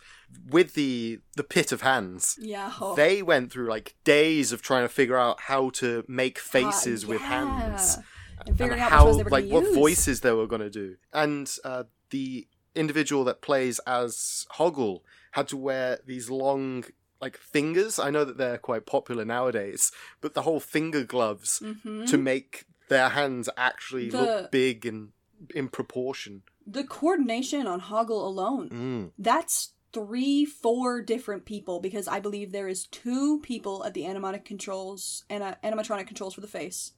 with 0.49 0.73
the 0.73 1.19
the 1.35 1.43
pit 1.43 1.71
of 1.71 1.81
hands, 1.81 2.35
Yeah. 2.41 2.73
oh. 2.81 2.95
they 2.95 3.21
went 3.21 3.51
through 3.51 3.69
like 3.69 3.93
days 4.03 4.51
of 4.51 4.61
trying 4.63 4.83
to 4.83 4.89
figure 4.89 5.17
out 5.17 5.41
how 5.41 5.69
to 5.81 6.03
make 6.07 6.39
Ah, 6.39 6.49
faces 6.49 7.05
with 7.05 7.21
hands 7.21 7.99
and 8.45 8.57
figuring 8.57 8.71
and 8.73 8.81
out 8.81 8.91
how 8.91 9.05
ones 9.05 9.17
they 9.17 9.23
were 9.23 9.29
like 9.29 9.45
what 9.49 9.65
use. 9.65 9.75
voices 9.75 10.21
they 10.21 10.31
were 10.31 10.47
going 10.47 10.61
to 10.61 10.69
do 10.71 10.95
and 11.13 11.55
uh, 11.63 11.83
the 12.09 12.47
individual 12.73 13.23
that 13.25 13.41
plays 13.41 13.79
as 13.85 14.45
hoggle 14.57 15.01
had 15.37 15.47
to 15.47 15.57
wear 15.57 15.99
these 16.05 16.29
long 16.29 16.83
like 17.21 17.37
fingers 17.37 17.97
i 17.99 18.09
know 18.09 18.23
that 18.25 18.37
they're 18.37 18.57
quite 18.69 18.85
popular 18.85 19.23
nowadays 19.25 19.91
but 20.21 20.33
the 20.33 20.41
whole 20.47 20.59
finger 20.59 21.03
gloves 21.03 21.59
Mhm. 21.63 22.07
to 22.11 22.17
make 22.17 22.65
their 22.89 23.09
hands 23.09 23.49
actually 23.69 24.09
The- 24.09 24.21
look 24.21 24.51
big 24.51 24.85
and 24.85 25.11
in 25.53 25.67
proportion 25.69 26.43
The 26.77 26.83
coordination 26.83 27.65
on 27.67 27.79
Hoggle 27.81 28.23
alone. 28.31 28.67
mm. 28.69 29.11
That's 29.17 29.71
three, 29.93 30.43
four 30.45 31.01
different 31.01 31.45
people 31.45 31.79
because 31.79 32.07
I 32.09 32.19
believe 32.19 32.51
there 32.51 32.67
is 32.75 32.87
two 32.87 33.39
people 33.51 33.85
at 33.85 33.93
the 33.93 34.03
animatic 34.11 34.43
controls 34.45 35.23
and 35.29 35.41
animatronic 35.63 36.07
controls 36.07 36.33
for 36.35 36.41
the 36.41 36.47
face. 36.59 36.91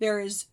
There 0.00 0.18
is 0.18 0.46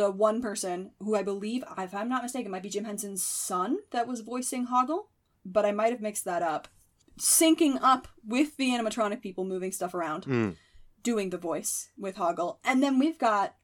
the 0.00 0.10
one 0.12 0.40
person 0.48 0.92
who 1.00 1.16
I 1.16 1.22
believe, 1.24 1.64
if 1.76 1.92
I'm 1.94 2.08
not 2.08 2.22
mistaken, 2.22 2.52
might 2.52 2.62
be 2.62 2.68
Jim 2.76 2.84
Henson's 2.84 3.24
son 3.24 3.78
that 3.90 4.06
was 4.06 4.20
voicing 4.20 4.66
Hoggle, 4.68 5.06
but 5.52 5.64
I 5.64 5.72
might 5.72 5.92
have 5.92 6.00
mixed 6.00 6.24
that 6.24 6.42
up. 6.42 6.68
Syncing 7.18 7.78
up 7.82 8.08
with 8.24 8.56
the 8.56 8.68
animatronic 8.70 9.20
people 9.20 9.44
moving 9.44 9.72
stuff 9.72 9.94
around. 9.94 10.24
Mm. 10.24 10.56
doing 11.04 11.30
the 11.30 11.38
voice 11.38 11.90
with 11.96 12.16
Hoggle. 12.16 12.58
And 12.64 12.82
then 12.82 12.98
we've 12.98 13.18
got 13.18 13.54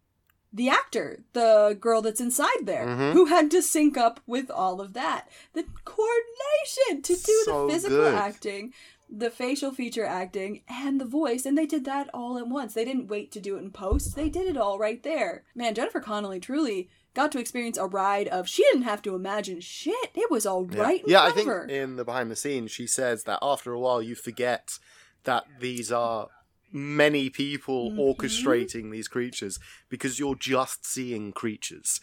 the 0.53 0.68
actor, 0.68 1.25
the 1.33 1.77
girl 1.79 2.01
that's 2.01 2.20
inside 2.20 2.61
there, 2.62 2.87
Mhm. 2.87 3.12
who 3.12 3.25
had 3.27 3.51
to 3.51 3.61
sync 3.61 3.97
up 3.99 4.20
with 4.25 4.51
all 4.51 4.81
of 4.81 4.92
that. 4.94 5.29
The 5.53 5.64
coordination 5.85 7.03
to 7.03 7.14
do 7.14 7.42
So 7.44 7.66
the 7.66 7.73
physical 7.73 7.97
good. 7.99 8.14
acting, 8.14 8.73
the 9.11 9.31
facial 9.31 9.73
feature 9.73 10.05
acting, 10.07 10.62
and 10.68 11.01
the 11.01 11.05
voice. 11.05 11.44
And 11.44 11.59
they 11.59 11.66
did 11.66 11.85
that 11.87 12.09
all 12.14 12.38
at 12.38 12.49
once. 12.49 12.73
They 12.75 12.85
didn't 12.85 13.09
wait 13.09 13.33
to 13.33 13.40
do 13.40 13.57
it 13.57 13.62
in 13.62 13.73
post, 13.73 14.14
they 14.14 14.29
did 14.29 14.47
it 14.47 14.57
all 14.57 14.79
right 14.79 15.03
there. 15.03 15.44
Man, 15.55 15.75
Jennifer 15.75 16.01
Connelly 16.01 16.40
truly 16.40 16.88
got 17.14 17.33
to 17.33 17.38
experience 17.38 17.79
a 17.79 17.87
ride 17.87 18.29
of 18.29 18.48
she 18.48 18.62
didn't 18.64 18.83
have 18.83 19.00
to 19.03 19.14
imagine 19.14 19.61
shit. 19.61 20.11
It 20.14 20.31
was 20.31 20.44
all 20.46 20.68
yeah, 20.70 20.83
right 20.83 21.03
yeah 21.07 21.22
i 21.22 21.31
think 21.31 21.48
her. 21.48 21.64
in 21.66 21.96
the 21.96 22.05
behind 22.05 22.31
the 22.31 22.37
scenes 22.37 22.70
she 22.70 22.87
says 22.87 23.24
that 23.24 23.38
after 23.40 23.72
a 23.72 23.79
while 23.81 24.03
you 24.03 24.14
forget 24.14 24.79
that 25.24 25.44
these 25.61 25.90
are 25.92 26.29
many 26.72 27.31
people 27.31 27.92
Mhm. 27.92 27.98
orchestrating 28.16 28.90
these 28.90 29.07
creatures 29.09 29.59
because 29.88 30.18
you're 30.18 30.35
just 30.35 30.85
seeing 30.85 31.33
creatures 31.33 32.00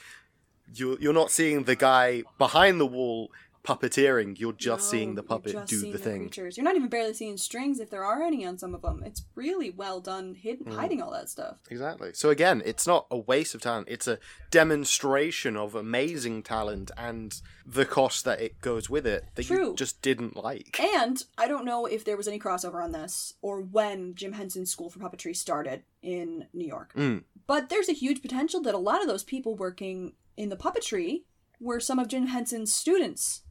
you're, 0.74 0.98
you're 1.02 1.12
not 1.14 1.30
seeing 1.32 1.64
the 1.66 1.76
guy 1.76 2.24
behind 2.38 2.80
the 2.80 2.86
wall 2.86 3.30
puppeteering 3.64 4.40
you're 4.40 4.54
just 4.54 4.92
No, 4.92 4.98
seeing 4.98 5.16
the 5.16 5.24
puppet 5.24 5.66
do 5.68 5.92
the 5.92 5.98
thing 5.98 6.22
Creatures. 6.22 6.58
You're 6.58 6.64
not 6.64 6.76
even 6.76 6.90
barely 6.90 7.14
seeing 7.14 7.38
strings 7.38 7.80
if 7.80 7.90
there 7.90 8.04
are 8.04 8.22
any 8.24 8.46
on 8.46 8.58
some 8.58 8.74
of 8.74 8.82
them. 8.82 9.04
It's 9.06 9.24
really 9.36 9.70
well 9.70 10.00
done, 10.00 10.36
hid- 10.36 10.62
Mm. 10.66 10.74
hiding 10.74 11.02
all 11.02 11.12
that 11.12 11.30
stuff. 11.30 11.58
exactly 11.70 12.12
so 12.14 12.30
again 12.30 12.62
it's 12.66 12.86
not 12.88 13.08
a 13.12 13.18
waste 13.18 13.56
of 13.56 13.62
talent 13.62 13.88
it's 13.90 14.08
a 14.08 14.18
demonstration 14.50 15.58
of 15.58 15.76
amazing 15.76 16.42
talent 16.44 16.92
and 16.98 17.42
the 17.66 17.86
cost 17.86 18.24
that 18.26 18.40
it 18.42 18.60
goes 18.62 18.90
with 18.90 19.06
it 19.06 19.26
that 19.36 19.46
True. 19.46 19.70
you 19.70 19.76
just 19.76 20.02
didn't 20.02 20.36
like 20.36 20.80
And 20.96 21.22
I 21.38 21.48
don't 21.48 21.66
know 21.66 21.86
if 21.86 22.06
there 22.06 22.18
was 22.18 22.28
any 22.28 22.40
crossover 22.40 22.84
on 22.84 22.92
this 22.94 23.34
or 23.42 23.62
when 23.62 24.16
Jim 24.16 24.34
Henson's 24.34 24.72
School 24.72 24.90
for 24.90 25.00
Puppetry 25.00 25.36
started 25.36 25.84
in 26.02 26.48
New 26.54 26.66
York. 26.68 26.94
Mm. 26.96 27.24
But 27.48 27.70
there's 27.70 27.90
a 27.90 27.94
huge 27.94 28.22
potential 28.22 28.62
that 28.62 28.74
a 28.74 28.78
lot 28.80 29.02
of 29.02 29.08
those 29.08 29.24
people 29.24 29.56
working 29.56 30.14
in 30.38 30.50
the 30.50 30.56
puppetry 30.56 31.24
were 31.60 31.80
some 31.80 32.00
of 32.00 32.08
Jim 32.08 32.28
Henson's 32.28 32.74
students. 32.74 33.42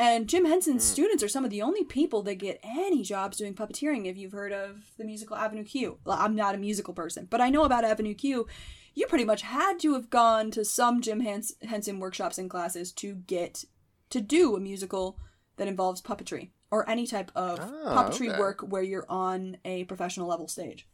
And 0.00 0.28
Jim 0.28 0.46
Henson's 0.46 0.82
Mm. 0.82 0.92
students 0.92 1.22
are 1.22 1.28
some 1.28 1.44
of 1.44 1.50
the 1.50 1.60
only 1.60 1.84
people 1.84 2.22
that 2.22 2.36
get 2.36 2.58
any 2.64 3.02
jobs 3.02 3.36
doing 3.36 3.54
puppeteering. 3.54 4.06
If 4.06 4.16
you've 4.16 4.32
heard 4.32 4.50
of 4.50 4.92
the 4.96 5.04
musical 5.04 5.36
Avenue 5.36 5.62
Q, 5.62 5.98
well, 6.06 6.16
I'm 6.18 6.34
not 6.34 6.54
a 6.54 6.58
musical 6.58 6.94
person, 6.94 7.26
but 7.28 7.42
I 7.42 7.50
know 7.50 7.64
about 7.64 7.84
Avenue 7.84 8.14
Q. 8.14 8.46
You 8.94 9.06
pretty 9.06 9.26
much 9.26 9.42
had 9.42 9.78
to 9.80 9.92
have 9.92 10.08
gone 10.08 10.50
to 10.52 10.64
some 10.64 11.02
Jim 11.02 11.20
Hens- 11.20 11.52
Henson 11.62 12.00
workshops 12.00 12.38
and 12.38 12.48
classes 12.48 12.92
to 12.92 13.14
get 13.14 13.64
to 14.08 14.22
do 14.22 14.56
a 14.56 14.60
musical 14.60 15.18
that 15.56 15.68
involves 15.68 16.00
puppetry 16.00 16.50
or 16.70 16.88
any 16.88 17.06
type 17.06 17.30
of 17.34 17.60
Ah, 17.60 18.02
puppetry 18.08 18.30
okay. 18.30 18.38
work 18.38 18.62
where 18.62 18.82
you're 18.82 19.06
on 19.10 19.58
a 19.66 19.84
professional 19.84 20.26
level 20.28 20.48
stage. 20.48 20.88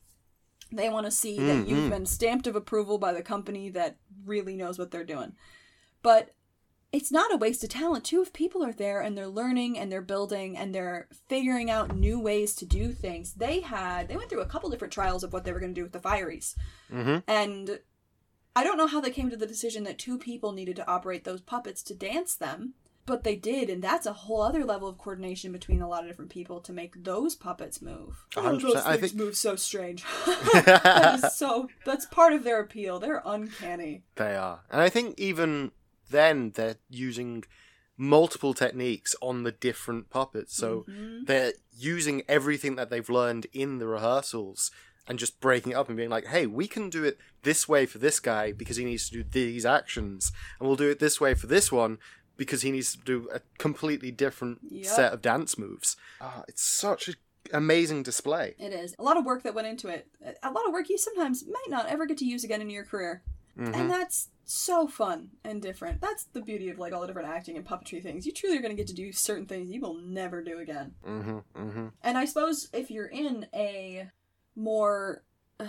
They 0.73 0.88
want 0.88 1.07
to 1.07 1.12
see 1.12 1.37
that 1.38 1.64
Mm, 1.64 1.69
you've 1.69 1.79
mm. 1.79 1.90
been 1.90 2.07
stamped 2.07 2.49
of 2.49 2.57
approval 2.57 2.99
by 2.99 3.12
the 3.12 3.23
company 3.23 3.69
that 3.71 3.99
really 4.25 4.57
knows 4.57 4.81
what 4.81 4.90
they're 4.90 5.05
doing. 5.05 5.37
But 6.03 6.35
it's 6.96 7.12
not 7.12 7.32
a 7.32 7.37
waste 7.37 7.62
of 7.62 7.68
talent 7.68 8.04
too 8.04 8.22
if 8.22 8.32
people 8.32 8.64
are 8.64 8.72
there 8.72 9.00
and 9.02 9.16
they're 9.16 9.28
learning 9.28 9.78
and 9.78 9.92
they're 9.92 10.00
building 10.00 10.56
and 10.56 10.74
they're 10.74 11.09
figuring 11.28 11.70
out 11.70 11.94
new 11.94 12.18
ways 12.18 12.54
to 12.56 12.64
do 12.64 12.90
things. 12.92 13.35
They 13.35 13.61
had 13.61 14.09
they 14.09 14.16
went 14.16 14.30
through 14.30 14.40
a 14.40 14.46
couple 14.46 14.70
different 14.70 14.94
trials 14.94 15.22
of 15.22 15.32
what 15.32 15.44
they 15.44 15.52
were 15.52 15.61
going 15.61 15.74
to 15.74 15.78
do 15.78 15.85
with 15.85 15.92
the 15.92 15.98
Fireys. 16.09 16.54
hmm 16.90 17.18
And 17.28 17.80
I 18.54 18.64
don't 18.64 18.78
know 18.78 18.87
how 18.87 19.02
they 19.02 19.11
came 19.11 19.28
to 19.28 19.37
the 19.37 19.46
decision 19.46 19.85
that 19.85 19.98
two 19.98 20.16
people 20.18 20.52
needed 20.52 20.76
to 20.76 20.88
operate 20.90 21.24
those 21.24 21.42
puppets 21.42 21.82
to 21.82 21.94
dance 21.94 22.35
them, 22.35 22.72
but 23.04 23.22
they 23.22 23.37
did, 23.37 23.68
and 23.68 23.82
that's 23.82 24.06
a 24.06 24.14
whole 24.14 24.40
other 24.40 24.64
level 24.64 24.88
of 24.88 24.96
coordination 24.96 25.52
between 25.52 25.82
a 25.82 25.88
lot 25.88 26.02
of 26.02 26.09
different 26.09 26.30
people 26.30 26.61
to 26.62 26.72
make 26.72 27.04
those 27.04 27.35
puppets 27.35 27.82
move. 27.82 28.24
A 28.35 28.40
hundred 28.40 28.62
those 28.62 28.72
percent. 28.76 28.87
I 28.87 28.96
things 28.96 29.11
think- 29.12 29.22
move 29.22 29.37
so 29.37 29.56
strange. 29.56 30.02
that 30.54 31.20
is 31.22 31.37
so 31.37 31.68
that's 31.85 32.06
part 32.06 32.32
of 32.32 32.44
their 32.44 32.61
appeal. 32.61 32.98
They're 32.98 33.22
uncanny. 33.26 34.04
They 34.14 34.35
are. 34.35 34.61
And 34.70 34.80
I 34.80 34.88
think 34.88 35.20
even 35.20 35.72
then 36.11 36.53
they're 36.55 36.77
using 36.88 37.45
multiple 37.97 38.53
techniques 38.53 39.16
on 39.22 39.43
the 39.43 39.53
different 39.53 40.11
puppets. 40.11 40.55
So 40.55 40.85
Mhm. 40.89 41.26
they're 41.26 41.53
using 41.76 42.22
everything 42.28 42.76
that 42.76 42.91
they've 42.91 43.09
learned 43.09 43.47
in 43.53 43.78
the 43.78 43.87
rehearsals 43.87 44.70
and 45.07 45.18
just 45.18 45.41
breaking 45.41 45.72
it 45.72 45.76
up 45.76 45.89
and 45.89 45.97
being 45.97 46.11
like, 46.11 46.26
hey, 46.26 46.47
we 46.47 46.66
can 46.68 46.91
do 46.91 47.05
it 47.05 47.16
this 47.43 47.66
way 47.68 47.87
for 47.87 47.99
this 47.99 48.20
guy 48.20 48.53
because 48.53 48.76
he 48.76 48.85
needs 48.85 49.09
to 49.09 49.22
do 49.22 49.47
these 49.47 49.64
actions. 49.64 50.30
And 50.59 50.66
we'll 50.68 50.76
do 50.76 50.91
it 50.91 50.99
this 50.99 51.20
way 51.20 51.33
for 51.35 51.47
this 51.47 51.72
one 51.72 51.99
because 52.37 52.61
he 52.62 52.70
needs 52.70 52.93
to 52.93 52.99
do 52.99 53.28
a 53.33 53.41
completely 53.57 54.11
different 54.11 54.59
Yep. 54.68 54.85
set 54.85 55.12
of 55.14 55.22
dance 55.22 55.57
moves. 55.57 55.97
Ah, 56.20 56.45
it's 56.49 56.62
such 56.62 57.09
an 57.09 57.14
amazing 57.53 58.03
display. 58.03 58.57
It 58.59 58.74
is. 58.74 58.95
A 58.99 59.03
lot 59.03 59.16
of 59.16 59.24
work 59.24 59.43
that 59.45 59.55
went 59.55 59.68
into 59.68 59.89
it. 59.89 60.09
A 60.43 60.51
lot 60.51 60.66
of 60.66 60.72
work 60.74 60.91
you 60.91 60.99
sometimes 60.99 61.47
might 61.47 61.70
not 61.70 61.87
ever 61.87 62.05
get 62.05 62.18
to 62.18 62.26
use 62.26 62.45
again 62.45 62.61
in 62.61 62.68
your 62.68 62.85
career. 62.85 63.22
Mhm. 63.59 63.74
And 63.74 63.90
that's 63.90 64.28
so 64.44 64.86
fun 64.86 65.30
and 65.44 65.61
different. 65.61 66.00
That's 66.00 66.24
the 66.24 66.40
beauty 66.40 66.68
of 66.70 66.78
like 66.78 66.92
all 66.92 67.00
the 67.00 67.07
different 67.09 67.28
acting 67.28 67.57
and 67.57 67.66
puppetry 67.66 68.02
things. 68.02 68.26
You 68.26 68.32
truly 68.32 68.59
are 68.59 68.62
going 68.62 68.70
to 68.70 68.76
get 68.76 68.86
to 68.88 68.94
do 68.94 69.12
certain 69.12 69.46
things 69.46 69.70
you 69.70 69.80
will 69.80 69.98
never 69.98 70.42
do 70.42 70.59
again. 70.59 70.94
hmm 71.04 71.38
hmm 71.54 71.88
And 72.02 72.16
I 72.16 72.24
suppose 72.26 72.68
if 72.72 72.90
you're 72.90 73.07
in 73.07 73.46
a 73.54 74.11
more 74.54 75.24
uh, 75.59 75.66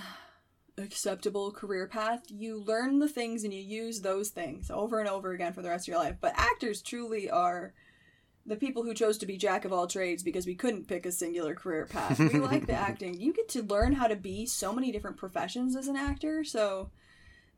acceptable 0.77 1.51
career 1.51 1.88
path, 1.88 2.23
you 2.29 2.63
learn 2.63 2.99
the 2.99 3.09
things 3.09 3.43
and 3.43 3.53
you 3.53 3.61
use 3.61 4.01
those 4.01 4.29
things 4.29 4.69
over 4.69 4.99
and 4.99 5.09
over 5.09 5.31
again 5.31 5.53
for 5.53 5.61
the 5.61 5.69
rest 5.69 5.85
of 5.88 5.93
your 5.93 5.97
life. 6.03 6.17
But 6.21 6.33
actors 6.35 6.81
truly 6.81 7.29
are 7.29 7.73
the 8.45 8.55
people 8.55 8.83
who 8.83 8.93
chose 8.93 9.17
to 9.17 9.25
be 9.25 9.38
jack 9.38 9.65
of 9.65 9.73
all 9.73 9.88
trades 9.88 10.23
because 10.23 10.45
we 10.45 10.55
couldn't 10.55 10.88
pick 10.88 11.05
a 11.05 11.11
singular 11.11 11.53
career 11.55 11.85
path. 11.85 12.19
We 12.19 12.39
like 12.39 12.67
the 12.67 12.73
acting. 12.89 13.19
You 13.19 13.33
get 13.33 13.49
to 13.49 13.63
learn 13.63 13.93
how 13.93 14.07
to 14.07 14.15
be 14.15 14.45
so 14.45 14.71
many 14.71 14.91
different 14.91 15.17
professions 15.17 15.75
as 15.75 15.88
an 15.88 15.97
actor, 15.97 16.43
so 16.43 16.89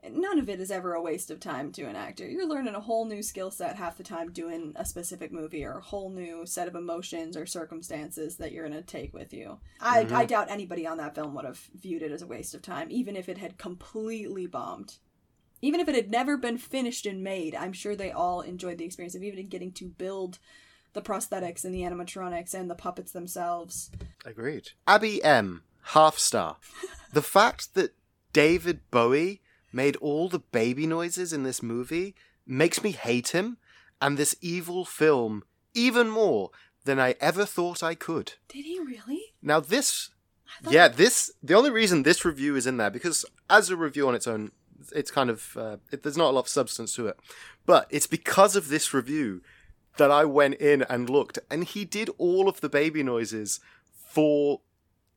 none 0.08 0.40
of 0.40 0.50
it 0.50 0.60
is 0.60 0.72
ever 0.72 0.94
a 0.94 1.02
waste 1.02 1.32
of 1.32 1.40
time 1.40 1.72
to 1.74 1.84
an 1.84 1.96
actor. 1.96 2.28
You're 2.28 2.48
learning 2.48 2.76
a 2.76 2.80
whole 2.80 3.06
new 3.06 3.22
skill 3.22 3.52
set 3.52 3.76
half 3.76 3.98
the 3.98 4.04
time 4.04 4.32
doing 4.32 4.74
a 4.76 4.86
specific 4.86 5.32
movie 5.32 5.66
or 5.66 5.80
a 5.80 5.82
whole 5.82 6.10
new 6.10 6.46
set 6.46 6.68
of 6.68 6.76
emotions 6.76 7.36
or 7.36 7.46
circumstances 7.46 8.38
that 8.38 8.52
you're 8.52 8.68
going 8.68 8.82
to 8.82 8.86
take 8.86 9.14
with 9.14 9.34
you. 9.34 9.60
I, 9.80 10.04
mm-hmm. 10.04 10.16
I 10.16 10.26
doubt 10.26 10.50
anybody 10.50 10.88
on 10.88 10.98
that 10.98 11.16
film 11.16 11.34
would 11.36 11.46
have 11.46 11.60
viewed 11.76 12.02
it 12.02 12.12
as 12.12 12.22
a 12.22 12.28
waste 12.28 12.56
of 12.56 12.62
time, 12.62 12.88
even 12.90 13.16
if 13.16 13.28
it 13.28 13.38
had 13.38 13.58
completely 13.58 14.48
bombed. 14.48 14.98
Even 15.62 15.82
if 15.82 15.90
it 15.90 15.96
had 15.96 16.10
never 16.10 16.38
been 16.38 16.58
finished 16.58 17.06
and 17.06 17.22
made, 17.22 17.54
I'm 17.54 17.74
sure 17.74 17.96
they 17.96 18.12
all 18.12 18.42
enjoyed 18.42 18.78
the 18.78 18.86
experience 18.86 19.16
of 19.16 19.24
even 19.24 19.48
getting 19.48 19.74
to 19.74 19.86
build 19.86 20.40
the 20.94 21.02
prosthetics 21.02 21.66
and 21.66 21.76
the 21.76 21.82
animatronics 21.82 22.54
and 22.54 22.70
the 22.70 22.76
puppets 22.76 23.12
themselves. 23.12 23.92
Agreed. 24.26 24.72
Abby 24.88 25.24
M. 25.24 25.64
Half 25.82 26.18
star. 26.18 26.58
the 27.14 27.22
fact 27.22 27.74
that 27.74 27.94
David 28.32 28.80
Bowie 28.92 29.42
made 29.72 29.96
all 29.98 30.30
the 30.30 30.40
baby 30.40 30.88
noises 30.88 31.34
in 31.34 31.44
this 31.44 31.62
movie 31.62 32.16
makes 32.46 32.84
me 32.84 32.92
hate 32.92 33.30
him 33.30 33.58
and 34.02 34.18
this 34.18 34.36
evil 34.42 34.86
film 34.86 35.44
even 35.74 36.10
more 36.10 36.50
than 36.86 37.00
I 37.00 37.16
ever 37.20 37.46
thought 37.46 37.84
I 37.84 37.96
could. 37.96 38.34
Did 38.48 38.66
he 38.66 38.80
really? 38.80 39.34
Now 39.42 39.60
this 39.60 40.10
yeah, 40.68 40.88
this 40.88 41.32
the 41.44 41.54
only 41.54 41.70
reason 41.70 42.04
this 42.04 42.26
review 42.26 42.56
is 42.56 42.68
in 42.68 42.78
there 42.78 42.90
because 42.90 43.26
as 43.50 43.70
a 43.70 43.78
review 43.78 44.08
on 44.08 44.16
its 44.16 44.28
own, 44.28 44.52
it's 44.94 45.12
kind 45.12 45.30
of 45.30 45.56
uh, 45.58 45.78
it, 45.92 46.04
there's 46.04 46.18
not 46.18 46.32
a 46.32 46.36
lot 46.36 46.42
of 46.42 46.48
substance 46.48 46.96
to 46.96 47.08
it, 47.08 47.20
but 47.66 47.88
it's 47.90 48.08
because 48.08 48.56
of 48.56 48.70
this 48.70 48.94
review 48.94 49.42
that 49.98 50.12
I 50.12 50.26
went 50.26 50.56
in 50.56 50.84
and 50.84 51.10
looked, 51.10 51.40
and 51.50 51.64
he 51.64 51.86
did 51.86 52.10
all 52.18 52.48
of 52.48 52.62
the 52.62 52.70
baby 52.70 53.04
noises 53.04 53.60
for 53.94 54.62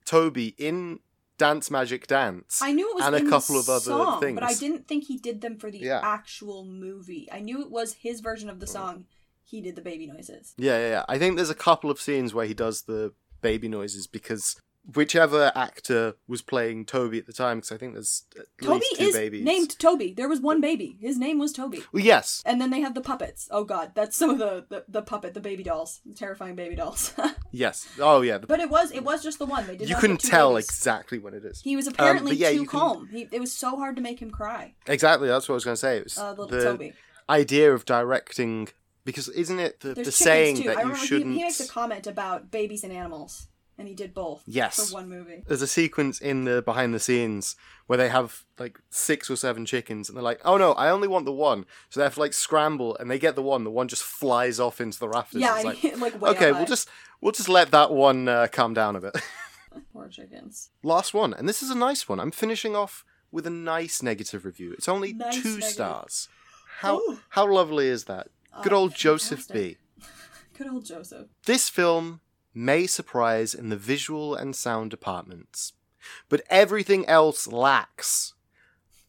Toby 0.04 0.54
in 0.58 1.00
Dance 1.38 1.70
Magic 1.70 2.06
Dance. 2.06 2.60
I 2.62 2.72
knew 2.72 2.88
it 2.90 2.94
was 2.96 3.04
and 3.04 3.14
a 3.16 3.30
couple 3.30 3.58
of 3.58 3.68
other 3.68 3.80
song, 3.80 4.20
things. 4.20 4.34
but 4.34 4.44
I 4.44 4.54
didn't 4.54 4.86
think 4.86 5.04
he 5.04 5.16
did 5.18 5.40
them 5.40 5.58
for 5.58 5.70
the 5.70 5.78
Yeah. 5.78 6.00
actual 6.02 6.64
movie. 6.64 7.28
I 7.32 7.40
knew 7.40 7.60
it 7.62 7.70
was 7.70 7.94
his 7.94 8.20
version 8.20 8.48
of 8.48 8.60
the 8.60 8.66
song. 8.66 9.06
He 9.44 9.60
did 9.60 9.74
the 9.76 9.82
baby 9.82 10.06
noises. 10.06 10.54
Yeah, 10.56 10.78
yeah, 10.78 10.88
yeah. 10.88 11.04
I 11.08 11.18
think 11.18 11.36
there's 11.36 11.50
a 11.50 11.54
couple 11.54 11.90
of 11.90 12.00
scenes 12.00 12.32
where 12.32 12.46
he 12.46 12.54
does 12.54 12.82
the 12.82 13.12
baby 13.40 13.68
noises 13.68 14.06
because 14.06 14.56
whichever 14.94 15.52
actor 15.54 16.14
was 16.26 16.42
playing 16.42 16.84
Toby 16.86 17.18
at 17.18 17.26
the 17.26 17.32
time, 17.32 17.58
because 17.58 17.72
I 17.72 17.76
think 17.76 17.92
there's 17.94 18.24
at 18.38 18.46
Toby 18.60 18.80
least 18.80 18.96
two 18.98 19.04
is 19.06 19.14
babies. 19.16 19.44
named 19.44 19.78
Toby. 19.78 20.12
There 20.12 20.28
was 20.28 20.40
one 20.40 20.60
baby. 20.60 20.96
His 21.00 21.18
name 21.18 21.38
was 21.38 21.52
Toby. 21.52 21.82
Well, 21.92 22.02
yes, 22.02 22.42
And 22.44 22.60
then 22.60 22.70
they 22.70 22.80
have 22.80 22.94
the 22.94 23.00
puppets. 23.00 23.48
Oh 23.50 23.64
god, 23.64 23.92
that's 23.94 24.16
some 24.16 24.30
of 24.30 24.38
the 24.38 24.64
the, 24.68 24.84
the 24.88 25.02
puppet, 25.02 25.34
the 25.34 25.40
baby 25.40 25.62
dolls, 25.62 26.00
the 26.04 26.14
terrifying 26.14 26.54
baby 26.56 26.74
dolls. 26.74 27.14
yes. 27.52 27.88
Oh, 28.00 28.22
yeah. 28.22 28.38
the- 28.38 28.46
but 28.46 28.60
it 28.60 28.70
was 28.70 28.90
it 28.92 29.04
was 29.04 29.22
just 29.22 29.38
the 29.38 29.46
one. 29.46 29.66
They 29.66 29.76
did. 29.76 29.88
you 29.88 29.96
couldn't 29.96 30.20
tell 30.20 30.54
babies. 30.54 30.66
exactly 30.66 31.18
what 31.18 31.34
it 31.34 31.44
is. 31.44 31.60
He 31.60 31.76
was 31.76 31.86
apparently 31.86 32.32
but 32.32 32.38
yeah, 32.38 32.48
too 32.50 32.54
you 32.56 32.66
can- 32.66 32.80
calm. 32.80 33.08
He, 33.12 33.28
it 33.30 33.40
was 33.40 33.52
so 33.52 33.76
hard 33.76 33.96
to 33.96 34.02
make 34.02 34.20
him 34.20 34.30
cry. 34.30 34.74
Exactly. 34.86 35.28
That's 35.28 35.48
what 35.48 35.54
I 35.54 35.56
was 35.56 35.64
going 35.64 35.74
to 35.74 35.80
say. 35.80 35.98
It 35.98 36.04
was 36.04 36.18
Uh, 36.18 36.30
little 36.30 36.46
the 36.48 36.62
Toby. 36.62 36.92
idea 37.28 37.72
of 37.72 37.84
directing 37.84 38.68
because 39.04 39.28
isn't 39.28 39.58
it 39.58 39.80
the, 39.80 39.94
the 39.94 40.12
saying 40.12 40.56
too. 40.58 40.62
that 40.64 40.78
I 40.78 40.82
you 40.82 40.94
shouldn't? 40.94 41.34
he 41.34 41.42
makes 41.42 41.60
a 41.60 41.68
comment 41.68 42.06
about 42.06 42.50
babies 42.50 42.84
and 42.84 42.92
animals, 42.92 43.48
and 43.78 43.88
he 43.88 43.94
did 43.94 44.14
both. 44.14 44.42
Yes. 44.46 44.90
For 44.90 44.94
one 44.94 45.08
movie. 45.08 45.42
There's 45.46 45.62
a 45.62 45.66
sequence 45.66 46.20
in 46.20 46.44
the 46.44 46.62
behind 46.62 46.94
the 46.94 47.00
scenes 47.00 47.56
where 47.86 47.96
they 47.96 48.08
have 48.08 48.44
like 48.58 48.78
six 48.90 49.30
or 49.30 49.36
seven 49.36 49.64
chickens, 49.66 50.08
and 50.08 50.16
they're 50.16 50.22
like, 50.22 50.40
"Oh 50.44 50.56
no, 50.56 50.72
I 50.72 50.88
only 50.90 51.08
want 51.08 51.24
the 51.24 51.32
one." 51.32 51.66
So 51.90 52.00
they 52.00 52.04
have 52.04 52.14
to 52.14 52.20
like 52.20 52.32
scramble, 52.32 52.96
and 52.98 53.10
they 53.10 53.18
get 53.18 53.34
the 53.34 53.42
one. 53.42 53.64
The 53.64 53.70
one 53.70 53.88
just 53.88 54.02
flies 54.02 54.60
off 54.60 54.80
into 54.80 54.98
the 54.98 55.08
rafters. 55.08 55.40
Yeah, 55.40 55.54
like, 55.54 55.82
like 55.98 56.22
okay, 56.22 56.52
we'll 56.52 56.66
just 56.66 56.88
we'll 57.20 57.32
just 57.32 57.48
let 57.48 57.70
that 57.70 57.90
one 57.92 58.28
uh, 58.28 58.46
calm 58.52 58.74
down 58.74 58.96
a 58.96 59.00
bit. 59.00 59.16
Poor 59.92 60.06
chickens. 60.08 60.70
Last 60.82 61.14
one, 61.14 61.32
and 61.32 61.48
this 61.48 61.62
is 61.62 61.70
a 61.70 61.74
nice 61.74 62.08
one. 62.08 62.20
I'm 62.20 62.30
finishing 62.30 62.76
off 62.76 63.04
with 63.30 63.46
a 63.46 63.50
nice 63.50 64.02
negative 64.02 64.44
review. 64.44 64.72
It's 64.72 64.88
only 64.88 65.14
Nice 65.14 65.42
two 65.42 65.48
negative. 65.54 65.64
stars. 65.70 66.28
How 66.80 66.98
Ooh. 66.98 67.18
how 67.30 67.50
lovely 67.50 67.88
is 67.88 68.04
that? 68.04 68.28
Good 68.62 68.72
Oh, 68.74 68.76
old 68.80 68.94
Joseph 68.94 69.44
fantastic. 69.44 69.78
B. 69.98 70.04
Good 70.58 70.66
old 70.68 70.84
Joseph. 70.84 71.28
This 71.46 71.70
film 71.70 72.20
may 72.54 72.86
surprise 72.86 73.54
in 73.54 73.68
the 73.68 73.76
visual 73.76 74.34
and 74.34 74.54
sound 74.54 74.90
departments, 74.90 75.72
but 76.28 76.42
everything 76.50 77.06
else 77.06 77.46
lacks. 77.46 78.34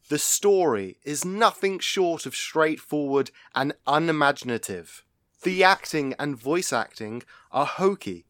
The 0.08 0.18
story 0.18 0.98
is 1.02 1.24
nothing 1.24 1.78
short 1.78 2.26
of 2.26 2.36
straightforward 2.36 3.30
and 3.54 3.72
unimaginative. 3.86 5.02
The 5.42 5.64
acting 5.64 6.14
and 6.18 6.36
voice 6.36 6.72
acting 6.72 7.22
are 7.50 7.66
hokey, 7.66 8.26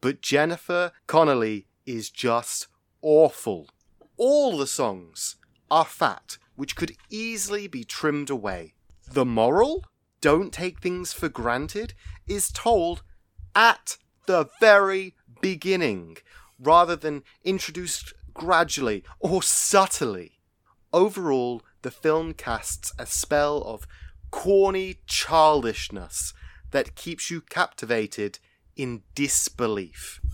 but 0.00 0.20
Jennifer 0.20 0.92
Connelly 1.06 1.66
is 1.84 2.10
just 2.10 2.68
awful. 3.02 3.68
All 4.16 4.56
the 4.56 4.66
songs 4.66 5.36
are 5.70 5.84
fat, 5.84 6.38
which 6.54 6.76
could 6.76 6.96
easily 7.10 7.66
be 7.66 7.84
trimmed 7.84 8.30
away. 8.30 8.74
The 9.10 9.24
moral? 9.24 9.84
Don't 10.20 10.52
take 10.52 10.80
things 10.80 11.12
for 11.12 11.28
granted 11.28 11.94
is 12.26 12.50
told 12.50 13.02
at 13.54 13.98
the 14.26 14.48
very 14.60 15.14
beginning, 15.40 16.18
rather 16.58 16.96
than 16.96 17.22
introduced 17.44 18.12
gradually 18.34 19.04
or 19.20 19.42
subtly. 19.42 20.38
Overall, 20.92 21.62
the 21.82 21.90
film 21.90 22.34
casts 22.34 22.92
a 22.98 23.06
spell 23.06 23.62
of 23.62 23.86
corny 24.30 24.96
childishness 25.06 26.34
that 26.70 26.94
keeps 26.94 27.30
you 27.30 27.40
captivated 27.40 28.38
in 28.76 29.02
disbelief. 29.14 30.20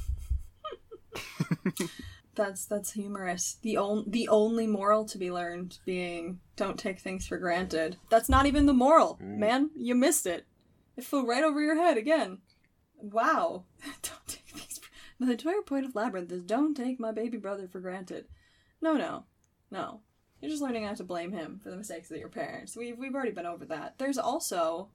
That's 2.34 2.64
that's 2.64 2.92
humorous. 2.92 3.58
The 3.60 3.76
on, 3.76 4.04
the 4.06 4.26
only 4.28 4.66
moral 4.66 5.04
to 5.04 5.18
be 5.18 5.30
learned 5.30 5.78
being 5.84 6.40
don't 6.56 6.78
take 6.78 6.98
things 6.98 7.26
for 7.26 7.36
granted. 7.36 7.98
That's 8.08 8.30
not 8.30 8.46
even 8.46 8.64
the 8.64 8.72
moral, 8.72 9.18
man. 9.20 9.70
You 9.76 9.94
missed 9.94 10.26
it. 10.26 10.46
It 10.96 11.04
flew 11.04 11.26
right 11.26 11.44
over 11.44 11.60
your 11.60 11.76
head 11.76 11.98
again. 11.98 12.38
Wow. 13.02 13.64
don't 14.02 14.26
take. 14.26 14.48
For, 14.48 15.26
the 15.26 15.32
entire 15.32 15.62
point 15.62 15.84
of 15.84 15.94
Labyrinth 15.94 16.32
is 16.32 16.42
don't 16.42 16.76
take 16.76 16.98
my 16.98 17.12
baby 17.12 17.36
brother 17.36 17.68
for 17.68 17.80
granted. 17.80 18.26
No, 18.80 18.94
no, 18.94 19.24
no. 19.70 20.00
You're 20.40 20.50
just 20.50 20.62
learning 20.62 20.84
not 20.84 20.96
to 20.96 21.04
blame 21.04 21.32
him 21.32 21.60
for 21.62 21.70
the 21.70 21.76
mistakes 21.76 22.10
of 22.10 22.16
your 22.16 22.28
parents. 22.28 22.76
We've 22.76 22.98
we've 22.98 23.14
already 23.14 23.30
been 23.30 23.46
over 23.46 23.64
that. 23.66 23.94
There's 23.98 24.18
also 24.18 24.88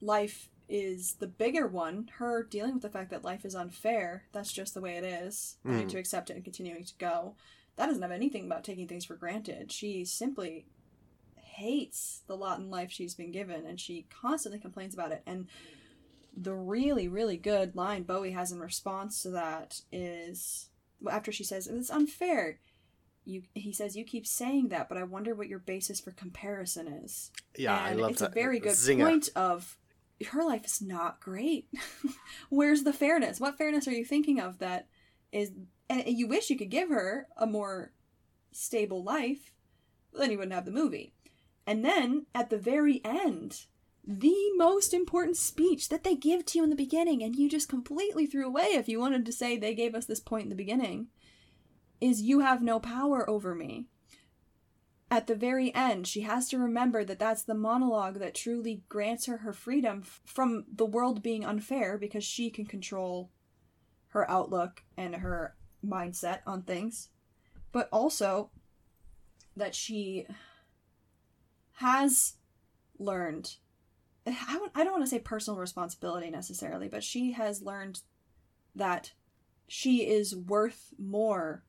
life 0.00 0.48
is 0.68 1.16
the 1.18 1.26
bigger 1.26 1.66
one. 1.66 2.08
Her 2.16 2.42
dealing 2.42 2.74
with 2.74 2.82
the 2.82 2.88
fact 2.88 3.10
that 3.10 3.24
life 3.24 3.44
is 3.44 3.54
unfair. 3.54 4.24
That's 4.32 4.52
just 4.52 4.72
the 4.72 4.80
way 4.80 4.96
it 4.96 5.04
is. 5.04 5.56
Mm. 5.66 5.88
to 5.88 5.98
accept 5.98 6.30
it 6.30 6.36
and 6.36 6.44
continuing 6.44 6.84
to 6.84 6.94
go. 6.98 7.34
That 7.76 7.86
doesn't 7.86 8.02
have 8.02 8.10
anything 8.10 8.44
about 8.44 8.64
taking 8.64 8.86
things 8.86 9.04
for 9.04 9.16
granted. 9.16 9.72
She 9.72 10.04
simply 10.04 10.66
hates 11.36 12.22
the 12.26 12.36
lot 12.36 12.58
in 12.58 12.70
life 12.70 12.90
she's 12.90 13.14
been 13.14 13.32
given, 13.32 13.66
and 13.66 13.78
she 13.78 14.06
constantly 14.08 14.60
complains 14.60 14.94
about 14.94 15.12
it. 15.12 15.22
And 15.26 15.46
the 16.36 16.54
really, 16.54 17.08
really 17.08 17.36
good 17.36 17.74
line 17.76 18.02
Bowie 18.04 18.32
has 18.32 18.52
in 18.52 18.60
response 18.60 19.22
to 19.22 19.30
that 19.30 19.80
is 19.92 20.68
after 21.10 21.32
she 21.32 21.44
says 21.44 21.66
it's 21.66 21.90
unfair. 21.90 22.58
You, 23.24 23.42
he 23.54 23.72
says 23.72 23.96
you 23.96 24.04
keep 24.04 24.26
saying 24.26 24.68
that, 24.68 24.88
but 24.88 24.98
I 24.98 25.02
wonder 25.04 25.34
what 25.34 25.48
your 25.48 25.58
basis 25.58 26.00
for 26.00 26.10
comparison 26.10 26.88
is 26.88 27.30
Yeah, 27.56 27.76
and 27.86 27.98
I 27.98 28.02
love 28.02 28.12
it's 28.12 28.20
that. 28.20 28.30
a 28.30 28.34
very 28.34 28.58
good 28.58 28.72
Zinger. 28.72 29.04
point 29.04 29.28
of 29.36 29.76
her 30.30 30.42
life 30.44 30.64
is 30.64 30.80
not 30.82 31.20
great. 31.20 31.68
Where's 32.48 32.82
the 32.82 32.92
fairness? 32.92 33.38
What 33.40 33.58
fairness 33.58 33.86
are 33.88 33.92
you 33.92 34.04
thinking 34.04 34.40
of 34.40 34.58
that 34.58 34.86
is 35.32 35.52
and 35.88 36.04
you 36.06 36.26
wish 36.28 36.50
you 36.50 36.56
could 36.58 36.70
give 36.70 36.88
her 36.88 37.26
a 37.36 37.46
more 37.46 37.92
stable 38.52 39.02
life, 39.02 39.52
then 40.12 40.30
you 40.30 40.38
wouldn't 40.38 40.54
have 40.54 40.64
the 40.64 40.70
movie. 40.70 41.12
And 41.66 41.84
then 41.84 42.26
at 42.34 42.50
the 42.50 42.58
very 42.58 43.00
end, 43.04 43.62
the 44.06 44.50
most 44.56 44.94
important 44.94 45.36
speech 45.36 45.88
that 45.88 46.04
they 46.04 46.14
give 46.14 46.44
to 46.46 46.58
you 46.58 46.64
in 46.64 46.70
the 46.70 46.76
beginning 46.76 47.22
and 47.22 47.36
you 47.36 47.48
just 47.48 47.68
completely 47.68 48.26
threw 48.26 48.46
away 48.46 48.68
if 48.72 48.88
you 48.88 48.98
wanted 48.98 49.26
to 49.26 49.32
say 49.32 49.56
they 49.56 49.74
gave 49.74 49.94
us 49.94 50.06
this 50.06 50.20
point 50.20 50.44
in 50.44 50.48
the 50.48 50.54
beginning 50.54 51.08
is 52.00 52.22
you 52.22 52.40
have 52.40 52.62
no 52.62 52.80
power 52.80 53.28
over 53.28 53.54
me. 53.54 53.86
At 55.10 55.26
the 55.26 55.34
very 55.34 55.74
end, 55.74 56.06
she 56.06 56.22
has 56.22 56.48
to 56.48 56.58
remember 56.58 57.04
that 57.04 57.18
that's 57.18 57.42
the 57.42 57.54
monologue 57.54 58.20
that 58.20 58.34
truly 58.34 58.84
grants 58.88 59.26
her 59.26 59.38
her 59.38 59.52
freedom 59.52 60.02
from 60.24 60.64
the 60.72 60.86
world 60.86 61.22
being 61.22 61.44
unfair 61.44 61.98
because 61.98 62.24
she 62.24 62.48
can 62.48 62.64
control 62.64 63.30
her 64.08 64.28
outlook 64.30 64.82
and 64.96 65.16
her 65.16 65.56
mindset 65.84 66.40
on 66.46 66.62
things, 66.62 67.08
but 67.72 67.88
also 67.92 68.50
that 69.56 69.74
she 69.74 70.26
has 71.74 72.34
learned 72.98 73.56
I 74.30 74.52
w- 74.54 74.70
I 74.74 74.84
don't 74.84 74.92
want 74.92 75.04
to 75.04 75.10
say 75.10 75.18
personal 75.18 75.58
responsibility 75.58 76.30
necessarily, 76.30 76.88
but 76.88 77.04
she 77.04 77.32
has 77.32 77.62
learned 77.62 78.00
that 78.74 79.12
she 79.66 80.06
is 80.06 80.34
worth 80.36 80.92
more 80.98 81.64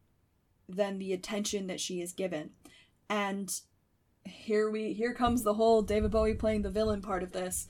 than 0.67 0.97
the 0.97 1.13
attention 1.13 1.67
that 1.67 1.79
she 1.79 2.01
is 2.01 2.13
given. 2.13 2.51
And 3.09 3.51
here 4.25 4.69
we 4.69 4.93
here 4.93 5.13
comes 5.13 5.43
the 5.43 5.55
whole 5.55 5.81
David 5.81 6.11
Bowie 6.11 6.33
playing 6.35 6.61
the 6.61 6.69
villain 6.69 7.01
part 7.01 7.23
of 7.23 7.31
this. 7.31 7.67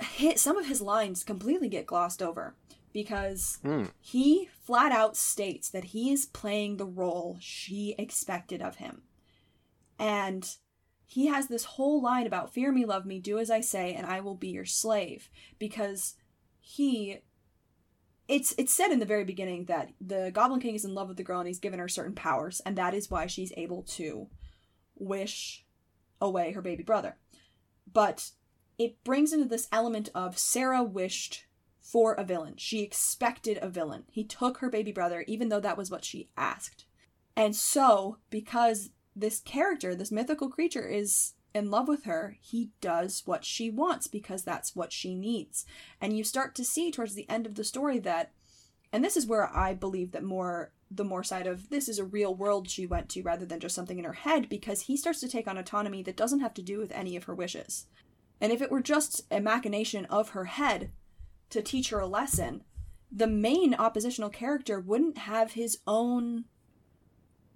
Hit, 0.00 0.38
some 0.38 0.56
of 0.56 0.66
his 0.66 0.80
lines 0.80 1.22
completely 1.22 1.68
get 1.68 1.86
glossed 1.86 2.22
over 2.22 2.54
because 2.92 3.58
Hmm. 3.62 3.84
he 4.00 4.48
flat 4.64 4.92
out 4.92 5.16
states 5.16 5.70
that 5.70 5.84
he 5.84 6.12
is 6.12 6.26
playing 6.26 6.76
the 6.76 6.86
role 6.86 7.38
she 7.40 7.94
expected 7.98 8.60
of 8.60 8.76
him. 8.76 9.02
And 9.98 10.56
he 11.12 11.26
has 11.26 11.48
this 11.48 11.64
whole 11.64 12.00
line 12.00 12.26
about 12.26 12.54
fear 12.54 12.72
me, 12.72 12.86
love 12.86 13.04
me, 13.04 13.20
do 13.20 13.38
as 13.38 13.50
I 13.50 13.60
say, 13.60 13.92
and 13.92 14.06
I 14.06 14.20
will 14.20 14.34
be 14.34 14.48
your 14.48 14.64
slave. 14.64 15.28
Because 15.58 16.14
he 16.58 17.18
it's 18.28 18.54
it's 18.56 18.72
said 18.72 18.90
in 18.90 18.98
the 18.98 19.04
very 19.04 19.24
beginning 19.24 19.66
that 19.66 19.90
the 20.00 20.30
Goblin 20.32 20.60
King 20.60 20.74
is 20.74 20.86
in 20.86 20.94
love 20.94 21.08
with 21.08 21.18
the 21.18 21.22
girl 21.22 21.40
and 21.40 21.46
he's 21.46 21.58
given 21.58 21.80
her 21.80 21.88
certain 21.88 22.14
powers, 22.14 22.62
and 22.64 22.78
that 22.78 22.94
is 22.94 23.10
why 23.10 23.26
she's 23.26 23.52
able 23.58 23.82
to 23.82 24.28
wish 24.96 25.66
away 26.18 26.52
her 26.52 26.62
baby 26.62 26.82
brother. 26.82 27.18
But 27.92 28.30
it 28.78 29.04
brings 29.04 29.34
into 29.34 29.44
this 29.44 29.68
element 29.70 30.08
of 30.14 30.38
Sarah 30.38 30.82
wished 30.82 31.44
for 31.82 32.14
a 32.14 32.24
villain. 32.24 32.54
She 32.56 32.80
expected 32.80 33.58
a 33.60 33.68
villain. 33.68 34.04
He 34.10 34.24
took 34.24 34.58
her 34.58 34.70
baby 34.70 34.92
brother, 34.92 35.26
even 35.28 35.50
though 35.50 35.60
that 35.60 35.76
was 35.76 35.90
what 35.90 36.06
she 36.06 36.30
asked. 36.38 36.86
And 37.36 37.54
so, 37.54 38.16
because 38.30 38.92
this 39.14 39.40
character, 39.40 39.94
this 39.94 40.12
mythical 40.12 40.48
creature, 40.48 40.86
is 40.86 41.34
in 41.54 41.70
love 41.70 41.88
with 41.88 42.04
her, 42.04 42.38
he 42.40 42.70
does 42.80 43.22
what 43.26 43.44
she 43.44 43.70
wants 43.70 44.06
because 44.06 44.42
that's 44.42 44.74
what 44.74 44.92
she 44.92 45.14
needs. 45.14 45.66
And 46.00 46.16
you 46.16 46.24
start 46.24 46.54
to 46.54 46.64
see 46.64 46.90
towards 46.90 47.14
the 47.14 47.28
end 47.28 47.46
of 47.46 47.56
the 47.56 47.64
story 47.64 47.98
that, 48.00 48.32
and 48.92 49.04
this 49.04 49.16
is 49.16 49.26
where 49.26 49.54
I 49.54 49.74
believe 49.74 50.12
that 50.12 50.24
more 50.24 50.72
the 50.94 51.04
more 51.04 51.24
side 51.24 51.46
of 51.46 51.70
this 51.70 51.88
is 51.88 51.98
a 51.98 52.04
real 52.04 52.34
world 52.34 52.68
she 52.68 52.86
went 52.86 53.08
to 53.08 53.22
rather 53.22 53.46
than 53.46 53.60
just 53.60 53.74
something 53.74 53.98
in 53.98 54.04
her 54.04 54.12
head 54.12 54.48
because 54.48 54.82
he 54.82 54.96
starts 54.96 55.20
to 55.20 55.28
take 55.28 55.48
on 55.48 55.56
autonomy 55.56 56.02
that 56.02 56.16
doesn't 56.16 56.40
have 56.40 56.52
to 56.54 56.62
do 56.62 56.78
with 56.78 56.92
any 56.92 57.16
of 57.16 57.24
her 57.24 57.34
wishes. 57.34 57.86
And 58.40 58.52
if 58.52 58.60
it 58.60 58.70
were 58.70 58.82
just 58.82 59.22
a 59.30 59.40
machination 59.40 60.04
of 60.06 60.30
her 60.30 60.44
head 60.44 60.90
to 61.50 61.62
teach 61.62 61.90
her 61.90 62.00
a 62.00 62.06
lesson, 62.06 62.64
the 63.10 63.26
main 63.26 63.74
oppositional 63.74 64.30
character 64.30 64.80
wouldn't 64.80 65.18
have 65.18 65.52
his 65.52 65.78
own 65.86 66.44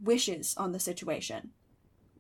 wishes 0.03 0.55
on 0.57 0.73
the 0.73 0.81
situation, 0.81 1.51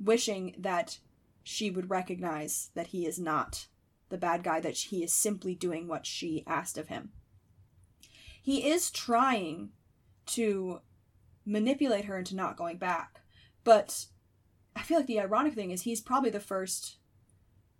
wishing 0.00 0.54
that 0.58 0.98
she 1.42 1.70
would 1.70 1.90
recognize 1.90 2.70
that 2.74 2.88
he 2.88 3.06
is 3.06 3.18
not 3.18 3.66
the 4.08 4.18
bad 4.18 4.42
guy, 4.42 4.60
that 4.60 4.76
he 4.76 5.02
is 5.02 5.12
simply 5.12 5.54
doing 5.54 5.88
what 5.88 6.06
she 6.06 6.44
asked 6.46 6.78
of 6.78 6.88
him. 6.88 7.10
He 8.42 8.68
is 8.68 8.90
trying 8.90 9.70
to 10.26 10.80
manipulate 11.44 12.04
her 12.06 12.18
into 12.18 12.36
not 12.36 12.56
going 12.56 12.78
back, 12.78 13.20
but 13.64 14.06
I 14.74 14.82
feel 14.82 14.98
like 14.98 15.06
the 15.06 15.20
ironic 15.20 15.54
thing 15.54 15.70
is 15.70 15.82
he's 15.82 16.00
probably 16.00 16.30
the 16.30 16.40
first 16.40 16.96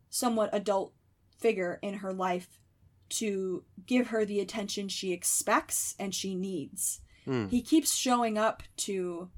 somewhat 0.08 0.50
adult 0.52 0.92
figure 1.38 1.78
in 1.82 1.94
her 1.94 2.12
life 2.12 2.60
to 3.08 3.64
give 3.86 4.08
her 4.08 4.24
the 4.24 4.40
attention 4.40 4.88
she 4.88 5.12
expects 5.12 5.94
and 5.98 6.14
she 6.14 6.34
needs. 6.34 7.00
Hmm. 7.24 7.46
He 7.48 7.62
keeps 7.62 7.94
showing 7.94 8.38
up 8.38 8.62
to 8.78 9.30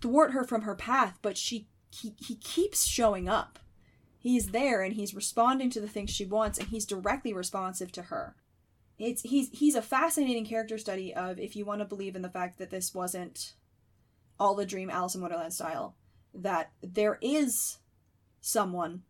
thwart 0.00 0.32
her 0.32 0.44
from 0.44 0.62
her 0.62 0.74
path, 0.74 1.18
but 1.22 1.36
she 1.36 1.68
he, 1.92 2.14
he 2.18 2.36
keeps 2.36 2.86
showing 2.86 3.28
up. 3.28 3.58
He's 4.18 4.48
there 4.48 4.82
and 4.82 4.94
he's 4.94 5.14
responding 5.14 5.70
to 5.70 5.80
the 5.80 5.88
things 5.88 6.10
she 6.10 6.24
wants 6.24 6.58
and 6.58 6.68
he's 6.68 6.84
directly 6.84 7.32
responsive 7.32 7.90
to 7.92 8.02
her. 8.02 8.36
It's 8.98 9.22
he's 9.22 9.48
he's 9.52 9.74
a 9.74 9.82
fascinating 9.82 10.44
character 10.44 10.76
study 10.78 11.14
of 11.14 11.38
if 11.40 11.56
you 11.56 11.64
want 11.64 11.80
to 11.80 11.86
believe 11.86 12.14
in 12.16 12.22
the 12.22 12.28
fact 12.28 12.58
that 12.58 12.70
this 12.70 12.94
wasn't 12.94 13.54
all 14.38 14.54
the 14.54 14.66
dream 14.66 14.90
Alice 14.90 15.14
in 15.14 15.20
Wonderland 15.22 15.52
style, 15.54 15.96
that 16.34 16.70
there 16.82 17.18
is 17.22 17.78
someone 18.40 19.02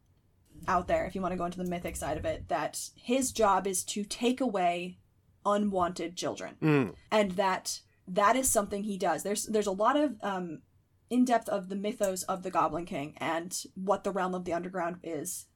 out 0.68 0.88
there, 0.88 1.07
if 1.07 1.14
you 1.14 1.20
want 1.20 1.32
to 1.32 1.38
go 1.38 1.45
into 1.45 1.59
the 1.59 1.64
mythic 1.70 1.97
side 1.97 2.16
of 2.18 2.24
it, 2.24 2.49
that 2.49 2.91
his 2.97 3.32
job 3.32 3.66
is 3.66 3.82
to 3.84 4.05
take 4.05 4.41
away 4.41 4.99
unwanted 5.47 6.16
children 6.16 6.55
Mm. 6.61 6.95
and 7.11 7.32
that 7.32 7.80
that 8.07 8.36
is 8.36 8.49
something 8.51 8.82
he 8.84 8.99
does. 8.99 9.22
There's 9.22 9.47
there's 9.47 9.66
a 9.66 9.72
lot 9.72 9.97
of 9.97 10.16
um 10.22 10.62
in 11.11 11.25
depth 11.25 11.49
of 11.49 11.69
the 11.69 11.77
mythos 11.77 12.23
of 12.23 12.43
the 12.43 12.51
Goblin 12.51 12.87
King 12.87 13.15
and 13.19 13.65
what 13.75 14.05
the 14.05 14.13
realm 14.13 14.35
of 14.35 14.45
the 14.45 14.53
underground 14.53 14.99
is. 15.03 15.47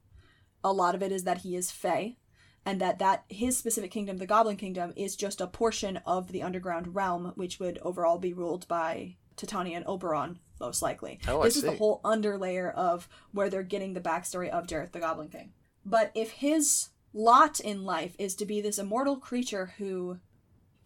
A 0.63 0.73
lot 0.73 0.95
of 0.95 1.03
it 1.03 1.13
is 1.13 1.25
that 1.25 1.39
he 1.43 1.55
is 1.57 1.71
Fey, 1.71 2.19
and 2.67 2.81
that 2.81 2.99
that 2.99 3.25
his 3.29 3.57
specific 3.57 3.91
kingdom, 3.91 4.17
the 4.17 4.27
Goblin 4.27 4.57
Kingdom, 4.57 4.93
is 4.97 5.15
just 5.17 5.41
a 5.41 5.47
portion 5.47 5.99
of 6.07 6.33
the 6.33 6.43
underground 6.43 6.95
realm, 6.95 7.33
which 7.37 7.61
would 7.61 7.79
overall 7.83 8.19
be 8.19 8.33
ruled 8.33 8.67
by 8.67 9.17
Titania 9.37 9.77
and 9.77 9.87
Oberon, 9.87 10.39
most 10.59 10.81
likely. 10.83 11.21
Oh, 11.29 11.41
I 11.43 11.45
this 11.45 11.57
is 11.57 11.63
the 11.63 11.73
whole 11.77 12.01
underlayer 12.05 12.73
of 12.75 13.09
where 13.33 13.51
they're 13.51 13.63
getting 13.63 13.93
the 13.93 14.01
backstory 14.01 14.49
of 14.49 14.67
Jareth 14.67 14.93
the 14.93 15.01
Goblin 15.01 15.29
King. 15.29 15.53
But 15.85 16.11
if 16.15 16.31
his 16.31 16.89
lot 17.13 17.61
in 17.61 17.85
life 17.85 18.17
is 18.19 18.35
to 18.37 18.47
be 18.47 18.61
this 18.61 18.79
immortal 18.79 19.19
creature 19.19 19.75
who 19.79 20.19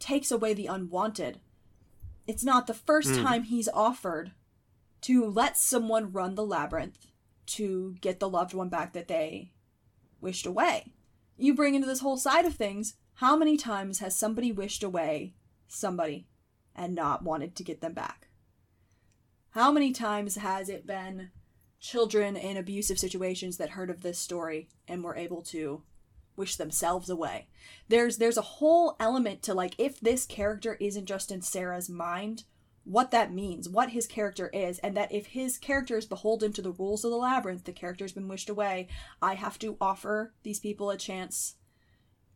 takes 0.01 0.31
away 0.33 0.55
the 0.55 0.67
unwanted, 0.67 1.41
it's 2.27 2.45
not 2.45 2.67
the 2.67 2.75
first 2.75 3.11
Hmm. 3.11 3.23
time 3.25 3.43
he's 3.45 3.69
offered 3.69 4.33
to 5.03 5.25
let 5.25 5.57
someone 5.57 6.13
run 6.13 6.35
the 6.35 6.45
labyrinth 6.45 7.07
to 7.47 7.97
get 8.01 8.21
the 8.21 8.29
loved 8.29 8.55
one 8.55 8.69
back 8.69 8.93
that 8.93 9.09
they 9.09 9.53
wished 10.21 10.47
away. 10.47 10.93
You 11.37 11.55
bring 11.55 11.75
into 11.75 11.87
this 11.87 12.01
whole 12.01 12.17
side 12.17 12.45
of 12.45 12.55
things, 12.55 12.95
how 13.15 13.37
many 13.37 13.57
times 13.57 14.01
has 14.01 14.15
somebody 14.15 14.53
wished 14.53 14.83
away 14.83 15.35
somebody 15.67 16.27
and 16.75 16.95
not 16.95 17.23
wanted 17.23 17.57
to 17.57 17.65
get 17.65 17.81
them 17.81 17.93
back? 17.93 18.29
How 19.51 19.73
many 19.73 19.93
times 19.93 20.37
has 20.37 20.69
it 20.69 20.87
been 20.87 21.31
children 21.81 22.37
in 22.37 22.57
abusive 22.57 22.99
situations 22.99 23.57
that 23.57 23.71
heard 23.71 23.91
of 23.91 24.03
this 24.03 24.19
story 24.19 24.69
and 24.87 25.03
were 25.03 25.17
able 25.17 25.43
to 25.43 25.83
wish 26.37 26.57
themselves 26.57 27.09
away? 27.09 27.49
There's 27.89 28.19
there's 28.19 28.37
a 28.37 28.43
whole 28.43 28.97
element 29.01 29.43
to 29.45 29.55
like 29.55 29.75
if 29.79 29.99
this 30.01 30.27
character 30.27 30.77
isn't 30.81 31.07
just 31.07 31.33
in 31.33 31.43
Sarah's 31.43 31.89
mind, 31.89 32.45
what 32.89 33.11
that 33.11 33.33
means, 33.33 33.69
what 33.69 33.91
his 33.91 34.07
character 34.07 34.49
is, 34.53 34.79
and 34.79 34.97
that 34.97 35.13
if 35.13 35.27
his 35.27 35.59
character 35.59 35.99
is 35.99 36.07
beholden 36.07 36.53
to 36.55 36.63
the 36.63 36.73
rules 36.73 37.05
of 37.05 37.11
the 37.11 37.17
labyrinth, 37.19 37.65
the 37.65 37.73
character's 37.73 38.13
been 38.13 38.29
wished 38.29 38.49
away, 38.49 38.89
I 39.21 39.35
have 39.35 39.59
to 39.59 39.77
offer 39.81 40.33
these 40.43 40.59
people 40.59 40.89
a 40.91 40.97
chance 40.97 41.57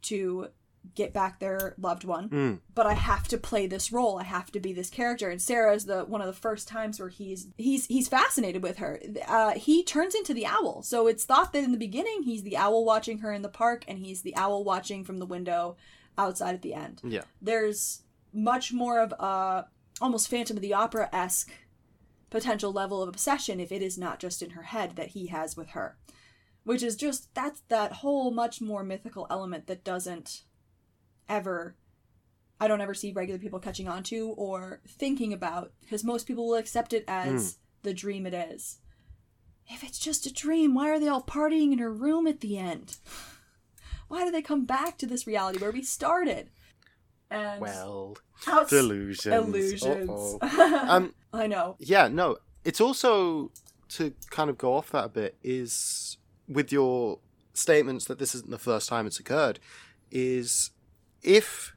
to 0.03 0.49
get 0.97 1.13
back 1.13 1.39
their 1.39 1.77
loved 1.79 2.03
one 2.03 2.29
Mm. 2.29 2.59
but 2.75 2.87
I 2.87 2.95
have 2.95 3.29
to 3.29 3.39
play 3.39 3.69
this 3.69 3.93
role. 3.93 4.19
I 4.19 4.25
have 4.25 4.51
to 4.51 4.59
be 4.59 4.73
this 4.73 4.91
character. 4.91 5.31
And 5.31 5.41
Sarah 5.41 5.75
is 5.75 5.85
the 5.87 6.05
one 6.05 6.21
of 6.21 6.27
the 6.27 6.33
first 6.33 6.67
times 6.67 6.99
where 6.99 7.09
he's 7.09 7.47
he's 7.57 7.87
he's 7.87 8.09
fascinated 8.09 8.65
with 8.65 8.79
her. 8.79 9.01
Uh, 9.29 9.53
he 9.53 9.85
turns 9.85 10.15
into 10.17 10.35
the 10.35 10.45
owl. 10.45 10.83
So 10.83 11.07
it's 11.07 11.25
thought 11.25 11.53
that 11.53 11.63
in 11.63 11.71
the 11.71 11.79
beginning 11.79 12.25
he's 12.25 12.43
the 12.43 12.57
owl 12.57 12.85
watching 12.85 13.19
her 13.19 13.33
in 13.33 13.43
the 13.43 13.49
park, 13.49 13.85
and 13.87 14.01
he's 14.01 14.23
the 14.23 14.35
owl 14.35 14.65
watching 14.65 15.05
from 15.05 15.19
the 15.21 15.27
window 15.27 15.77
outside 16.19 16.55
at 16.57 16.63
the 16.63 16.75
end. 16.75 17.01
Yeah. 17.05 17.23
There's 17.41 18.03
much 18.33 18.73
more 18.73 18.99
of 18.99 19.13
a 19.13 19.67
almost 20.03 20.29
Phantom 20.29 20.57
of 20.57 20.63
the 20.63 20.75
Opera 20.75 21.09
esque 21.13 21.53
potential 22.29 22.73
level 22.73 23.03
of 23.03 23.09
obsession 23.09 23.61
if 23.61 23.71
it 23.71 23.83
is 23.83 23.97
not 23.97 24.19
just 24.19 24.43
in 24.43 24.51
her 24.51 24.63
head 24.63 24.97
that 24.97 25.09
he 25.09 25.29
has 25.29 25.57
with 25.57 25.71
her, 25.71 25.97
which 26.65 26.83
is 26.83 26.97
just 26.97 27.33
that's 27.35 27.63
that 27.69 27.93
whole 27.93 28.31
much 28.31 28.61
more 28.61 28.83
mythical 28.83 29.27
element 29.31 29.67
that 29.67 29.85
doesn't 29.85 30.43
ever 31.29 31.77
I 32.61 32.69
don't 32.69 32.81
ever 32.81 32.95
see 32.95 33.13
regular 33.13 33.39
people 33.39 33.59
catching 33.59 33.89
on 33.89 34.03
to 34.05 34.31
or 34.37 34.81
thinking 34.87 35.33
about 35.33 35.73
because 35.81 36.05
most 36.05 36.27
people 36.27 36.47
will 36.47 36.57
accept 36.57 36.93
it 36.93 37.05
as 37.09 37.53
hmm. 37.53 37.89
the 37.89 37.95
dream 37.95 38.27
it 38.27 38.35
is. 38.35 38.79
If 39.69 39.83
it's 39.83 39.99
just 39.99 40.27
a 40.27 40.33
dream, 40.33 40.75
why 40.75 40.91
are 40.91 40.99
they 40.99 41.09
all 41.09 41.23
partying 41.23 41.73
in 41.73 41.79
her 41.79 41.93
room 41.93 42.27
at 42.27 42.41
the 42.41 42.59
end? 42.59 42.97
Why 44.09 44.25
do 44.25 44.31
they 44.31 44.43
come 44.43 44.67
back 44.67 44.99
to 44.99 45.07
this 45.07 45.27
reality 45.27 45.59
where 45.59 45.71
we 45.71 45.83
started? 45.83 46.51
And 47.33 47.61
Well, 47.61 48.17
outs- 48.47 48.71
delusions. 48.71 49.27
illusions. 49.35 50.37
Um, 50.43 51.15
I 51.33 51.47
know. 51.47 51.77
yeah, 51.79 52.09
no. 52.09 52.37
It's 52.65 52.81
also 52.81 53.51
to 53.91 54.13
kind 54.31 54.49
of 54.51 54.59
go 54.59 54.75
off 54.75 54.91
that 54.91 55.05
a 55.05 55.09
bit 55.09 55.37
is 55.43 56.19
with 56.49 56.71
your 56.73 57.19
statements 57.55 58.05
that 58.07 58.19
this 58.19 58.35
isn't 58.35 58.51
the 58.51 58.59
first 58.59 58.89
time 58.89 59.07
it's 59.07 59.19
occurred. 59.19 59.59
Is 60.11 60.71
if 61.23 61.75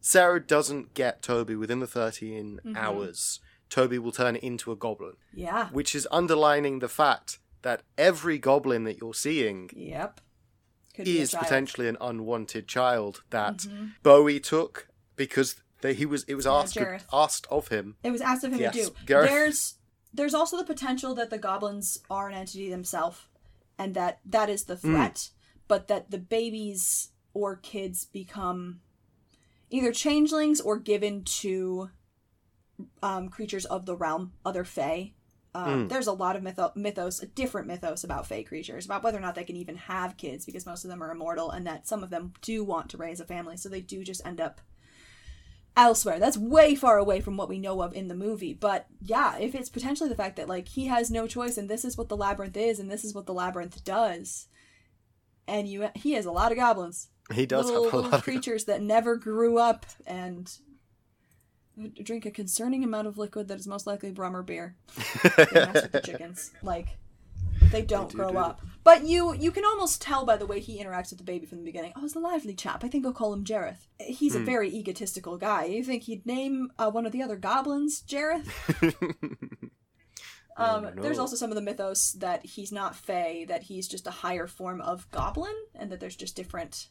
Sarah 0.00 0.40
doesn't 0.40 0.94
get 0.94 1.22
Toby 1.22 1.54
within 1.56 1.80
the 1.80 1.86
13 1.86 2.60
Mhm. 2.64 2.76
hours, 2.76 3.40
Toby 3.70 3.98
will 3.98 4.12
turn 4.12 4.36
into 4.36 4.70
a 4.72 4.76
goblin, 4.76 5.16
Yeah. 5.32 5.68
which 5.70 5.94
is 5.94 6.06
underlining 6.10 6.78
the 6.78 6.88
fact 6.88 7.38
that 7.62 7.82
every 7.98 8.38
goblin 8.38 8.84
that 8.84 8.98
you're 9.00 9.14
seeing 9.14 9.70
Yep. 9.74 10.20
Could 10.94 11.08
is 11.08 11.32
potentially 11.34 11.88
an 11.88 11.96
unwanted 12.00 12.68
child 12.68 13.22
that 13.30 13.58
Mhm. 13.58 13.94
Bowie 14.02 14.38
took 14.38 14.88
because 15.16 15.56
they, 15.80 15.94
he 15.94 16.06
was 16.06 16.24
it 16.24 16.34
was 16.34 16.46
asked 16.46 16.74
Jareth. 16.76 17.04
asked 17.12 17.46
of 17.50 17.68
him. 17.68 17.96
It 18.02 18.10
was 18.10 18.20
asked 18.20 18.44
of 18.44 18.52
him 18.52 18.60
Yes, 18.60 18.74
to 18.74 18.82
do. 18.82 18.90
Jareth. 19.06 19.28
There's 19.28 19.74
there's 20.12 20.34
also 20.34 20.56
the 20.56 20.64
potential 20.64 21.14
that 21.14 21.30
the 21.30 21.38
goblins 21.38 21.98
are 22.08 22.28
an 22.28 22.34
entity 22.34 22.70
themselves, 22.70 23.20
and 23.78 23.94
that 23.94 24.20
that 24.24 24.48
is 24.48 24.64
the 24.64 24.76
threat. 24.76 25.30
But 25.66 25.88
that 25.88 26.10
the 26.10 26.18
babies 26.18 27.08
or 27.32 27.56
kids 27.56 28.04
become 28.04 28.80
either 29.70 29.92
changelings 29.92 30.60
or 30.60 30.78
given 30.78 31.24
to 31.24 31.90
um, 33.02 33.28
creatures 33.28 33.64
of 33.64 33.86
the 33.86 33.96
realm, 33.96 34.32
other 34.44 34.64
fae. 34.64 35.12
Um, 35.54 35.86
There's 35.88 36.08
a 36.08 36.12
lot 36.12 36.34
of 36.36 36.42
mytho- 36.42 36.74
mythos, 36.74 37.22
a 37.22 37.26
different 37.26 37.68
mythos 37.68 38.02
about 38.04 38.26
fae 38.26 38.42
creatures, 38.42 38.84
about 38.86 39.04
whether 39.04 39.18
or 39.18 39.20
not 39.20 39.36
they 39.36 39.44
can 39.44 39.56
even 39.56 39.76
have 39.76 40.16
kids, 40.16 40.44
because 40.44 40.66
most 40.66 40.84
of 40.84 40.90
them 40.90 41.02
are 41.02 41.12
immortal, 41.12 41.50
and 41.50 41.66
that 41.66 41.86
some 41.86 42.02
of 42.02 42.10
them 42.10 42.32
do 42.42 42.64
want 42.64 42.90
to 42.90 42.96
raise 42.96 43.20
a 43.20 43.24
family, 43.24 43.56
so 43.56 43.68
they 43.68 43.80
do 43.80 44.02
just 44.02 44.24
end 44.26 44.40
up 44.40 44.60
elsewhere. 45.76 46.18
That's 46.18 46.36
way 46.36 46.74
far 46.74 46.98
away 46.98 47.20
from 47.20 47.36
what 47.36 47.48
we 47.48 47.58
know 47.58 47.82
of 47.82 47.94
in 47.94 48.08
the 48.08 48.14
movie. 48.14 48.54
But 48.54 48.86
yeah, 49.00 49.36
if 49.38 49.54
it's 49.54 49.68
potentially 49.68 50.08
the 50.08 50.14
fact 50.14 50.36
that 50.36 50.48
like 50.48 50.68
he 50.68 50.86
has 50.86 51.10
no 51.10 51.26
choice 51.26 51.56
and 51.56 51.68
this 51.68 51.84
is 51.84 51.96
what 51.96 52.08
the 52.08 52.16
labyrinth 52.16 52.56
is 52.56 52.78
and 52.78 52.90
this 52.90 53.04
is 53.04 53.14
what 53.14 53.26
the 53.26 53.34
labyrinth 53.34 53.84
does, 53.84 54.48
and 55.46 55.68
you 55.68 55.88
he 55.94 56.12
has 56.12 56.26
a 56.26 56.32
lot 56.32 56.52
of 56.52 56.58
goblins, 56.58 57.08
He 57.32 57.46
does 57.46 57.66
little, 57.66 57.84
have 57.84 57.94
a 57.94 57.98
lot 57.98 58.14
of 58.14 58.22
creatures 58.22 58.64
that 58.64 58.82
never 58.82 59.16
grew 59.16 59.58
up 59.58 59.86
and 60.06 60.50
drink 62.02 62.24
a 62.24 62.30
concerning 62.30 62.84
amount 62.84 63.08
of 63.08 63.18
liquid 63.18 63.48
that 63.48 63.58
is 63.58 63.66
most 63.66 63.86
likely 63.86 64.12
rum 64.12 64.36
or 64.36 64.42
beer. 64.42 64.76
They 65.36 65.46
mess 65.52 65.82
with 65.82 65.92
the 65.92 66.00
chickens. 66.00 66.52
Like 66.62 66.98
they 67.74 67.82
don't 67.82 68.10
do 68.10 68.16
grow 68.16 68.30
do. 68.32 68.38
up. 68.38 68.60
But 68.84 69.04
you 69.06 69.34
you 69.34 69.50
can 69.50 69.64
almost 69.64 70.00
tell 70.02 70.24
by 70.24 70.36
the 70.36 70.46
way 70.46 70.60
he 70.60 70.82
interacts 70.82 71.10
with 71.10 71.18
the 71.18 71.24
baby 71.24 71.46
from 71.46 71.58
the 71.58 71.64
beginning. 71.64 71.92
Oh, 71.96 72.00
he's 72.02 72.14
a 72.14 72.18
lively 72.20 72.54
chap. 72.54 72.84
I 72.84 72.88
think 72.88 73.04
I'll 73.06 73.12
call 73.12 73.32
him 73.32 73.44
Jareth. 73.44 73.86
He's 74.00 74.34
a 74.34 74.38
Hmm. 74.40 74.44
very 74.44 74.68
egotistical 74.74 75.36
guy. 75.36 75.64
You 75.66 75.82
think 75.84 76.04
he'd 76.04 76.24
name 76.26 76.70
uh, 76.78 76.90
one 76.90 77.06
of 77.06 77.12
the 77.12 77.22
other 77.22 77.36
goblins 77.36 78.02
Jareth? 78.06 78.48
Um. 80.56 80.90
There's 80.94 81.18
also 81.18 81.34
some 81.34 81.50
of 81.50 81.56
the 81.56 81.62
mythos 81.62 82.12
that 82.12 82.46
he's 82.46 82.70
not 82.70 82.94
Fey, 82.94 83.44
that 83.48 83.64
he's 83.64 83.88
just 83.88 84.06
a 84.06 84.12
higher 84.12 84.46
form 84.46 84.80
of 84.80 85.10
goblin, 85.10 85.54
and 85.74 85.90
that 85.90 85.98
there's 85.98 86.14
just 86.14 86.36
different 86.36 86.90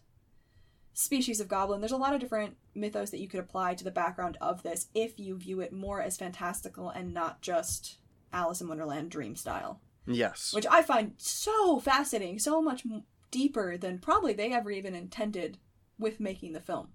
species 0.93 1.39
of 1.39 1.47
goblin. 1.47 1.79
There's 1.79 1.93
a 1.93 1.97
lot 1.97 2.13
of 2.13 2.19
different 2.19 2.57
mythos 2.75 3.09
that 3.11 3.21
you 3.21 3.29
could 3.29 3.39
apply 3.39 3.75
to 3.75 3.83
the 3.85 3.89
background 3.89 4.37
of 4.41 4.63
this 4.63 4.87
if 4.93 5.17
you 5.17 5.37
view 5.37 5.61
it 5.61 5.71
more 5.71 6.01
as 6.01 6.17
fantastical 6.17 6.89
and 6.89 7.13
not 7.13 7.41
just 7.41 7.99
Alice 8.33 8.59
in 8.59 8.67
Wonderland 8.67 9.09
dream 9.11 9.37
style, 9.37 9.79
yes. 10.05 10.53
which 10.53 10.65
I 10.69 10.81
find 10.81 11.13
so 11.17 11.79
fascinating, 11.79 12.39
so 12.39 12.61
much 12.61 12.83
deeper 13.31 13.77
than 13.77 13.99
probably 13.99 14.33
they 14.33 14.51
ever 14.51 14.71
even 14.71 14.95
intended 14.95 15.57
with 15.97 16.19
making 16.19 16.53
the 16.53 16.59
film. 16.59 16.89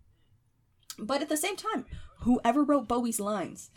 But 0.98 1.22
at 1.22 1.28
the 1.28 1.36
same 1.36 1.56
time, 1.56 1.86
whoever 2.20 2.64
wrote 2.64 2.88
Bowie's 2.88 3.20
lines 3.20 3.70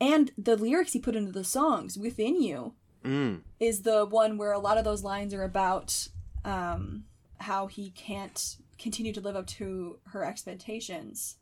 and 0.00 0.32
the 0.36 0.56
lyrics 0.56 0.92
he 0.92 0.98
put 0.98 1.16
into 1.16 1.32
the 1.32 1.44
songs 1.44 1.96
within 1.98 2.40
you 2.42 2.74
Mm. 3.04 3.40
is 3.58 3.82
the 3.82 4.06
one 4.06 4.38
where 4.38 4.52
a 4.52 4.60
lot 4.60 4.78
of 4.78 4.84
those 4.84 5.02
lines 5.02 5.34
are 5.34 5.42
about 5.42 6.06
um, 6.44 7.04
how 7.38 7.66
he 7.66 7.90
can't 7.90 8.56
continue 8.78 9.12
to 9.12 9.20
live 9.20 9.34
up 9.34 9.46
to 9.48 9.98
her 10.12 10.24
expectations. 10.24 11.36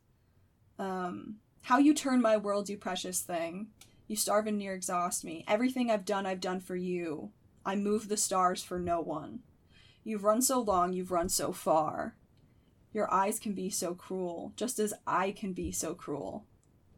Um, 0.79 1.37
how 1.63 1.77
you 1.77 1.93
turn 1.93 2.23
my 2.23 2.39
world, 2.39 2.71
you 2.71 2.79
precious 2.79 3.21
thing. 3.21 3.69
You 4.11 4.17
starve 4.17 4.49
and 4.49 4.59
near 4.59 4.75
exhaust 4.75 5.25
me. 5.25 5.45
Everything 5.47 5.89
I've 5.89 6.05
done, 6.05 6.27
I've 6.27 6.41
done 6.41 6.59
for 6.59 6.75
you. 6.75 7.31
I 7.65 7.77
move 7.77 8.09
the 8.09 8.17
stars 8.17 8.61
for 8.61 8.81
no 8.81 9.01
one. 9.01 9.45
You've 10.03 10.25
run 10.25 10.43
so 10.43 10.61
long, 10.61 10.93
you've 10.93 11.13
run 11.13 11.29
so 11.29 11.53
far. 11.53 12.17
Your 12.93 13.09
eyes 13.15 13.39
can 13.39 13.53
be 13.53 13.71
so 13.71 13.95
cruel, 13.95 14.53
just 14.57 14.81
as 14.81 14.93
I 15.07 15.31
can 15.31 15.53
be 15.53 15.71
so 15.71 15.95
cruel. 15.95 16.45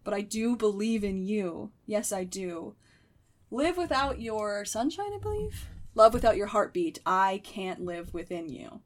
But 0.04 0.14
I 0.14 0.22
do 0.22 0.56
believe 0.56 1.04
in 1.04 1.22
you. 1.22 1.72
Yes, 1.84 2.12
I 2.12 2.24
do. 2.24 2.76
Live 3.50 3.76
without 3.76 4.22
your 4.22 4.64
sunshine, 4.64 5.12
I 5.14 5.18
believe. 5.20 5.66
Love 5.94 6.14
without 6.14 6.38
your 6.38 6.46
heartbeat. 6.46 7.00
I 7.04 7.42
can't 7.44 7.84
live 7.84 8.14
within 8.14 8.48
you. 8.48 8.80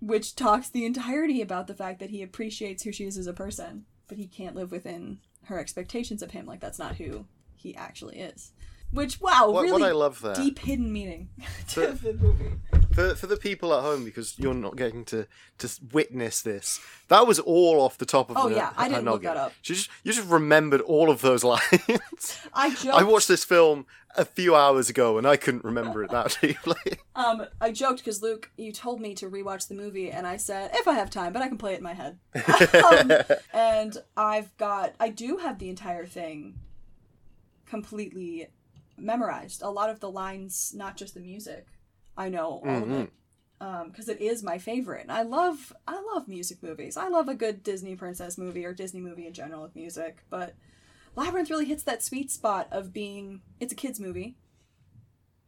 Which 0.00 0.34
talks 0.34 0.68
the 0.68 0.84
entirety 0.84 1.40
about 1.40 1.68
the 1.68 1.76
fact 1.76 2.00
that 2.00 2.10
he 2.10 2.24
appreciates 2.24 2.82
who 2.82 2.90
she 2.90 3.04
is 3.04 3.16
as 3.16 3.28
a 3.28 3.32
person, 3.32 3.84
but 4.08 4.18
he 4.18 4.26
can't 4.26 4.56
live 4.56 4.72
within 4.72 5.20
her 5.44 5.60
expectations 5.60 6.22
of 6.22 6.32
him. 6.32 6.44
Like, 6.44 6.58
that's 6.58 6.80
not 6.80 6.96
who 6.96 7.26
he 7.66 7.76
actually 7.76 8.18
is. 8.18 8.52
Which, 8.92 9.20
wow, 9.20 9.50
What, 9.50 9.62
really 9.62 9.82
what 9.82 9.90
I 9.90 9.92
love 9.92 10.20
there 10.22 10.34
deep 10.34 10.60
hidden 10.60 10.92
meaning 10.92 11.28
to 11.70 11.80
But- 11.80 12.02
the 12.02 12.12
movie. 12.14 12.52
for 12.94 13.14
for 13.16 13.26
the 13.26 13.36
people 13.36 13.74
at 13.74 13.82
home 13.82 14.04
because 14.04 14.38
you're 14.38 14.54
not 14.54 14.76
getting 14.76 15.04
to 15.06 15.26
to 15.58 15.68
witness 15.92 16.40
this. 16.42 16.78
That 17.08 17.26
was 17.26 17.40
all 17.40 17.80
off 17.80 17.98
the 17.98 18.06
top 18.06 18.30
of 18.30 18.36
Oh, 18.36 18.48
her, 18.48 18.54
yeah, 18.54 18.72
I 18.76 18.88
didn't 18.88 19.06
look 19.06 19.22
that 19.22 19.36
up. 19.36 19.52
She 19.62 19.74
just 19.74 19.90
you 20.04 20.12
just 20.12 20.28
remembered 20.28 20.80
all 20.82 21.10
of 21.10 21.20
those 21.20 21.42
lines. 21.52 22.38
I 22.54 22.70
joked. 22.70 22.86
I 22.96 23.02
watched 23.02 23.26
this 23.26 23.44
film 23.44 23.86
a 24.16 24.24
few 24.24 24.54
hours 24.54 24.88
ago 24.88 25.18
and 25.18 25.26
I 25.26 25.36
couldn't 25.36 25.64
remember 25.64 26.04
it 26.04 26.10
that 26.12 26.38
deeply. 26.40 26.76
Um, 27.16 27.44
I 27.60 27.72
joked 27.72 27.98
because 27.98 28.22
Luke, 28.22 28.50
you 28.56 28.70
told 28.72 29.00
me 29.00 29.14
to 29.16 29.28
rewatch 29.28 29.66
the 29.66 29.74
movie, 29.74 30.12
and 30.12 30.26
I 30.28 30.36
said 30.36 30.70
if 30.74 30.86
I 30.86 30.94
have 30.94 31.10
time, 31.10 31.32
but 31.32 31.42
I 31.42 31.48
can 31.48 31.58
play 31.58 31.74
it 31.74 31.78
in 31.78 31.82
my 31.82 31.92
head. 31.92 32.18
um, 32.84 33.12
and 33.52 33.98
I've 34.16 34.56
got, 34.58 34.94
I 35.00 35.08
do 35.10 35.38
have 35.38 35.58
the 35.58 35.68
entire 35.68 36.06
thing 36.06 36.54
completely 37.66 38.48
memorized. 38.96 39.62
A 39.62 39.70
lot 39.70 39.90
of 39.90 40.00
the 40.00 40.10
lines, 40.10 40.72
not 40.74 40.96
just 40.96 41.14
the 41.14 41.20
music. 41.20 41.66
I 42.16 42.28
know 42.28 42.62
all 42.64 42.82
of 42.82 42.90
it 42.90 43.10
because 43.88 44.08
it 44.08 44.20
is 44.20 44.42
my 44.42 44.58
favorite. 44.58 45.02
And 45.02 45.12
I 45.12 45.22
love, 45.22 45.72
I 45.86 46.00
love 46.14 46.28
music 46.28 46.62
movies. 46.62 46.96
I 46.96 47.08
love 47.08 47.28
a 47.28 47.34
good 47.34 47.62
Disney 47.62 47.96
princess 47.96 48.38
movie 48.38 48.64
or 48.64 48.72
Disney 48.72 49.00
movie 49.00 49.26
in 49.26 49.32
general 49.32 49.62
with 49.62 49.76
music, 49.76 50.24
but. 50.30 50.54
Labyrinth 51.18 51.48
really 51.48 51.64
hits 51.64 51.82
that 51.84 52.02
sweet 52.02 52.30
spot 52.30 52.68
of 52.70 52.92
being 52.92 53.40
it's 53.58 53.72
a 53.72 53.76
kids 53.76 53.98
movie. 53.98 54.36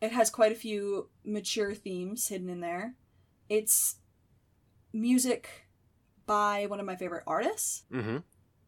It 0.00 0.12
has 0.12 0.30
quite 0.30 0.50
a 0.50 0.54
few 0.54 1.10
mature 1.26 1.74
themes 1.74 2.28
hidden 2.28 2.48
in 2.48 2.60
there. 2.60 2.94
It's 3.50 3.96
music 4.94 5.68
by 6.24 6.64
one 6.66 6.80
of 6.80 6.86
my 6.86 6.96
favorite 6.96 7.24
artists, 7.26 7.84
hmm 7.92 8.18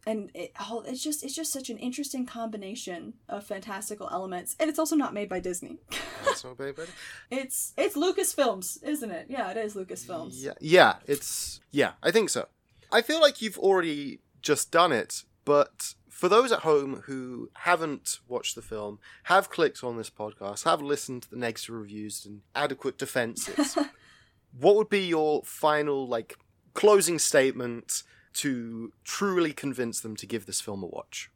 and 0.06 0.30
it 0.34 0.52
oh, 0.60 0.82
it's 0.86 1.02
just 1.02 1.22
it's 1.22 1.34
just 1.34 1.52
such 1.52 1.70
an 1.70 1.78
interesting 1.78 2.26
combination 2.26 3.14
of 3.28 3.44
fantastical 3.44 4.08
elements, 4.10 4.56
and 4.58 4.68
it's 4.68 4.78
also 4.78 4.96
not 4.96 5.14
made 5.14 5.28
by 5.28 5.40
Disney. 5.40 5.78
That's 6.24 6.44
not 6.44 6.56
very 6.56 6.72
bad. 6.72 6.88
it's 7.30 7.72
it's 7.76 7.96
Lucasfilms, 7.96 8.82
isn't 8.82 9.10
it? 9.10 9.26
Yeah, 9.28 9.50
it 9.50 9.56
is 9.56 9.74
Lucasfilms. 9.74 10.32
Yeah, 10.34 10.52
yeah, 10.60 10.94
it's 11.06 11.60
yeah, 11.70 11.92
I 12.02 12.10
think 12.10 12.30
so. 12.30 12.48
I 12.92 13.02
feel 13.02 13.20
like 13.20 13.40
you've 13.40 13.58
already 13.58 14.20
just 14.42 14.70
done 14.70 14.92
it, 14.92 15.24
but 15.44 15.94
for 16.08 16.28
those 16.28 16.52
at 16.52 16.60
home 16.60 17.02
who 17.06 17.50
haven't 17.54 18.18
watched 18.28 18.54
the 18.54 18.62
film, 18.62 18.98
have 19.24 19.48
clicked 19.48 19.82
on 19.82 19.96
this 19.96 20.10
podcast, 20.10 20.64
have 20.64 20.82
listened 20.82 21.22
to 21.22 21.30
the 21.30 21.36
negative 21.36 21.74
reviews 21.74 22.26
and 22.26 22.42
adequate 22.54 22.98
defenses, 22.98 23.78
what 24.58 24.76
would 24.76 24.88
be 24.88 25.06
your 25.06 25.42
final 25.44 26.06
like 26.06 26.36
closing 26.74 27.18
statement 27.18 28.02
to 28.34 28.92
truly 29.04 29.52
convince 29.52 30.00
them 30.00 30.16
to 30.16 30.26
give 30.26 30.46
this 30.46 30.60
film 30.60 30.82
a 30.82 30.86
watch? 30.86 31.30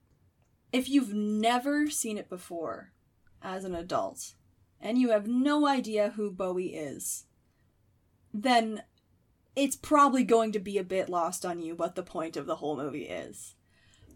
If 0.73 0.89
you've 0.89 1.15
never 1.15 1.89
seen 1.91 2.19
it 2.19 2.29
before 2.29 2.93
as 3.43 3.65
an 3.65 3.75
adult 3.75 4.35
and 4.81 4.99
you 4.99 5.11
have 5.11 5.27
no 5.27 5.67
idea 5.67 6.15
who 6.17 6.31
Bowie 6.31 6.75
is, 6.75 7.27
then 8.33 8.83
it's 9.57 9.77
probably 9.77 10.25
going 10.25 10.53
to 10.53 10.59
be 10.59 10.79
a 10.79 10.85
bit 10.85 11.09
lost 11.09 11.47
on 11.47 11.61
you 11.61 11.75
what 11.77 11.95
the 11.95 12.03
point 12.03 12.37
of 12.37 12.47
the 12.47 12.57
whole 12.57 12.77
movie 12.77 13.05
is. 13.05 13.55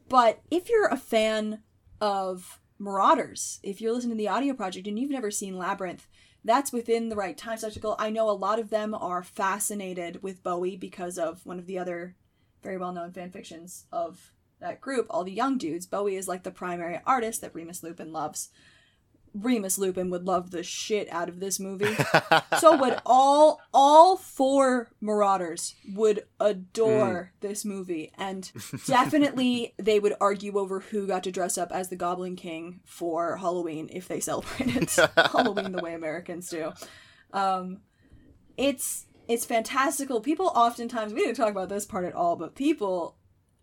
But 0.08 0.40
if 0.50 0.68
you're 0.68 0.88
a 0.88 0.96
fan 0.96 1.62
of 2.00 2.60
Marauders, 2.78 3.60
if 3.62 3.80
you're 3.80 3.92
listening 3.92 4.16
to 4.16 4.18
the 4.18 4.28
audio 4.28 4.54
project 4.54 4.86
and 4.86 4.98
you've 4.98 5.10
never 5.10 5.30
seen 5.30 5.58
Labyrinth, 5.58 6.08
that's 6.44 6.72
within 6.72 7.08
the 7.08 7.16
right 7.16 7.36
time 7.36 7.58
spectacle. 7.58 7.96
I 7.98 8.10
know 8.10 8.28
a 8.28 8.32
lot 8.32 8.58
of 8.58 8.70
them 8.70 8.94
are 8.94 9.22
fascinated 9.22 10.22
with 10.22 10.42
Bowie 10.42 10.76
because 10.76 11.18
of 11.18 11.44
one 11.44 11.58
of 11.58 11.66
the 11.66 11.78
other 11.78 12.16
very 12.62 12.78
well 12.78 12.92
known 12.92 13.12
fan 13.12 13.30
fictions 13.30 13.86
of 13.92 14.32
that 14.60 14.80
group, 14.80 15.06
all 15.10 15.24
the 15.24 15.32
young 15.32 15.58
dudes. 15.58 15.86
Bowie 15.86 16.16
is 16.16 16.28
like 16.28 16.42
the 16.42 16.50
primary 16.50 17.00
artist 17.06 17.40
that 17.40 17.54
Remus 17.54 17.82
Lupin 17.82 18.12
loves. 18.12 18.50
Remus 19.34 19.78
Lupin 19.78 20.10
would 20.10 20.24
love 20.24 20.50
the 20.50 20.62
shit 20.62 21.08
out 21.12 21.28
of 21.28 21.38
this 21.38 21.60
movie. 21.60 21.96
so 22.58 22.76
would 22.76 22.98
all 23.04 23.60
all 23.72 24.16
four 24.16 24.90
Marauders 25.00 25.74
would 25.94 26.24
adore 26.40 27.32
this 27.40 27.64
movie, 27.64 28.10
and 28.16 28.50
definitely 28.86 29.74
they 29.78 30.00
would 30.00 30.14
argue 30.20 30.58
over 30.58 30.80
who 30.80 31.06
got 31.06 31.24
to 31.24 31.30
dress 31.30 31.58
up 31.58 31.70
as 31.72 31.88
the 31.88 31.96
Goblin 31.96 32.36
King 32.36 32.80
for 32.84 33.36
Halloween 33.36 33.88
if 33.92 34.08
they 34.08 34.20
celebrated 34.20 34.90
Halloween 35.16 35.72
the 35.72 35.82
way 35.82 35.94
Americans 35.94 36.48
do. 36.48 36.72
Um, 37.32 37.80
it's 38.56 39.06
it's 39.28 39.44
fantastical. 39.44 40.20
People 40.20 40.46
oftentimes 40.54 41.12
we 41.12 41.20
didn't 41.20 41.36
talk 41.36 41.50
about 41.50 41.68
this 41.68 41.84
part 41.86 42.04
at 42.04 42.14
all, 42.14 42.34
but 42.36 42.54
people 42.54 43.16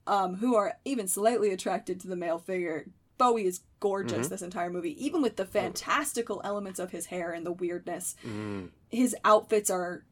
um, 0.07 0.35
who 0.35 0.55
are 0.55 0.75
even 0.85 1.07
slightly 1.07 1.51
attracted 1.51 1.99
to 1.99 2.07
the 2.07 2.15
male 2.15 2.39
figure. 2.39 2.85
Bowie 3.17 3.45
is 3.45 3.61
gorgeous 3.79 4.27
this 4.27 4.41
entire 4.41 4.69
movie, 4.69 5.03
even 5.03 5.21
with 5.21 5.37
the 5.37 5.45
fantastical 5.45 6.41
elements 6.43 6.79
of 6.79 6.91
his 6.91 7.05
hair 7.07 7.31
and 7.31 7.45
the 7.45 7.51
weirdness. 7.51 8.15
His 8.89 9.15
outfits 9.23 9.69
are 9.69 10.03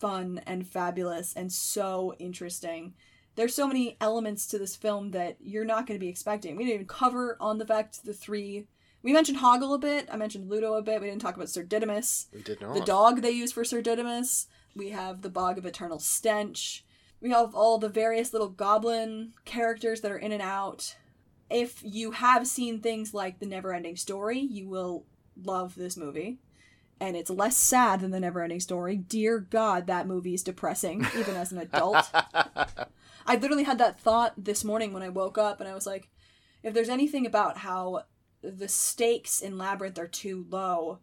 fun 0.00 0.40
and 0.46 0.66
fabulous 0.66 1.34
and 1.34 1.52
so 1.52 2.14
interesting. 2.18 2.94
there's 3.34 3.54
so 3.54 3.66
many 3.68 3.98
elements 4.00 4.46
to 4.46 4.58
this 4.58 4.74
film 4.74 5.10
that 5.10 5.36
you're 5.40 5.64
not 5.66 5.86
going 5.86 5.98
to 6.00 6.04
be 6.04 6.08
expecting. 6.08 6.56
We 6.56 6.64
didn't 6.64 6.74
even 6.76 6.86
cover 6.86 7.36
on 7.38 7.58
the 7.58 7.66
fact 7.66 8.02
the 8.04 8.14
three. 8.14 8.66
We 9.02 9.12
mentioned 9.12 9.38
Hoggle 9.38 9.74
a 9.74 9.78
bit. 9.78 10.08
I 10.10 10.16
mentioned 10.16 10.48
Ludo 10.48 10.72
a 10.74 10.82
bit. 10.82 11.00
We 11.02 11.08
didn't 11.08 11.20
talk 11.20 11.36
about 11.36 11.50
Sir 11.50 11.62
Didymus, 11.62 12.26
We 12.32 12.40
did 12.42 12.60
not. 12.62 12.74
the 12.74 12.80
dog 12.80 13.20
they 13.20 13.30
use 13.30 13.52
for 13.52 13.62
Sir 13.64 13.82
Didymus. 13.82 14.46
We 14.76 14.90
have 14.90 15.22
the 15.22 15.30
Bog 15.30 15.56
of 15.56 15.64
Eternal 15.64 15.98
Stench. 15.98 16.84
We 17.20 17.30
have 17.30 17.54
all 17.54 17.78
the 17.78 17.88
various 17.88 18.34
little 18.34 18.50
goblin 18.50 19.32
characters 19.46 20.02
that 20.02 20.12
are 20.12 20.18
in 20.18 20.32
and 20.32 20.42
out. 20.42 20.96
If 21.48 21.80
you 21.82 22.10
have 22.10 22.46
seen 22.46 22.80
things 22.80 23.14
like 23.14 23.38
The 23.38 23.46
Neverending 23.46 23.98
Story, 23.98 24.38
you 24.38 24.68
will 24.68 25.06
love 25.42 25.76
this 25.76 25.96
movie. 25.96 26.40
And 27.00 27.16
it's 27.16 27.30
less 27.30 27.56
sad 27.56 28.00
than 28.00 28.10
The 28.10 28.18
Neverending 28.18 28.60
Story. 28.60 28.96
Dear 28.96 29.38
God, 29.38 29.86
that 29.86 30.06
movie 30.06 30.34
is 30.34 30.42
depressing, 30.42 31.06
even 31.18 31.36
as 31.36 31.52
an 31.52 31.58
adult. 31.58 32.10
I 33.26 33.36
literally 33.36 33.64
had 33.64 33.78
that 33.78 33.98
thought 33.98 34.34
this 34.36 34.62
morning 34.62 34.92
when 34.92 35.02
I 35.02 35.08
woke 35.08 35.38
up, 35.38 35.58
and 35.58 35.68
I 35.68 35.74
was 35.74 35.86
like, 35.86 36.10
if 36.62 36.74
there's 36.74 36.88
anything 36.90 37.24
about 37.24 37.58
how 37.58 38.02
the 38.42 38.68
stakes 38.68 39.40
in 39.40 39.56
Labyrinth 39.56 39.98
are 39.98 40.06
too 40.06 40.46
low, 40.50 40.98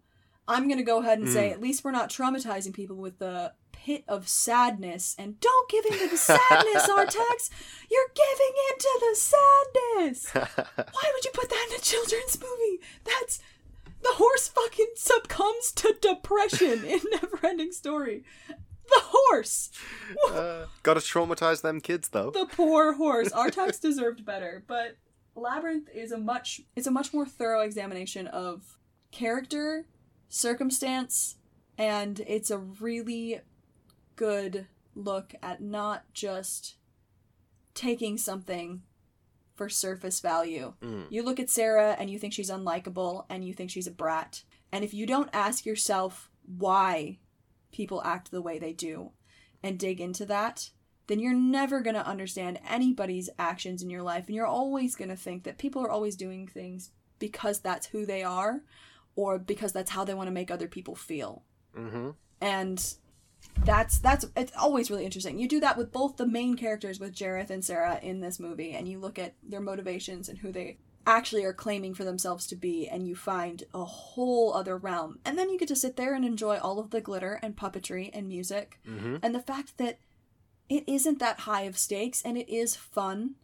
I'm 0.48 0.68
gonna 0.68 0.84
go 0.84 1.00
ahead 1.00 1.20
and 1.20 1.30
say 1.30 1.52
at 1.52 1.62
least 1.62 1.84
we're 1.84 1.92
not 1.92 2.10
traumatizing 2.10 2.74
people 2.74 2.98
with 2.98 3.20
the 3.20 3.54
pit 3.72 4.04
of 4.08 4.28
sadness. 4.28 5.16
And 5.18 5.40
don't 5.40 5.70
give 5.70 5.86
in 5.86 5.94
to 6.00 6.08
the 6.10 6.18
sadness, 6.18 6.88
Artax. 6.90 7.50
You're 7.90 8.12
giving 8.16 8.54
in 8.72 8.78
to 8.80 9.00
the 9.00 9.16
sadness. 9.16 10.30
Why 10.34 11.12
would 11.14 11.26
you 11.26 11.32
put 11.34 11.50
that 11.50 11.68
in 11.70 11.78
a 11.78 11.82
children's 11.82 12.40
movie? 12.40 12.82
That's 13.04 13.40
the 14.02 14.10
horse 14.16 14.50
fucking 14.50 14.92
succumbs 14.96 15.72
to 15.76 15.96
depression 16.02 16.84
in 16.84 17.00
Neverending 17.14 17.74
Story. 17.74 18.24
The 18.48 19.00
horse. 19.02 19.72
uh, 20.30 20.66
gotta 20.84 21.00
traumatize 21.00 21.62
them 21.62 21.80
kids 21.80 22.10
though. 22.10 22.32
the 22.32 22.46
poor 22.46 22.94
horse. 22.94 23.30
Artax 23.30 23.80
deserved 23.80 24.26
better, 24.26 24.64
but 24.68 24.98
Labyrinth 25.36 25.88
is 25.94 26.12
a 26.12 26.18
much 26.18 26.60
it's 26.76 26.86
a 26.86 26.92
much 26.92 27.14
more 27.14 27.26
thorough 27.26 27.62
examination 27.62 28.28
of 28.28 28.78
character, 29.12 29.86
circumstance, 30.34 31.36
and 31.78 32.20
it's 32.22 32.50
a 32.50 32.58
really 32.58 33.40
good 34.16 34.66
look 34.96 35.36
at 35.44 35.62
not 35.62 36.06
just 36.14 36.76
taking 37.76 38.18
something 38.18 38.82
for 39.54 39.70
surface 39.70 40.20
value. 40.20 40.74
Mm. 40.82 41.06
You 41.10 41.24
look 41.24 41.40
at 41.40 41.52
Sarah 41.52 41.96
and 42.00 42.10
you 42.10 42.18
think 42.18 42.34
she's 42.34 42.50
unlikable 42.50 43.26
and 43.30 43.46
you 43.46 43.54
think 43.54 43.70
she's 43.70 43.88
a 43.88 43.92
brat. 43.92 44.44
And 44.72 44.84
if 44.84 44.94
you 44.94 45.06
don't 45.06 45.30
ask 45.34 45.66
yourself 45.66 46.32
why 46.58 47.20
people 47.72 48.02
act 48.04 48.32
the 48.32 48.42
way 48.42 48.58
they 48.58 48.74
do 48.74 49.12
and 49.62 49.78
dig 49.78 50.02
into 50.02 50.26
that, 50.26 50.72
then 51.06 51.20
you're 51.20 51.34
never 51.34 51.82
going 51.82 51.96
to 51.96 52.08
understand 52.08 52.60
anybody's 52.68 53.30
actions 53.38 53.84
in 53.84 53.90
your 53.92 54.02
life. 54.02 54.26
And 54.26 54.36
you're 54.36 54.48
always 54.48 54.96
going 54.96 55.10
to 55.10 55.16
think 55.16 55.44
that 55.44 55.60
people 55.60 55.84
are 55.84 55.92
always 55.92 56.16
doing 56.16 56.48
things 56.48 56.92
because 57.20 57.60
that's 57.60 57.88
who 57.88 58.06
they 58.06 58.24
are 58.24 58.62
or 59.16 59.38
because 59.40 59.72
that's 59.72 59.92
how 59.92 60.04
they 60.04 60.14
want 60.14 60.28
to 60.28 60.32
make 60.32 60.52
other 60.52 60.68
people 60.68 60.96
feel. 60.96 61.44
hmm 61.76 62.12
And 62.42 62.96
that's 63.66 64.00
that's 64.00 64.26
it's 64.36 64.52
always 64.58 64.90
really 64.90 65.06
interesting. 65.06 65.38
You 65.38 65.48
do 65.48 65.60
that 65.60 65.78
with 65.78 65.92
both 65.92 66.18
the 66.18 66.26
main 66.26 66.56
characters 66.56 67.00
with 67.00 67.14
Jareth 67.14 67.50
and 67.50 67.64
Sarah 67.64 68.00
in 68.02 68.22
this 68.22 68.40
movie 68.40 68.72
and 68.72 68.88
you 68.88 69.00
look 69.00 69.20
at 69.20 69.36
their 69.44 69.62
motivations 69.62 70.30
and 70.30 70.40
who 70.40 70.52
they 70.52 70.78
actually 71.06 71.44
are 71.44 71.54
claiming 71.54 71.94
for 71.94 72.06
themselves 72.06 72.48
to 72.48 72.56
be 72.56 72.88
and 72.88 73.06
you 73.08 73.16
find 73.16 73.64
a 73.74 73.84
whole 73.84 74.54
other 74.54 74.78
realm. 74.78 75.20
And 75.26 75.38
then 75.38 75.50
you 75.50 75.60
get 75.60 75.68
to 75.68 75.76
sit 75.76 75.98
there 75.98 76.16
and 76.16 76.24
enjoy 76.24 76.58
all 76.58 76.80
of 76.80 76.92
the 76.92 77.02
glitter 77.02 77.40
and 77.44 77.56
puppetry 77.58 78.10
and 78.14 78.28
music 78.28 78.80
hmm 78.86 79.18
and 79.22 79.36
the 79.36 79.42
fact 79.42 79.78
that 79.78 80.00
it 80.70 80.84
isn't 80.88 81.20
that 81.20 81.42
high 81.42 81.64
of 81.64 81.78
stakes 81.78 82.22
and 82.24 82.38
it 82.38 82.50
is 82.50 82.76
fun 82.76 83.36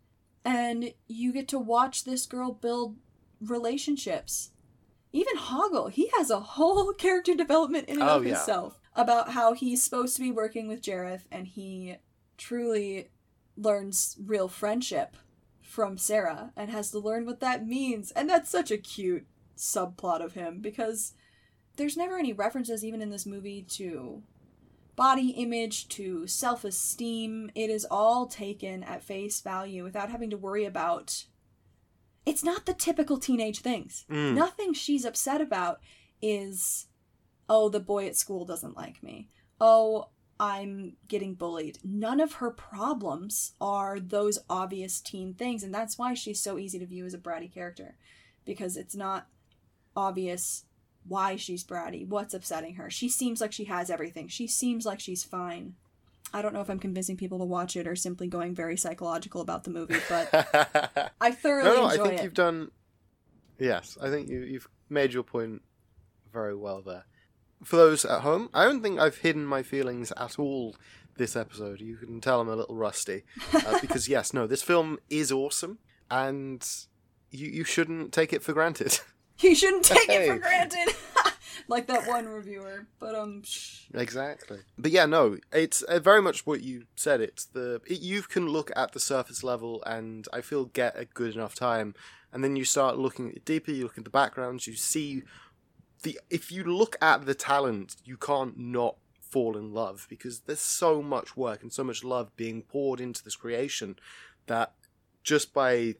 and 0.45 0.93
you 1.07 1.33
get 1.33 1.47
to 1.49 1.59
watch 1.59 2.05
this 2.05 2.25
girl 2.25 2.53
build 2.53 2.95
relationships 3.41 4.51
even 5.11 5.37
hoggle 5.37 5.91
he 5.91 6.09
has 6.17 6.29
a 6.29 6.39
whole 6.39 6.93
character 6.97 7.35
development 7.35 7.87
in 7.87 7.99
and 8.01 8.09
Oh, 8.09 8.17
of 8.17 8.23
yeah. 8.25 8.35
himself 8.35 8.79
about 8.95 9.31
how 9.31 9.53
he's 9.53 9.83
supposed 9.83 10.15
to 10.15 10.21
be 10.21 10.31
working 10.31 10.67
with 10.67 10.81
jareth 10.81 11.23
and 11.31 11.47
he 11.47 11.95
truly 12.37 13.09
learns 13.57 14.17
real 14.23 14.47
friendship 14.47 15.15
from 15.61 15.97
sarah 15.97 16.51
and 16.55 16.69
has 16.69 16.91
to 16.91 16.99
learn 16.99 17.25
what 17.25 17.39
that 17.39 17.65
means 17.65 18.11
and 18.11 18.29
that's 18.29 18.49
such 18.49 18.71
a 18.71 18.77
cute 18.77 19.25
subplot 19.57 20.23
of 20.23 20.33
him 20.33 20.59
because 20.61 21.13
there's 21.75 21.97
never 21.97 22.17
any 22.17 22.33
references 22.33 22.83
even 22.83 23.01
in 23.01 23.09
this 23.09 23.25
movie 23.25 23.61
to 23.61 24.21
body 24.95 25.29
image 25.29 25.87
to 25.87 26.27
self 26.27 26.65
esteem. 26.65 27.49
It 27.55 27.69
is 27.69 27.87
all 27.89 28.25
taken 28.25 28.83
at 28.83 29.01
face 29.01 29.39
value 29.39 29.83
without 29.85 30.09
having 30.09 30.29
to 30.31 30.37
worry 30.37 30.65
about. 30.65 31.23
It's 32.29 32.43
not 32.43 32.67
the 32.67 32.75
typical 32.75 33.17
teenage 33.17 33.61
things. 33.61 34.05
Mm. 34.07 34.35
Nothing 34.35 34.71
she's 34.73 35.03
upset 35.03 35.41
about 35.41 35.79
is, 36.21 36.85
oh, 37.49 37.69
the 37.69 37.79
boy 37.79 38.05
at 38.05 38.15
school 38.15 38.45
doesn't 38.45 38.77
like 38.77 39.01
me. 39.01 39.29
Oh, 39.59 40.09
I'm 40.39 40.95
getting 41.07 41.33
bullied. 41.33 41.79
None 41.83 42.19
of 42.19 42.33
her 42.33 42.51
problems 42.51 43.53
are 43.59 43.99
those 43.99 44.37
obvious 44.47 45.01
teen 45.01 45.33
things, 45.33 45.63
and 45.63 45.73
that's 45.73 45.97
why 45.97 46.13
she's 46.13 46.39
so 46.39 46.59
easy 46.59 46.77
to 46.77 46.85
view 46.85 47.03
as 47.03 47.15
a 47.15 47.17
bratty 47.17 47.51
character. 47.51 47.95
Because 48.45 48.77
it's 48.77 48.95
not 48.95 49.25
obvious 49.95 50.65
why 51.07 51.35
she's 51.35 51.63
bratty, 51.63 52.07
what's 52.07 52.35
upsetting 52.35 52.75
her. 52.75 52.91
She 52.91 53.09
seems 53.09 53.41
like 53.41 53.51
she 53.51 53.65
has 53.65 53.89
everything. 53.89 54.27
She 54.27 54.45
seems 54.45 54.85
like 54.85 54.99
she's 54.99 55.23
fine. 55.23 55.73
I 56.33 56.41
don't 56.41 56.53
know 56.53 56.61
if 56.61 56.69
I'm 56.69 56.79
convincing 56.79 57.17
people 57.17 57.39
to 57.39 57.45
watch 57.45 57.75
it 57.75 57.87
or 57.87 57.95
simply 57.95 58.27
going 58.27 58.53
very 58.53 58.77
psychological 58.77 59.41
about 59.41 59.63
the 59.63 59.71
movie, 59.71 59.99
but 60.07 60.29
I 61.21 61.31
thoroughly 61.31 61.69
no, 61.69 61.75
no, 61.75 61.85
I 61.87 61.97
think 61.97 62.19
it. 62.19 62.23
you've 62.23 62.33
done. 62.33 62.71
Yes, 63.57 63.97
I 64.01 64.09
think 64.09 64.29
you, 64.29 64.41
you've 64.41 64.67
made 64.89 65.13
your 65.13 65.23
point 65.23 65.61
very 66.31 66.55
well 66.55 66.81
there. 66.81 67.05
For 67.63 67.75
those 67.75 68.05
at 68.05 68.21
home, 68.21 68.49
I 68.53 68.63
don't 68.63 68.81
think 68.81 68.99
I've 68.99 69.17
hidden 69.17 69.45
my 69.45 69.63
feelings 69.63 70.13
at 70.15 70.39
all 70.39 70.75
this 71.17 71.35
episode. 71.35 71.81
You 71.81 71.97
can 71.97 72.21
tell 72.21 72.41
I'm 72.41 72.49
a 72.49 72.55
little 72.55 72.75
rusty. 72.75 73.23
Uh, 73.53 73.79
because, 73.81 74.07
yes, 74.07 74.33
no, 74.33 74.47
this 74.47 74.63
film 74.63 74.97
is 75.09 75.31
awesome, 75.31 75.79
and 76.09 76.65
you, 77.31 77.47
you 77.47 77.63
shouldn't 77.63 78.11
take 78.13 78.33
it 78.33 78.41
for 78.41 78.53
granted. 78.53 78.99
You 79.41 79.55
shouldn't 79.55 79.85
take 79.85 80.09
it 80.09 80.27
for 80.27 80.37
granted. 80.37 80.93
like 81.69 81.87
that 81.87 82.07
one 82.07 82.27
reviewer. 82.27 82.87
But 82.99 83.15
um 83.15 83.43
shh. 83.43 83.85
Exactly. 83.93 84.59
But 84.77 84.91
yeah, 84.91 85.05
no, 85.05 85.37
it's 85.53 85.81
uh, 85.83 85.99
very 85.99 86.21
much 86.21 86.45
what 86.45 86.61
you 86.61 86.85
said. 86.95 87.21
It's 87.21 87.45
the 87.45 87.81
it, 87.87 88.01
you 88.01 88.23
can 88.23 88.49
look 88.49 88.71
at 88.75 88.91
the 88.91 88.99
surface 88.99 89.43
level 89.43 89.81
and 89.85 90.27
I 90.33 90.41
feel 90.41 90.65
get 90.65 90.99
a 90.99 91.05
good 91.05 91.35
enough 91.35 91.55
time, 91.55 91.95
and 92.33 92.43
then 92.43 92.55
you 92.55 92.65
start 92.65 92.97
looking 92.97 93.29
at 93.29 93.35
it 93.37 93.45
deeper. 93.45 93.71
You 93.71 93.83
look 93.83 93.97
at 93.97 94.03
the 94.03 94.09
backgrounds. 94.09 94.67
You 94.67 94.73
see 94.73 95.23
the 96.03 96.19
if 96.29 96.51
you 96.51 96.63
look 96.63 96.97
at 97.01 97.25
the 97.25 97.35
talent, 97.35 97.95
you 98.03 98.17
can't 98.17 98.57
not 98.57 98.97
fall 99.21 99.55
in 99.55 99.71
love 99.71 100.07
because 100.09 100.41
there's 100.41 100.59
so 100.59 101.01
much 101.03 101.37
work 101.37 101.61
and 101.61 101.71
so 101.71 101.83
much 101.83 102.03
love 102.03 102.35
being 102.35 102.63
poured 102.63 102.99
into 102.99 103.23
this 103.23 103.35
creation 103.35 103.95
that 104.47 104.73
just 105.23 105.53
by 105.53 105.93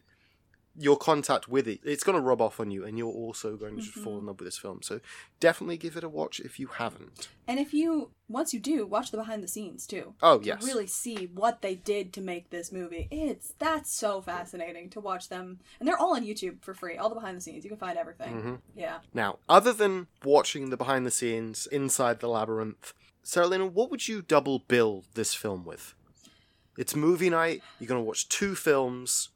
your 0.80 0.98
contact 0.98 1.50
with 1.50 1.68
it, 1.68 1.82
it's 1.84 2.04
going 2.04 2.18
to 2.18 2.22
rub 2.22 2.42
off 2.42 2.60
on 2.60 2.72
you, 2.72 2.86
and 2.86 2.98
you're 2.98 3.12
also 3.12 3.58
going 3.58 3.76
to 3.76 3.82
just 3.82 3.94
fall 3.94 4.18
in 4.18 4.26
love 4.26 4.40
with 4.40 4.48
this 4.48 4.58
film. 4.58 4.82
So 4.82 5.02
definitely 5.40 5.78
give 5.78 5.98
it 5.98 6.04
a 6.04 6.10
watch 6.10 6.40
if 6.40 6.60
you 6.60 6.68
haven't. 6.68 7.28
And 7.48 7.60
if 7.60 7.74
you 7.74 8.12
once 8.30 8.54
you 8.54 8.60
do, 8.60 8.86
watch 8.86 9.12
the 9.12 9.18
behind 9.18 9.44
the 9.44 9.48
scenes 9.48 9.86
too. 9.86 10.14
Oh 10.24 10.40
yes, 10.42 10.64
really 10.64 10.88
see 10.88 11.30
what 11.34 11.62
they 11.62 11.76
did 11.76 12.14
to 12.14 12.22
make 12.22 12.50
this 12.50 12.72
movie. 12.72 13.08
It's 13.12 13.54
that's 13.60 13.92
so 13.92 14.22
fascinating 14.22 14.90
to 14.92 15.02
watch 15.02 15.28
them, 15.28 15.60
and 15.80 15.88
they're 15.88 15.98
all 15.98 16.16
on 16.16 16.24
YouTube 16.24 16.62
for 16.62 16.74
free. 16.74 16.98
All 16.98 17.10
the 17.10 17.16
behind 17.16 17.36
the 17.36 17.42
scenes, 17.42 17.66
you 17.66 17.70
can 17.70 17.78
find 17.78 17.98
everything. 17.98 18.36
Mm-hmm. 18.36 18.56
Yeah. 18.76 19.00
Now, 19.14 19.40
other 19.50 19.74
than 19.74 20.08
watching 20.24 20.70
the 20.70 20.78
behind 20.78 21.06
the 21.06 21.12
scenes 21.12 21.68
inside 21.68 22.22
the 22.22 22.30
labyrinth, 22.30 22.94
Seralina, 23.26 23.70
what 23.70 23.92
would 23.92 24.08
you 24.08 24.22
double 24.22 24.60
bill 24.60 25.04
this 25.14 25.34
film 25.34 25.66
with? 25.66 25.94
It's 26.78 26.96
movie 26.96 27.30
night. 27.30 27.62
You're 27.80 27.90
going 27.90 28.00
to 28.00 28.06
watch 28.06 28.30
two 28.30 28.56
films. 28.56 29.30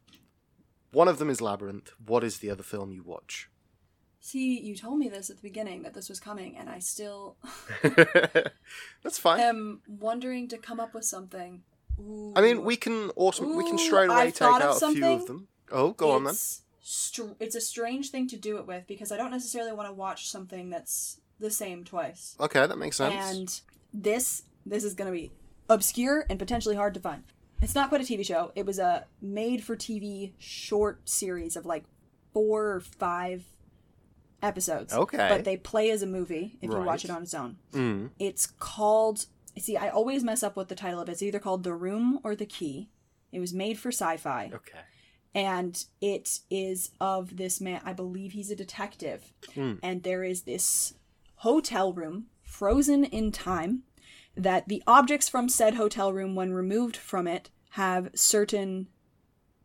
One 0.93 1.07
of 1.07 1.17
them 1.17 1.29
is 1.29 1.41
Labyrinth. 1.41 1.91
What 2.05 2.23
is 2.23 2.37
the 2.37 2.49
other 2.49 2.63
film 2.63 2.91
you 2.91 3.03
watch? 3.03 3.49
See, 4.21 4.57
you 4.59 4.75
told 4.75 4.99
me 4.99 5.09
this 5.09 5.29
at 5.29 5.35
the 5.35 5.41
beginning 5.41 5.81
that 5.83 5.93
this 5.93 6.07
was 6.07 6.19
coming, 6.19 6.55
and 6.57 6.69
I 6.69 6.79
still 6.79 7.35
That's 9.03 9.17
fine. 9.19 9.39
am 9.41 9.81
wondering 9.87 10.47
to 10.49 10.57
come 10.57 10.79
up 10.79 10.93
with 10.93 11.03
something. 11.03 11.63
Ooh. 11.99 12.31
I 12.35 12.41
mean, 12.41 12.63
we 12.63 12.77
can 12.77 13.09
also 13.11 13.43
we 13.45 13.67
can 13.67 13.77
straight 13.77 14.09
away 14.09 14.27
I've 14.27 14.33
take 14.33 14.47
out 14.47 14.81
a 14.81 14.91
few 14.93 15.05
of 15.05 15.25
them. 15.27 15.47
Oh, 15.71 15.91
go 15.91 16.11
on 16.11 16.23
then. 16.23 16.35
str- 16.81 17.33
it's 17.39 17.55
a 17.55 17.61
strange 17.61 18.11
thing 18.11 18.27
to 18.29 18.37
do 18.37 18.57
it 18.57 18.65
with 18.67 18.87
because 18.87 19.11
I 19.11 19.17
don't 19.17 19.31
necessarily 19.31 19.73
want 19.73 19.89
to 19.89 19.93
watch 19.93 20.29
something 20.29 20.69
that's 20.69 21.19
the 21.39 21.51
same 21.51 21.83
twice. 21.83 22.35
Okay, 22.39 22.65
that 22.65 22.77
makes 22.77 22.97
sense. 22.97 23.13
And 23.35 23.61
this 23.93 24.43
this 24.65 24.83
is 24.85 24.93
going 24.93 25.11
to 25.11 25.17
be 25.17 25.31
obscure 25.69 26.25
and 26.29 26.39
potentially 26.39 26.75
hard 26.75 26.93
to 26.93 26.99
find. 26.99 27.23
It's 27.64 27.76
not 27.76 27.89
quite 27.89 28.01
a 28.01 28.03
TV 28.03 28.26
show. 28.26 28.51
It 28.55 28.66
was 28.66 28.80
a 28.80 29.05
made 29.22 29.64
for 29.64 29.76
TV 29.76 30.34
short 30.38 31.07
series 31.09 31.55
of 31.55 31.66
like 31.66 31.86
four 32.34 32.72
or 32.74 32.80
five 32.80 33.43
episodes. 34.41 34.93
Okay. 34.93 35.18
But 35.18 35.45
they 35.45 35.57
play 35.57 35.89
as 35.91 36.01
a 36.01 36.07
movie 36.07 36.57
if 36.61 36.70
you 36.70 36.78
watch 36.78 37.05
it 37.05 37.11
on 37.11 37.24
its 37.24 37.34
own. 37.34 37.57
Mm. 37.72 38.09
It's 38.20 38.45
called 38.47 39.26
see, 39.57 39.78
I 39.78 39.89
always 39.89 40.24
mess 40.24 40.41
up 40.43 40.55
with 40.57 40.68
the 40.68 40.76
title 40.76 40.99
of 40.99 41.07
it. 41.07 41.11
It's 41.14 41.22
either 41.22 41.39
called 41.39 41.64
The 41.64 41.74
Room 41.74 42.20
or 42.24 42.36
The 42.36 42.45
Key. 42.45 42.89
It 43.32 43.39
was 43.39 43.53
made 43.53 43.80
for 43.80 43.89
sci-fi, 43.91 44.51
Okay. 44.53 44.80
and 45.34 45.84
it 46.01 46.39
is 46.49 46.91
of 46.99 47.38
this 47.38 47.61
man. 47.61 47.82
I 47.86 47.93
believe 47.93 48.34
he's 48.34 48.51
a 48.51 48.55
detective, 48.55 49.32
Hmm. 49.53 49.74
and 49.84 50.03
there 50.03 50.24
is 50.24 50.41
this 50.41 50.95
hotel 51.38 51.93
room 51.93 52.28
frozen 52.41 53.03
in 53.05 53.32
time. 53.32 53.84
That 54.36 54.67
the 54.67 54.81
objects 54.88 55.29
from 55.29 55.49
said 55.49 55.75
hotel 55.75 56.11
room, 56.11 56.36
when 56.36 56.53
removed 56.53 56.97
from 56.97 57.27
it, 57.27 57.49
have 57.71 58.09
certain 58.15 58.88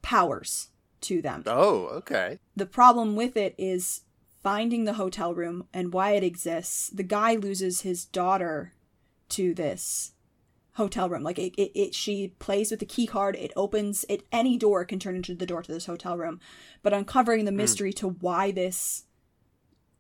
powers 0.03 0.69
to 1.03 1.23
them. 1.23 1.43
Oh, 1.47 1.87
okay. 1.87 2.39
The 2.57 2.67
problem 2.67 3.17
with 3.17 3.37
it 3.37 3.55
is 3.57 4.03
finding 4.43 4.85
the 4.85 4.95
hotel 4.95 5.35
room 5.35 5.67
and 5.73 5.93
why 5.93 6.13
it 6.13 6.25
exists. 6.25 6.91
The 6.91 7.03
guy 7.03 7.35
loses 7.35 7.83
his 7.83 8.05
daughter 8.05 8.73
to 9.31 9.55
this 9.55 10.13
hotel 10.75 11.09
room. 11.09 11.23
Like 11.23 11.39
it, 11.39 11.55
it, 11.57 11.73
it 11.75 11.95
she 11.95 12.35
plays 12.39 12.71
with 12.71 12.81
the 12.81 12.87
key 12.87 13.07
card, 13.07 13.37
it 13.37 13.53
opens 13.57 14.05
it 14.09 14.27
any 14.33 14.57
door 14.57 14.85
can 14.85 14.99
turn 14.99 15.17
into 15.17 15.35
the 15.35 15.47
door 15.47 15.63
to 15.63 15.73
this 15.73 15.87
hotel 15.87 16.17
room. 16.17 16.41
But 16.83 16.95
uncovering 16.95 17.45
the 17.45 17.51
hmm. 17.51 17.59
mystery 17.59 17.93
to 17.95 18.09
why 18.09 18.53
this 18.53 19.05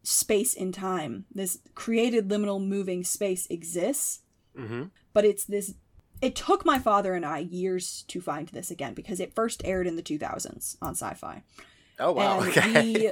space 0.02 0.54
in 0.54 0.72
time, 0.72 1.26
this 1.34 1.58
created 1.74 2.28
liminal 2.28 2.64
moving 2.64 3.04
space 3.04 3.46
exists, 3.50 4.20
Mm-hmm. 4.58 4.84
but 5.12 5.24
it's 5.24 5.44
this 5.44 5.74
it 6.20 6.34
took 6.34 6.64
my 6.66 6.78
father 6.80 7.14
and 7.14 7.24
I 7.24 7.38
years 7.38 8.04
to 8.08 8.20
find 8.20 8.48
this 8.48 8.70
again 8.72 8.92
because 8.94 9.20
it 9.20 9.34
first 9.34 9.62
aired 9.64 9.86
in 9.86 9.94
the 9.96 10.02
2000s 10.02 10.76
on 10.82 10.94
sci-fi 10.96 11.42
Oh 12.00 12.12
wow. 12.12 12.40
and 12.40 12.48
okay. 12.58 12.82
we 12.82 13.10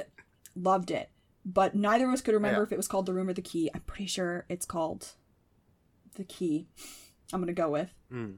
loved 0.61 0.91
it. 0.91 1.09
But 1.45 1.73
neither 1.75 2.05
of 2.07 2.13
us 2.13 2.19
could 2.21 2.33
remember 2.33 2.59
Yeah. 2.59 2.63
if 2.65 2.71
it 2.73 2.77
was 2.77 2.89
called 2.89 3.05
The 3.05 3.13
Room 3.13 3.29
or 3.29 3.33
The 3.33 3.41
Key. 3.41 3.69
I'm 3.73 3.79
pretty 3.81 4.07
sure 4.07 4.45
it's 4.49 4.65
called 4.65 5.13
The 6.15 6.25
Key. 6.25 6.67
I'm 7.31 7.39
gonna 7.39 7.53
go 7.53 7.69
with. 7.69 7.89
Hmm. 8.11 8.31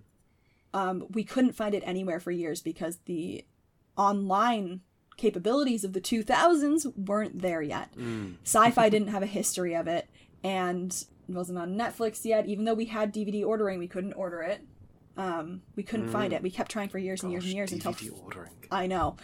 Um, 0.72 1.06
we 1.10 1.24
couldn't 1.24 1.54
find 1.54 1.74
it 1.74 1.82
anywhere 1.86 2.20
for 2.20 2.30
years 2.30 2.62
because 2.62 3.00
the 3.06 3.44
online 3.98 4.82
capabilities 5.18 5.84
of 5.84 5.94
the 5.94 6.02
2000s 6.02 6.96
weren't 6.96 7.42
there 7.42 7.62
yet. 7.64 7.90
Hmm. 7.96 8.34
Sci-fi 8.44 8.90
didn't 8.90 9.08
have 9.10 9.24
a 9.24 9.28
history 9.28 9.76
of 9.76 9.88
it, 9.88 10.08
and 10.44 11.06
it 11.30 11.36
wasn't 11.36 11.60
on 11.60 11.76
Netflix 11.76 12.26
yet. 12.26 12.48
Even 12.48 12.66
though 12.66 12.74
we 12.74 12.86
had 12.86 13.14
DVD 13.14 13.46
ordering, 13.46 13.78
we 13.78 13.88
couldn't 13.88 14.14
order 14.14 14.42
it. 14.42 14.66
Um, 15.16 15.62
we 15.76 15.84
couldn't 15.84 16.10
find 16.10 16.34
it. 16.34 16.42
We 16.42 16.50
kept 16.50 16.72
trying 16.72 16.90
for 16.90 16.98
years 16.98 17.22
and 17.24 17.32
years 17.32 17.44
and 17.44 17.54
years 17.54 17.72
until 17.72 17.94
DVD 17.94 18.24
ordering. 18.24 18.52
I 18.72 18.88
know. 18.88 19.18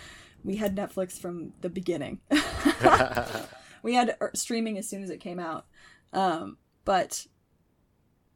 We 0.43 0.57
had 0.57 0.75
Netflix 0.75 1.19
from 1.19 1.53
the 1.61 1.69
beginning. 1.69 2.19
we 3.81 3.95
had 3.95 4.15
er, 4.21 4.31
streaming 4.35 4.77
as 4.77 4.87
soon 4.87 5.03
as 5.03 5.09
it 5.09 5.19
came 5.19 5.39
out. 5.39 5.65
Um, 6.13 6.57
but 6.83 7.25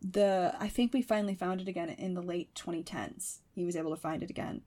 the 0.02 0.56
I 0.60 0.68
think 0.68 0.94
we 0.94 1.02
finally 1.02 1.36
found 1.36 1.62
it 1.62 1.68
again 1.68 1.90
in 1.90 2.16
the 2.16 2.22
late 2.22 2.56
2010s. 2.56 3.40
He 3.54 3.66
was 3.66 3.76
able 3.76 3.94
to 3.94 4.02
find 4.02 4.24
it 4.24 4.32
again. 4.32 4.62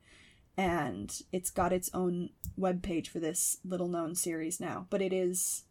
And 0.57 1.13
it's 1.33 1.51
got 1.51 1.73
its 1.73 1.91
own 1.95 2.31
web 2.57 2.83
page 2.83 3.09
for 3.09 3.19
this 3.19 3.57
little 3.65 3.89
known 3.89 4.15
series 4.15 4.61
now. 4.61 4.87
But 4.91 5.03
it 5.03 5.13
is 5.13 5.65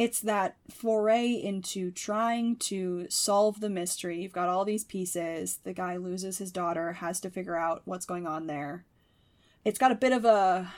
it's 0.00 0.20
that 0.20 0.56
foray 0.70 1.30
into 1.30 1.90
trying 1.90 2.56
to 2.56 3.06
solve 3.10 3.60
the 3.60 3.68
mystery. 3.68 4.22
You've 4.22 4.32
got 4.32 4.48
all 4.48 4.64
these 4.64 4.82
pieces. 4.82 5.58
The 5.62 5.74
guy 5.74 5.98
loses 5.98 6.38
his 6.38 6.50
daughter, 6.50 6.94
has 6.94 7.20
to 7.20 7.28
figure 7.28 7.54
out 7.54 7.82
what's 7.84 8.06
going 8.06 8.26
on 8.26 8.46
there. 8.46 8.86
It's 9.62 9.78
got 9.78 9.92
a 9.92 9.94
bit 9.94 10.12
of 10.12 10.24
a. 10.24 10.72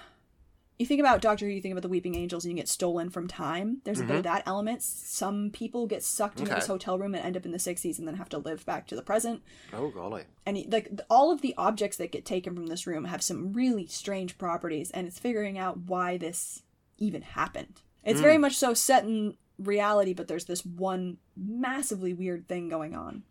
You 0.76 0.86
think 0.86 0.98
about 0.98 1.20
Doctor 1.20 1.46
Who, 1.46 1.52
you 1.52 1.62
think 1.62 1.70
about 1.70 1.82
the 1.82 1.88
Weeping 1.88 2.16
Angels, 2.16 2.44
and 2.44 2.50
you 2.50 2.56
get 2.56 2.68
stolen 2.68 3.10
from 3.10 3.28
time. 3.28 3.80
There's 3.84 4.00
a 4.00 4.02
bit 4.02 4.16
of 4.16 4.24
mm-hmm. 4.24 4.34
that 4.34 4.42
element. 4.44 4.82
Some 4.82 5.50
people 5.50 5.86
get 5.86 6.02
sucked 6.02 6.40
into 6.40 6.50
Okay. 6.50 6.58
this 6.58 6.66
hotel 6.66 6.98
room 6.98 7.14
and 7.14 7.24
end 7.24 7.36
up 7.36 7.46
in 7.46 7.52
the 7.52 7.58
60s 7.58 8.00
and 8.00 8.08
then 8.08 8.16
have 8.16 8.30
to 8.30 8.38
live 8.38 8.66
back 8.66 8.88
to 8.88 8.96
the 8.96 9.02
present. 9.02 9.42
oh 9.72 9.90
golly. 9.90 10.24
And 10.44 10.64
like 10.68 10.90
all 11.08 11.30
of 11.30 11.42
the 11.42 11.54
objects 11.56 11.96
that 11.98 12.10
get 12.10 12.24
taken 12.24 12.56
from 12.56 12.66
this 12.66 12.88
room 12.88 13.04
have 13.04 13.22
some 13.22 13.52
really 13.52 13.86
strange 13.86 14.36
properties, 14.36 14.90
and 14.90 15.06
it's 15.06 15.20
figuring 15.20 15.58
out 15.58 15.78
why 15.86 16.16
this 16.16 16.64
even 16.98 17.22
happened. 17.22 17.82
It's 18.05 18.20
very 18.20 18.38
much 18.38 18.57
so 18.57 18.74
set 18.74 19.05
in 19.05 19.36
reality, 19.59 20.12
but 20.12 20.26
there's 20.28 20.46
this 20.46 20.64
one 20.64 21.18
massively 21.36 22.12
weird 22.12 22.48
thing 22.48 22.68
going 22.68 22.94
on. 22.96 23.22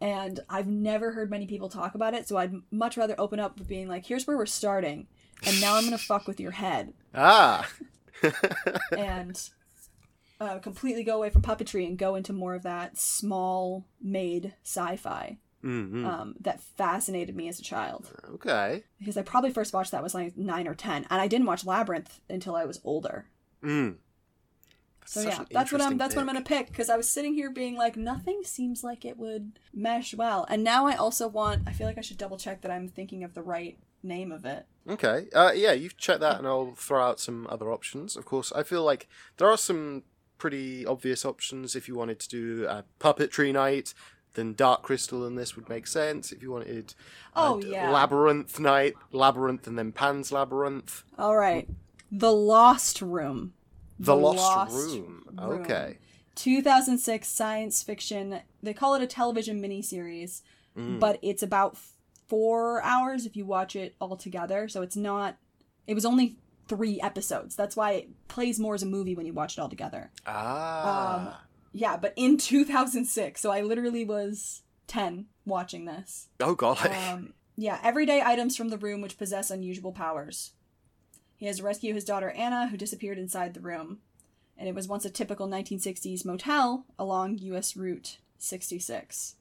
And 0.00 0.40
I've 0.48 0.66
never 0.66 1.12
heard 1.12 1.30
many 1.30 1.46
people 1.46 1.68
talk 1.68 1.94
about 1.94 2.14
it, 2.14 2.26
so 2.28 2.36
I'd 2.36 2.54
much 2.70 2.96
rather 2.96 3.14
open 3.18 3.38
up 3.38 3.58
with 3.58 3.68
being 3.68 3.88
like, 3.88 4.04
here's 4.06 4.26
where 4.26 4.36
we're 4.36 4.46
starting, 4.46 5.06
and 5.46 5.60
now 5.60 5.76
I'm 5.76 5.84
gonna 5.84 5.98
fuck 6.12 6.26
with 6.26 6.40
your 6.40 6.50
head 6.52 6.92
Ah. 7.14 7.68
and 8.96 9.50
uh, 10.40 10.58
completely 10.58 11.02
go 11.04 11.16
away 11.16 11.30
from 11.30 11.42
puppetry 11.42 11.86
and 11.86 11.98
go 11.98 12.14
into 12.14 12.32
more 12.32 12.54
of 12.54 12.62
that 12.62 12.96
small 12.98 13.84
made 14.00 14.54
sci-fi 14.64 15.38
mm 15.64 16.04
um, 16.04 16.34
that 16.40 16.60
fascinated 16.60 17.36
me 17.36 17.46
as 17.48 17.60
a 17.60 17.62
child 17.62 18.10
Okay. 18.34 18.82
because 18.98 19.16
I 19.16 19.22
probably 19.22 19.52
first 19.52 19.72
watched 19.72 19.92
that 19.92 20.02
was 20.02 20.14
like 20.14 20.36
nine 20.36 20.66
or 20.66 20.74
ten, 20.74 21.06
and 21.10 21.20
I 21.20 21.28
didn't 21.28 21.46
watch 21.46 21.64
Labyrinth 21.64 22.20
until 22.28 22.56
I 22.56 22.64
was 22.64 22.80
older. 22.82 23.26
Mm. 23.62 23.96
So 25.04 25.22
Such 25.22 25.32
yeah, 25.32 25.44
that's 25.50 25.72
what 25.72 25.80
I'm. 25.80 25.92
interesting 25.92 25.98
That's 25.98 26.14
what 26.14 26.20
I'm 26.22 26.26
gonna 26.26 26.42
pick 26.42 26.68
because 26.68 26.88
I 26.88 26.96
was 26.96 27.08
sitting 27.08 27.34
here 27.34 27.50
being 27.50 27.76
like, 27.76 27.96
nothing 27.96 28.42
seems 28.44 28.84
like 28.84 29.04
it 29.04 29.18
would 29.18 29.58
mesh 29.74 30.14
well, 30.14 30.46
and 30.48 30.62
now 30.62 30.86
I 30.86 30.94
also 30.94 31.28
want. 31.28 31.62
I 31.66 31.72
feel 31.72 31.86
like 31.86 31.98
I 31.98 32.02
should 32.02 32.18
double 32.18 32.38
check 32.38 32.62
that 32.62 32.70
I'm 32.70 32.88
thinking 32.88 33.24
of 33.24 33.34
the 33.34 33.42
right 33.42 33.78
name 34.02 34.32
of 34.32 34.44
it. 34.44 34.66
Okay. 34.88 35.26
Uh, 35.34 35.52
yeah, 35.54 35.72
you 35.72 35.90
check 35.96 36.20
that, 36.20 36.38
and 36.38 36.46
I'll 36.46 36.74
throw 36.76 37.02
out 37.02 37.20
some 37.20 37.46
other 37.50 37.70
options. 37.72 38.16
Of 38.16 38.24
course, 38.24 38.52
I 38.52 38.62
feel 38.62 38.84
like 38.84 39.08
there 39.36 39.48
are 39.48 39.56
some 39.56 40.02
pretty 40.38 40.84
obvious 40.86 41.24
options. 41.24 41.76
If 41.76 41.88
you 41.88 41.94
wanted 41.94 42.18
to 42.20 42.28
do 42.28 42.66
a 42.68 42.84
puppetry 42.98 43.52
night, 43.52 43.94
then 44.34 44.54
Dark 44.54 44.82
Crystal 44.82 45.24
and 45.24 45.38
this 45.38 45.56
would 45.56 45.68
make 45.68 45.86
sense. 45.86 46.32
If 46.32 46.42
you 46.42 46.50
wanted, 46.50 46.94
Oh, 47.36 47.62
yeah. 47.62 47.90
Labyrinth 47.90 48.58
night, 48.58 48.94
Labyrinth, 49.12 49.66
and 49.66 49.78
then 49.78 49.92
Pan's 49.92 50.32
Labyrinth, 50.32 51.04
All 51.18 51.36
right, 51.36 51.68
The 52.12 52.32
Lost 52.32 53.00
Room. 53.02 53.54
The, 53.98 54.14
Lost, 54.14 54.74
Room. 54.76 55.24
Room. 55.38 55.60
Okay. 55.62 55.98
2006 56.34 57.26
science 57.28 57.82
fiction. 57.82 58.40
They 58.62 58.74
call 58.74 58.94
it 58.94 59.02
a 59.02 59.06
television 59.06 59.60
miniseries, 59.62 60.42
Mm. 60.76 60.98
but 61.00 61.18
it's 61.22 61.42
about 61.42 61.76
four 62.28 62.82
hours 62.82 63.26
if 63.26 63.36
you 63.36 63.44
watch 63.44 63.76
it 63.76 63.94
all 64.00 64.16
together. 64.16 64.68
So 64.68 64.82
it's 64.82 64.96
not. 64.96 65.36
It 65.86 65.94
was 65.94 66.04
only 66.06 66.36
three 66.68 67.00
episodes. 67.00 67.54
That's 67.56 67.76
why 67.76 67.92
it 67.92 68.28
plays 68.28 68.58
more 68.58 68.74
as 68.74 68.82
a 68.82 68.86
movie 68.86 69.14
when 69.14 69.26
you 69.26 69.32
watch 69.34 69.58
it 69.58 69.60
all 69.60 69.68
together. 69.68 70.10
Ah. 70.26 71.42
Yeah, 71.72 71.96
but 71.96 72.12
in 72.16 72.36
2006. 72.38 73.40
So 73.40 73.50
I 73.50 73.60
literally 73.62 74.04
was 74.04 74.62
10 74.86 75.26
watching 75.44 75.84
this. 75.84 76.28
oh 76.40 76.54
god. 76.54 76.86
Um, 76.86 77.34
yeah, 77.56 77.78
everyday 77.82 78.22
items 78.22 78.56
from 78.56 78.68
the 78.70 78.78
room 78.78 79.00
which 79.02 79.18
possess 79.18 79.50
unusual 79.50 79.92
powers. 79.92 80.52
He 81.42 81.48
has 81.48 81.56
to 81.56 81.64
rescue 81.64 81.92
his 81.92 82.04
daughter 82.04 82.30
Anna, 82.30 82.68
who 82.68 82.76
disappeared 82.76 83.18
inside 83.18 83.52
the 83.52 83.58
room. 83.60 83.98
And 84.56 84.68
it 84.68 84.76
was 84.76 84.86
once 84.86 85.04
a 85.04 85.10
typical 85.10 85.48
1960s 85.48 86.24
motel 86.24 86.86
along 87.00 87.38
US 87.38 87.74
Route 87.76 88.18
66. 88.38 89.34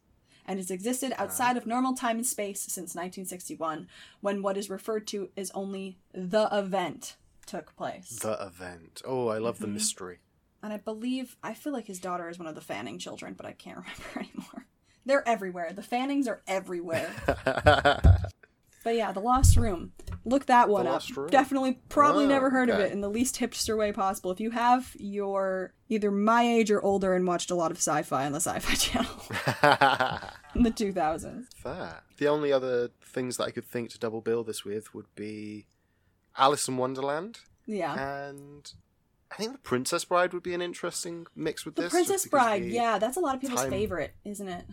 And 0.47 0.57
has 0.57 0.71
existed 0.71 1.13
outside 1.15 1.57
of 1.57 1.67
normal 1.67 1.93
time 1.93 2.15
and 2.17 2.25
space 2.25 2.61
since 2.61 2.95
1961, 2.95 3.87
when 4.19 4.41
what 4.41 4.57
is 4.57 4.67
referred 4.67 5.05
to 5.09 5.29
as 5.37 5.51
only 5.51 5.99
the 6.11 6.49
event 6.51 7.17
took 7.45 7.75
place. 7.75 8.17
the 8.17 8.33
event. 8.47 9.03
Oh, 9.05 9.27
I 9.27 9.37
love 9.37 9.59
the 9.59 9.65
Mm-hmm. 9.67 9.75
mystery. 9.75 10.17
And 10.63 10.73
I 10.73 10.77
believe, 10.77 11.37
I 11.43 11.53
feel 11.53 11.71
like 11.71 11.85
his 11.85 11.99
daughter 11.99 12.29
is 12.29 12.39
one 12.39 12.47
of 12.47 12.55
the 12.55 12.61
Fanning 12.61 12.97
children, 12.97 13.35
but 13.37 13.45
I 13.45 13.51
can't 13.51 13.77
remember 14.15 14.19
anymore. 14.31 14.65
They're 15.05 15.29
everywhere. 15.29 15.71
The 15.71 15.83
Fannings 15.83 16.27
are 16.27 16.41
everywhere. 16.47 17.11
But 18.83 18.95
yeah, 18.95 19.11
The 19.11 19.19
Lost 19.19 19.57
Room. 19.57 19.91
Look 20.23 20.45
that 20.45 20.69
one 20.69 20.85
up. 20.87 21.01
Room. 21.15 21.29
Definitely, 21.29 21.79
probably 21.89 22.25
Oh, 22.25 22.27
never 22.29 22.49
heard 22.51 22.69
of 22.69 22.79
it 22.79 22.91
in 22.91 23.01
the 23.01 23.09
least 23.09 23.39
hipster 23.39 23.75
way 23.77 23.91
possible. 23.91 24.29
If 24.31 24.39
you 24.39 24.51
have, 24.51 24.95
you're 24.99 25.73
either 25.89 26.11
my 26.11 26.43
age 26.43 26.69
or 26.69 26.81
older 26.83 27.13
and 27.15 27.25
watched 27.25 27.49
a 27.49 27.55
lot 27.55 27.71
of 27.71 27.77
sci-fi 27.77 28.25
on 28.25 28.31
the 28.31 28.39
Sci-Fi 28.39 28.75
Channel 28.75 30.29
in 30.55 30.63
the 30.63 30.71
2000s. 30.71 31.45
Fair. 31.55 32.03
The 32.17 32.27
only 32.27 32.51
other 32.53 32.89
things 33.03 33.37
that 33.37 33.45
I 33.45 33.51
could 33.51 33.65
think 33.65 33.89
to 33.91 33.99
double 33.99 34.21
bill 34.21 34.43
this 34.43 34.63
with 34.63 34.93
would 34.93 35.13
be 35.15 35.65
Alice 36.37 36.67
in 36.67 36.77
Wonderland 36.77 37.39
Yeah. 37.65 37.93
and 38.29 38.71
I 39.31 39.35
think 39.37 39.53
The 39.53 39.57
Princess 39.59 40.05
Bride 40.05 40.33
would 40.33 40.43
be 40.43 40.53
an 40.53 40.61
interesting 40.61 41.25
mix 41.35 41.65
with 41.65 41.75
The 41.75 41.83
this. 41.83 41.91
Princess 41.93 42.27
Bride. 42.27 42.65
Yeah, 42.65 42.99
that's 42.99 43.17
a 43.17 43.21
lot 43.21 43.33
of 43.35 43.41
people's 43.41 43.61
time- 43.61 43.69
favorite, 43.71 44.13
isn't 44.25 44.47
it? 44.47 44.65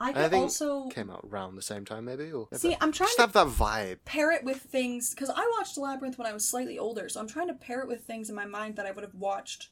I 0.00 0.10
I 0.24 0.28
think 0.28 0.42
also 0.42 0.88
came 0.88 1.10
out 1.10 1.24
around 1.30 1.56
the 1.56 1.62
same 1.62 1.84
time, 1.84 2.04
maybe. 2.04 2.30
Or 2.32 2.48
See, 2.52 2.74
I'm 2.80 2.92
trying 2.92 3.06
just 3.08 3.16
to- 3.16 3.22
have 3.22 3.32
that 3.32 3.46
vibe. 3.46 3.98
pair 4.04 4.30
it 4.32 4.44
with 4.44 4.58
things 4.62 5.10
because 5.14 5.30
I 5.30 5.50
watched 5.58 5.78
Labyrinth 5.78 6.18
when 6.18 6.26
I 6.26 6.32
was 6.32 6.44
slightly 6.46 6.78
older, 6.78 7.08
so 7.08 7.18
I'm 7.20 7.28
trying 7.28 7.48
to 7.48 7.54
pair 7.54 7.80
it 7.80 7.88
with 7.88 8.02
things 8.04 8.28
in 8.28 8.34
my 8.36 8.44
mind 8.46 8.76
that 8.76 8.86
I 8.86 8.90
would 8.90 9.04
have 9.04 9.14
watched 9.14 9.68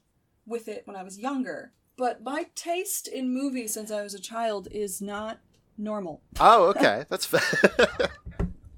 with 0.46 0.66
it 0.68 0.82
when 0.86 0.96
I 0.96 1.02
was 1.02 1.18
younger. 1.18 1.72
But 1.96 2.22
my 2.24 2.46
taste 2.54 3.06
in 3.06 3.32
movies 3.32 3.72
since 3.74 3.90
I 3.90 4.02
was 4.02 4.14
a 4.14 4.18
child 4.20 4.66
is 4.70 5.00
not 5.02 5.38
normal. 5.78 6.22
Oh, 6.40 6.64
okay, 6.70 7.04
that's 7.10 7.26
fair. 7.26 8.08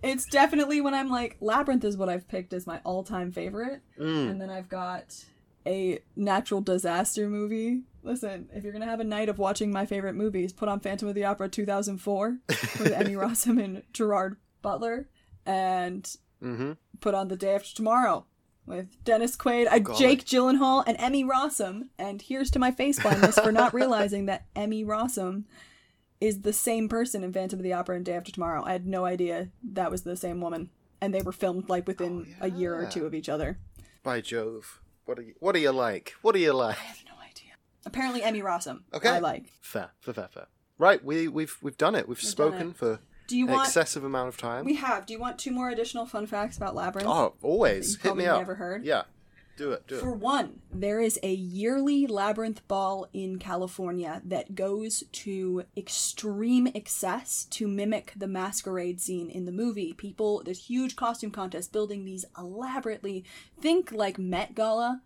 It's 0.02 0.26
definitely 0.26 0.80
when 0.80 0.94
I'm 0.94 1.10
like 1.10 1.36
Labyrinth 1.40 1.84
is 1.84 1.96
what 1.96 2.08
I've 2.08 2.28
picked 2.28 2.52
as 2.52 2.64
my 2.66 2.80
all-time 2.84 3.32
favorite, 3.32 3.80
Mm. 3.98 4.30
and 4.30 4.40
then 4.40 4.50
I've 4.50 4.68
got 4.68 5.24
a 5.66 5.98
natural 6.14 6.60
disaster 6.60 7.28
movie. 7.28 7.80
Listen, 8.06 8.48
if 8.54 8.62
you're 8.64 8.72
gonna 8.72 8.86
have 8.86 9.00
a 9.00 9.04
night 9.04 9.28
of 9.28 9.38
watching 9.38 9.70
my 9.72 9.84
favorite 9.84 10.14
movies, 10.14 10.52
put 10.52 10.68
on 10.68 10.80
Phantom 10.80 11.08
of 11.08 11.14
the 11.14 11.24
Opera 11.24 11.48
2004 11.48 12.38
with 12.48 12.92
Emmy 12.92 13.14
Rossum 13.14 13.62
and 13.62 13.82
Gerard 13.92 14.36
Butler, 14.62 15.08
and 15.44 16.08
Mm-hmm. 16.42 16.72
put 17.00 17.14
on 17.14 17.28
the 17.28 17.36
day 17.36 17.54
after 17.54 17.74
tomorrow 17.74 18.26
with 18.66 19.02
Dennis 19.04 19.36
Quaid, 19.38 19.66
uh. 19.70 19.96
Jake 19.98 20.24
Gyllenhaal, 20.26 20.84
and 20.86 20.94
Emmy 21.00 21.24
Rossum. 21.24 21.88
And 21.98 22.20
here's 22.20 22.50
to 22.50 22.58
my 22.58 22.70
face 22.70 23.00
blindness 23.00 23.38
for 23.38 23.50
not 23.52 23.72
realizing 23.72 24.26
that 24.26 24.44
Emmy 24.54 24.84
Rossum 24.84 25.44
is 26.20 26.42
the 26.42 26.52
same 26.52 26.88
person 26.90 27.24
in 27.24 27.32
Phantom 27.32 27.58
of 27.58 27.62
the 27.64 27.72
Opera 27.72 27.96
and 27.96 28.04
Day 28.04 28.12
After 28.14 28.30
Tomorrow. 28.32 28.64
I 28.66 28.72
had 28.72 28.86
no 28.86 29.06
idea 29.06 29.48
that 29.72 29.90
was 29.90 30.02
the 30.02 30.14
same 30.16 30.40
woman, 30.42 30.68
and 31.00 31.14
they 31.14 31.22
were 31.22 31.32
filmed 31.32 31.68
like 31.70 31.86
within 31.86 32.34
a 32.40 32.50
year 32.50 32.74
or 32.74 32.86
two 32.86 33.06
of 33.06 33.14
each 33.14 33.30
other. 33.30 33.58
By 34.02 34.20
Jove. 34.20 34.80
What 35.06 35.18
are 35.18 35.22
you, 35.22 35.34
what 35.40 35.56
are 35.56 35.60
you 35.60 35.72
like? 35.72 36.14
What 36.20 36.34
are 36.34 36.38
you 36.38 36.52
like? 36.52 36.76
I 36.78 36.82
have 36.82 37.02
no 37.06 37.12
idea. 37.22 37.52
Apparently, 37.86 38.22
Emmy 38.22 38.42
Rossum. 38.42 38.80
Okay. 38.92 39.08
I 39.08 39.18
like. 39.20 39.46
Fair, 39.62 39.90
fair, 40.00 40.12
fair, 40.14 40.28
fair. 40.28 40.46
Right, 40.78 41.02
we 41.02 41.28
we've 41.28 41.56
we've 41.62 41.78
done 41.78 41.94
it. 41.94 42.06
We've, 42.08 42.20
done 42.20 42.28
spoken 42.30 42.70
it. 42.70 42.76
for 42.76 43.00
Do 43.28 43.38
you 43.38 43.46
an 43.46 43.54
want? 43.54 43.68
excessive 43.68 44.04
amount 44.04 44.28
of 44.28 44.36
time. 44.36 44.64
We 44.66 44.74
have. 44.74 45.06
Do 45.06 45.14
you 45.14 45.20
want 45.20 45.38
two 45.38 45.50
more 45.52 45.70
additional 45.70 46.04
fun 46.04 46.26
facts 46.26 46.56
about 46.58 46.74
Labyrinth? 46.74 47.08
oh, 47.08 47.34
always 47.42 47.96
That 47.96 48.02
hit 48.02 48.08
you've 48.10 48.18
me 48.18 48.26
up. 48.26 48.38
never 48.40 48.56
heard? 48.56 48.84
Yeah, 48.84 49.04
do 49.56 49.72
it, 49.72 49.86
do 49.86 49.94
it. 49.96 50.00
For 50.00 50.10
it. 50.10 50.16
one, 50.18 50.60
there 50.70 51.00
is 51.00 51.18
a 51.22 51.32
yearly 51.32 52.06
labyrinth 52.06 52.66
ball 52.68 53.06
in 53.14 53.38
California 53.38 54.20
that 54.26 54.54
goes 54.54 55.02
to 55.12 55.64
extreme 55.74 56.68
excess 56.74 57.46
to 57.52 57.66
mimic 57.66 58.12
the 58.14 58.26
masquerade 58.28 59.00
scene 59.00 59.30
in 59.30 59.46
the 59.46 59.52
movie. 59.52 59.94
People, 59.94 60.42
there's 60.44 60.66
huge 60.66 60.94
costume 60.94 61.30
contests 61.30 61.68
building 61.68 62.04
these 62.04 62.26
elaborately, 62.36 63.24
think 63.58 63.90
like 63.92 64.18
Met 64.18 64.54
Gala, 64.54 65.00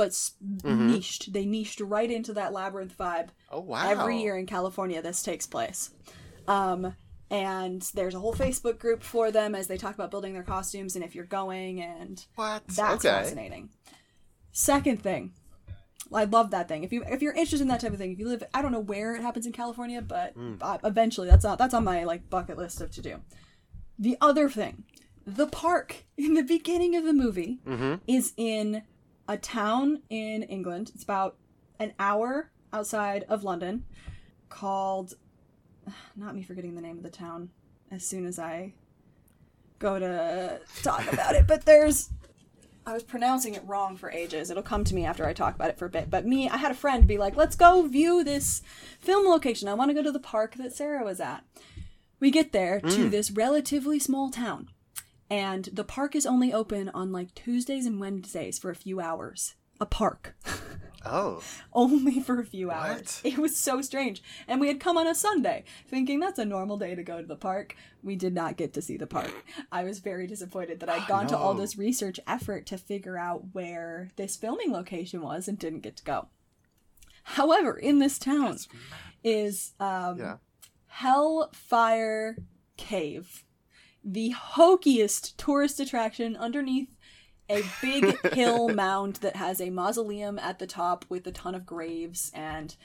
but 0.00 0.08
s 0.08 0.32
niched. 0.64 1.32
They 1.32 1.44
niched 1.46 1.80
right 1.80 2.10
into 2.10 2.32
that 2.34 2.52
labyrinth 2.52 2.96
vibe. 2.98 3.28
Oh 3.50 3.60
wow! 3.60 3.88
Every 3.90 4.16
year 4.22 4.36
in 4.38 4.46
California, 4.46 5.00
this 5.02 5.22
takes 5.22 5.46
place. 5.46 5.90
Um, 6.48 6.94
and 7.30 7.82
there's 7.94 8.14
a 8.14 8.18
whole 8.18 8.34
Facebook 8.34 8.78
group 8.78 9.02
for 9.02 9.30
them 9.30 9.54
as 9.54 9.66
they 9.68 9.76
talk 9.76 9.94
about 9.94 10.10
building 10.10 10.32
their 10.34 10.42
costumes 10.42 10.96
and 10.96 11.04
if 11.04 11.14
you're 11.14 11.26
going 11.40 11.80
and 11.80 12.24
What? 12.34 12.62
that's 12.68 13.04
okay. 13.04 13.08
fascinating. 13.22 13.70
Second 14.52 15.00
thing, 15.02 15.32
I 16.12 16.24
love 16.24 16.50
that 16.50 16.66
thing. 16.66 16.82
If 16.82 16.92
you 16.92 17.04
if 17.06 17.22
you're 17.22 17.32
interested 17.34 17.60
in 17.60 17.68
that 17.68 17.80
type 17.80 17.92
of 17.92 17.98
thing, 17.98 18.12
if 18.12 18.18
you 18.18 18.26
live, 18.28 18.42
I 18.52 18.62
don't 18.62 18.72
know 18.72 18.80
where 18.80 19.14
it 19.14 19.22
happens 19.22 19.46
in 19.46 19.52
California, 19.52 20.02
but 20.02 20.34
uh, 20.60 20.78
eventually 20.82 21.28
that's 21.28 21.44
on 21.44 21.56
that's 21.58 21.74
on 21.74 21.84
my 21.84 22.04
like 22.04 22.28
bucket 22.28 22.58
list 22.58 22.80
of 22.80 22.90
to 22.92 23.02
do. 23.02 23.16
The 23.98 24.16
other 24.20 24.48
thing, 24.48 24.84
the 25.26 25.46
park 25.46 26.04
in 26.16 26.34
the 26.34 26.42
beginning 26.42 26.96
of 26.96 27.04
the 27.04 27.12
movie 27.12 27.60
Mm-hmm. 27.66 27.94
is 28.08 28.32
in 28.36 28.82
a 29.30 29.38
town 29.38 30.02
in 30.10 30.42
England. 30.42 30.90
It's 30.92 31.04
about 31.04 31.36
an 31.78 31.92
hour 32.00 32.50
outside 32.72 33.24
of 33.28 33.44
London, 33.44 33.84
called 34.48 35.14
not 36.16 36.34
me 36.34 36.42
forgetting 36.42 36.74
the 36.74 36.82
name 36.82 36.96
of 36.96 37.04
the 37.04 37.10
town 37.10 37.50
as 37.92 38.04
soon 38.04 38.26
as 38.26 38.38
I 38.38 38.74
go 39.78 39.98
to 39.98 40.60
talk 40.82 41.10
about 41.12 41.34
it, 41.36 41.46
but 41.46 41.64
there's 41.64 42.10
I 42.84 42.92
was 42.92 43.02
pronouncing 43.04 43.54
it 43.54 43.62
wrong 43.66 43.96
for 43.96 44.10
ages. 44.10 44.50
It'll 44.50 44.62
come 44.64 44.84
to 44.84 44.94
me 44.94 45.04
after 45.04 45.24
I 45.24 45.32
talk 45.32 45.54
about 45.54 45.70
it 45.70 45.78
for 45.78 45.86
a 45.86 45.90
bit. 45.90 46.10
But 46.10 46.26
me, 46.26 46.48
I 46.48 46.56
had 46.56 46.72
a 46.72 46.74
friend 46.74 47.06
be 47.06 47.18
like, 47.18 47.36
"Let's 47.36 47.54
go 47.54 47.82
view 47.82 48.24
this 48.24 48.62
film 48.98 49.26
location. 49.26 49.68
I 49.68 49.74
want 49.74 49.90
to 49.90 49.94
go 49.94 50.02
to 50.02 50.10
the 50.10 50.18
park 50.18 50.56
that 50.56 50.72
Sarah 50.72 51.04
was 51.04 51.20
at." 51.20 51.44
We 52.18 52.30
get 52.30 52.52
there 52.52 52.80
to 52.80 52.86
mm. 53.06 53.10
this 53.10 53.30
relatively 53.30 53.98
small 53.98 54.28
town, 54.30 54.70
and 55.30 55.68
the 55.72 55.84
park 55.84 56.14
is 56.14 56.26
only 56.26 56.52
open 56.52 56.90
on 56.90 57.12
like 57.12 57.34
Tuesdays 57.34 57.86
and 57.86 58.00
Wednesdays 58.00 58.58
for 58.58 58.70
a 58.70 58.76
few 58.76 59.00
hours. 59.00 59.54
A 59.80 59.86
park. 59.86 60.34
Oh, 61.04 61.42
only 61.72 62.20
for 62.20 62.40
a 62.40 62.44
few 62.44 62.70
hours. 62.70 63.20
What? 63.22 63.32
It 63.32 63.38
was 63.38 63.56
so 63.56 63.80
strange. 63.80 64.22
And 64.46 64.60
we 64.60 64.68
had 64.68 64.80
come 64.80 64.98
on 64.98 65.06
a 65.06 65.14
Sunday, 65.14 65.64
thinking 65.88 66.20
that's 66.20 66.38
a 66.38 66.44
normal 66.44 66.76
day 66.76 66.94
to 66.94 67.02
go 67.02 67.20
to 67.20 67.26
the 67.26 67.36
park. 67.36 67.74
We 68.02 68.16
did 68.16 68.34
not 68.34 68.56
get 68.58 68.74
to 68.74 68.82
see 68.82 68.98
the 68.98 69.06
park. 69.06 69.32
I 69.72 69.84
was 69.84 70.00
very 70.00 70.26
disappointed 70.26 70.80
that 70.80 70.90
I'd 70.90 71.06
gone 71.08 71.26
to 71.28 71.38
all 71.38 71.54
this 71.54 71.78
research 71.78 72.20
effort 72.26 72.66
to 72.66 72.78
figure 72.78 73.16
out 73.16 73.44
where 73.52 74.10
this 74.16 74.36
filming 74.36 74.72
location 74.72 75.22
was 75.22 75.48
and 75.48 75.58
didn't 75.58 75.80
get 75.80 75.96
to 75.96 76.04
go. 76.04 76.28
However, 77.22 77.78
in 77.78 77.98
this 77.98 78.18
town 78.18 78.58
is 79.24 79.72
um, 79.80 80.18
yeah. 80.18 80.36
Hellfire 80.86 82.36
Cave, 82.76 83.44
the 84.04 84.34
hokiest 84.54 85.36
tourist 85.36 85.78
attraction 85.80 86.36
underneath 86.36 86.88
a 87.50 87.62
big 87.82 88.18
hill 88.34 88.68
mound 88.68 89.16
that 89.16 89.36
has 89.36 89.60
a 89.60 89.70
mausoleum 89.70 90.38
at 90.38 90.58
the 90.58 90.66
top 90.66 91.04
with 91.08 91.26
a 91.26 91.32
ton 91.32 91.54
of 91.54 91.66
graves 91.66 92.30
and 92.34 92.76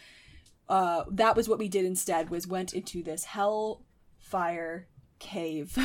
uh, 0.67 1.03
that 1.11 1.35
was 1.35 1.47
what 1.47 1.59
we 1.59 1.69
did 1.69 1.85
instead 1.85 2.29
was 2.31 2.47
went 2.47 2.73
into 2.73 3.03
this 3.03 3.25
hellfire 3.25 4.87
cave 5.19 5.77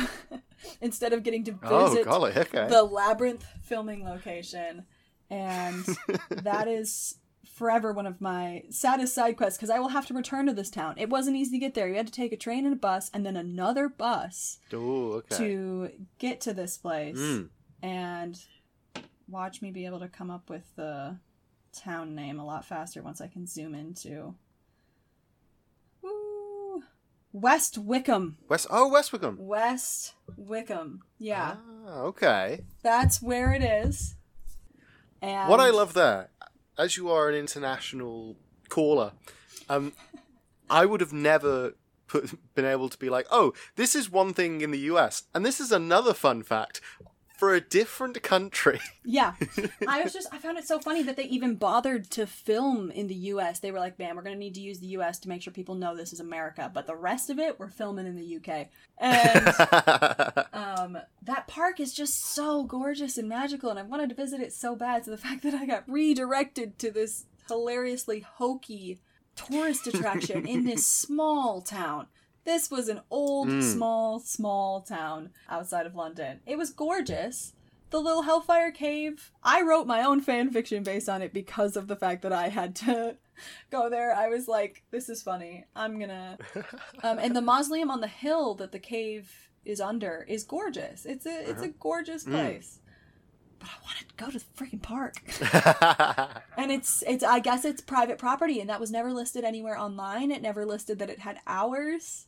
instead 0.81 1.13
of 1.13 1.23
getting 1.23 1.43
to 1.43 1.55
Oh, 1.63 1.87
visit 1.87 2.05
golly, 2.05 2.31
okay. 2.35 2.67
the 2.67 2.83
labyrinth 2.83 3.45
filming 3.61 4.03
location 4.03 4.85
and 5.29 5.85
that 6.29 6.67
is 6.67 7.15
forever 7.55 7.91
one 7.91 8.05
of 8.05 8.21
my 8.21 8.63
saddest 8.69 9.13
side 9.13 9.35
quests 9.37 9.57
because 9.57 9.69
i 9.69 9.79
will 9.79 9.89
have 9.89 10.05
to 10.05 10.13
return 10.13 10.45
to 10.45 10.53
this 10.53 10.69
town 10.69 10.93
it 10.97 11.09
wasn't 11.09 11.35
easy 11.35 11.51
to 11.51 11.57
get 11.59 11.73
there 11.73 11.87
you 11.87 11.95
had 11.95 12.05
to 12.07 12.13
take 12.13 12.31
a 12.31 12.37
train 12.37 12.65
and 12.65 12.73
a 12.73 12.77
bus 12.77 13.09
and 13.13 13.25
then 13.25 13.35
another 13.35 13.89
bus 13.89 14.59
Oh, 14.73 15.13
okay. 15.13 15.37
to 15.37 15.89
get 16.19 16.39
to 16.41 16.53
this 16.53 16.77
place 16.77 17.17
Mm. 17.17 17.49
and 17.81 18.39
watch 19.27 19.61
me 19.61 19.71
be 19.71 19.85
able 19.85 19.99
to 20.01 20.07
come 20.07 20.29
up 20.29 20.49
with 20.49 20.75
the 20.75 21.17
town 21.73 22.13
name 22.15 22.39
a 22.39 22.45
lot 22.45 22.65
faster 22.65 23.01
once 23.01 23.21
i 23.21 23.27
can 23.27 23.47
zoom 23.47 23.73
into 23.73 24.35
Woo. 26.01 26.83
West 27.33 27.77
Wycombe 27.77 28.37
West. 28.49 28.67
Oh, 28.69 28.87
West 28.89 29.11
Wycombe. 29.13 29.37
West 29.39 30.13
Wycombe 30.35 31.01
yeah 31.17 31.55
Ah, 31.87 31.99
okay. 32.01 32.61
that's 32.83 33.21
where 33.21 33.53
it 33.53 33.63
is 33.63 34.15
and 35.21 35.49
What 35.49 35.59
I 35.59 35.69
love 35.69 35.93
there, 35.93 36.30
as 36.81 36.97
you 36.97 37.11
are 37.11 37.29
an 37.29 37.35
international 37.35 38.35
caller, 38.69 39.11
um, 39.69 39.93
I 40.67 40.87
would 40.87 40.99
have 40.99 41.13
never 41.13 41.75
put, 42.07 42.33
been 42.55 42.65
able 42.65 42.89
to 42.89 42.97
be 42.97 43.07
like, 43.07 43.27
oh, 43.29 43.53
this 43.75 43.93
is 43.93 44.09
one 44.09 44.33
thing 44.33 44.61
in 44.61 44.71
the 44.71 44.79
US, 44.91 45.23
and 45.35 45.45
this 45.45 45.59
is 45.59 45.71
another 45.71 46.13
fun 46.13 46.41
fact 46.41 46.81
for 47.41 47.55
a 47.55 47.59
different 47.59 48.21
country. 48.21 48.79
Yeah. 49.03 49.33
I 49.87 50.03
was 50.03 50.13
just 50.13 50.27
I 50.31 50.37
found 50.37 50.59
it 50.59 50.67
so 50.67 50.77
funny 50.77 51.01
that 51.01 51.17
they 51.17 51.23
even 51.23 51.55
bothered 51.55 52.11
to 52.11 52.27
film 52.27 52.91
in 52.91 53.07
the 53.07 53.15
US. 53.15 53.57
They 53.57 53.71
were 53.71 53.79
like, 53.79 53.97
"Man, 53.97 54.15
we're 54.15 54.21
going 54.21 54.35
to 54.35 54.39
need 54.39 54.53
to 54.53 54.61
use 54.61 54.79
the 54.79 54.93
US 54.97 55.17
to 55.19 55.27
make 55.27 55.41
sure 55.41 55.51
people 55.51 55.73
know 55.73 55.95
this 55.95 56.13
is 56.13 56.19
America." 56.19 56.69
But 56.71 56.85
the 56.85 56.95
rest 56.95 57.31
of 57.31 57.39
it 57.39 57.59
we're 57.59 57.67
filming 57.67 58.05
in 58.05 58.15
the 58.15 58.37
UK. 58.37 58.67
And 58.99 60.45
um 60.53 60.99
that 61.23 61.47
park 61.47 61.79
is 61.79 61.95
just 61.95 62.23
so 62.23 62.63
gorgeous 62.63 63.17
and 63.17 63.27
magical 63.27 63.71
and 63.71 63.79
I 63.79 63.83
wanted 63.83 64.09
to 64.09 64.15
visit 64.15 64.39
it 64.39 64.53
so 64.53 64.75
bad. 64.75 65.03
So 65.03 65.11
the 65.11 65.17
fact 65.27 65.41
that 65.41 65.55
I 65.55 65.65
got 65.65 65.89
redirected 65.89 66.77
to 66.77 66.91
this 66.91 67.25
hilariously 67.47 68.19
hokey 68.19 68.99
tourist 69.35 69.87
attraction 69.87 70.45
in 70.45 70.63
this 70.63 70.85
small 70.85 71.61
town. 71.61 72.05
This 72.43 72.71
was 72.71 72.89
an 72.89 73.01
old, 73.09 73.47
Mm. 73.49 73.61
small, 73.63 74.19
small 74.19 74.81
town 74.81 75.29
outside 75.49 75.85
of 75.85 75.95
London. 75.95 76.39
It 76.45 76.57
was 76.57 76.71
gorgeous. 76.71 77.53
The 77.91 77.99
little 77.99 78.21
Hellfire 78.23 78.71
Cave. 78.71 79.31
I 79.43 79.61
wrote 79.61 79.85
my 79.85 80.01
own 80.03 80.21
fan 80.21 80.49
fiction 80.49 80.81
based 80.81 81.09
on 81.09 81.21
it 81.21 81.33
because 81.33 81.75
of 81.75 81.87
the 81.87 81.95
fact 81.97 82.21
that 82.21 82.31
I 82.33 82.47
had 82.47 82.73
to 82.77 83.17
go 83.69 83.89
there. 83.89 84.15
I 84.15 84.29
was 84.29 84.47
like, 84.47 84.83
this 84.91 85.09
is 85.09 85.21
funny. 85.21 85.65
I'm 85.75 85.99
gonna. 85.99 86.37
Um, 87.03 87.19
and 87.19 87.35
the 87.35 87.41
mausoleum 87.41 87.91
on 87.91 87.99
the 88.01 88.07
hill 88.07 88.53
that 88.55 88.71
the 88.71 88.79
cave 88.79 89.49
is 89.65 89.81
under 89.81 90.23
is 90.29 90.43
gorgeous. 90.43 91.05
It's 91.05 91.25
a 91.25 91.49
it's 91.49 91.61
a 91.61 91.67
gorgeous 91.69 92.23
place. 92.23 92.79
But 93.59 93.69
I 93.69 93.83
wanted 93.83 94.07
to 94.09 94.15
go 94.15 94.31
to 94.31 94.39
the 94.39 94.45
freaking 94.57 94.81
park. 94.81 95.15
And 96.57 96.71
it's 96.71 97.03
it's 97.07 97.23
I 97.23 97.39
guess 97.39 97.65
it's 97.65 97.81
private 97.81 98.17
property 98.17 98.59
and 98.59 98.69
that 98.69 98.79
was 98.79 98.91
never 98.91 99.11
listed 99.11 99.43
anywhere 99.43 99.77
online. 99.77 100.31
It 100.31 100.41
never 100.41 100.65
listed 100.65 100.99
that 100.99 101.09
it 101.09 101.19
had 101.19 101.39
hours. 101.45 102.27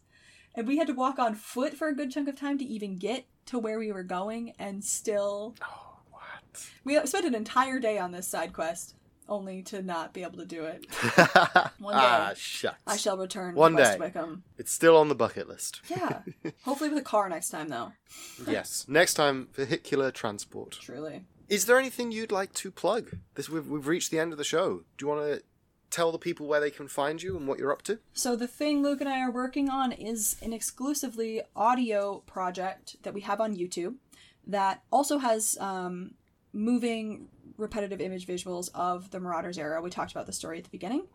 And 0.56 0.68
we 0.68 0.78
had 0.78 0.88
to 0.88 0.94
walk 0.94 1.20
on 1.20 1.36
foot 1.36 1.74
for 1.74 1.88
a 1.88 1.96
good 1.96 2.12
chunk 2.12 2.28
of 2.28 2.36
time 2.40 2.58
to 2.60 2.66
even 2.66 2.98
get 2.98 3.26
to 3.48 3.60
where 3.60 3.80
we 3.80 3.92
were 3.92 4.04
going 4.04 4.54
and 4.60 4.84
still 4.84 5.56
oh, 5.64 5.98
what? 6.12 6.70
we 6.84 7.00
spent 7.06 7.26
an 7.26 7.36
entire 7.36 7.80
day 7.80 7.98
on 7.98 8.12
this 8.12 8.28
side 8.28 8.54
quest 8.54 8.96
only 9.30 9.62
to 9.64 9.82
not 9.82 10.14
be 10.14 10.22
able 10.24 10.38
to 10.38 10.46
do 10.46 10.66
it. 10.66 10.86
One 11.80 11.96
day. 11.96 12.02
ah, 12.02 12.34
shucks. 12.36 12.82
I 12.86 12.98
shall 12.98 13.18
return 13.18 13.56
One 13.56 13.72
to 13.72 13.78
West 13.78 13.94
day. 13.94 13.98
Wycombe. 14.00 14.44
It's 14.58 14.72
still 14.72 14.98
on 14.98 15.10
the 15.10 15.16
bucket 15.16 15.48
list. 15.48 15.82
Yeah. 15.90 16.22
Hopefully 16.64 16.90
with 16.90 17.00
a 17.00 17.04
car 17.04 17.30
next 17.30 17.50
time 17.50 17.70
though. 17.70 17.94
yes. 18.48 18.86
Next 18.88 19.16
time, 19.16 19.48
vehicular 19.54 20.12
transport. 20.12 20.72
Truly. 20.82 21.24
Is 21.50 21.66
there 21.66 21.80
anything 21.80 22.12
you'd 22.12 22.32
like 22.32 22.54
to 22.56 22.72
plug? 22.72 23.18
This 23.36 23.50
we've 23.50 23.68
we've 23.68 23.88
reached 23.88 24.12
the 24.12 24.20
end 24.20 24.32
of 24.32 24.38
the 24.38 24.44
show. 24.44 24.84
Do 24.98 25.06
you 25.06 25.08
want 25.08 25.22
to 25.22 25.44
tell 25.94 26.12
the 26.12 26.18
people 26.18 26.48
where 26.48 26.60
they 26.60 26.72
can 26.72 26.88
find 26.88 27.22
you 27.22 27.38
and 27.38 27.48
what 27.48 27.60
you're 27.60 27.72
up 27.72 27.84
to? 27.84 28.00
So 28.14 28.36
the 28.36 28.48
thing 28.48 28.82
Luke 28.82 29.00
and 29.00 29.10
I 29.10 29.22
are 29.22 29.32
working 29.32 29.70
on 29.70 29.92
is 29.92 30.36
an 30.42 30.52
exclusively 30.52 31.42
audio 31.56 32.24
project 32.26 32.98
that 33.04 33.14
we 33.14 33.22
have 33.22 33.40
on 33.40 33.56
YouTube 33.56 33.96
that 34.48 34.82
also 34.92 35.20
has 35.20 35.56
um, 35.60 36.16
moving 36.52 37.28
repetitive 37.58 38.02
image 38.02 38.26
visuals 38.26 38.70
of 38.74 39.12
the 39.12 39.20
Marauders 39.20 39.60
era. 39.60 39.82
We 39.82 39.92
talked 39.92 40.12
about 40.12 40.26
the 40.26 40.34
story 40.34 40.58
at 40.58 40.64
the 40.64 40.70
beginning. 40.72 41.06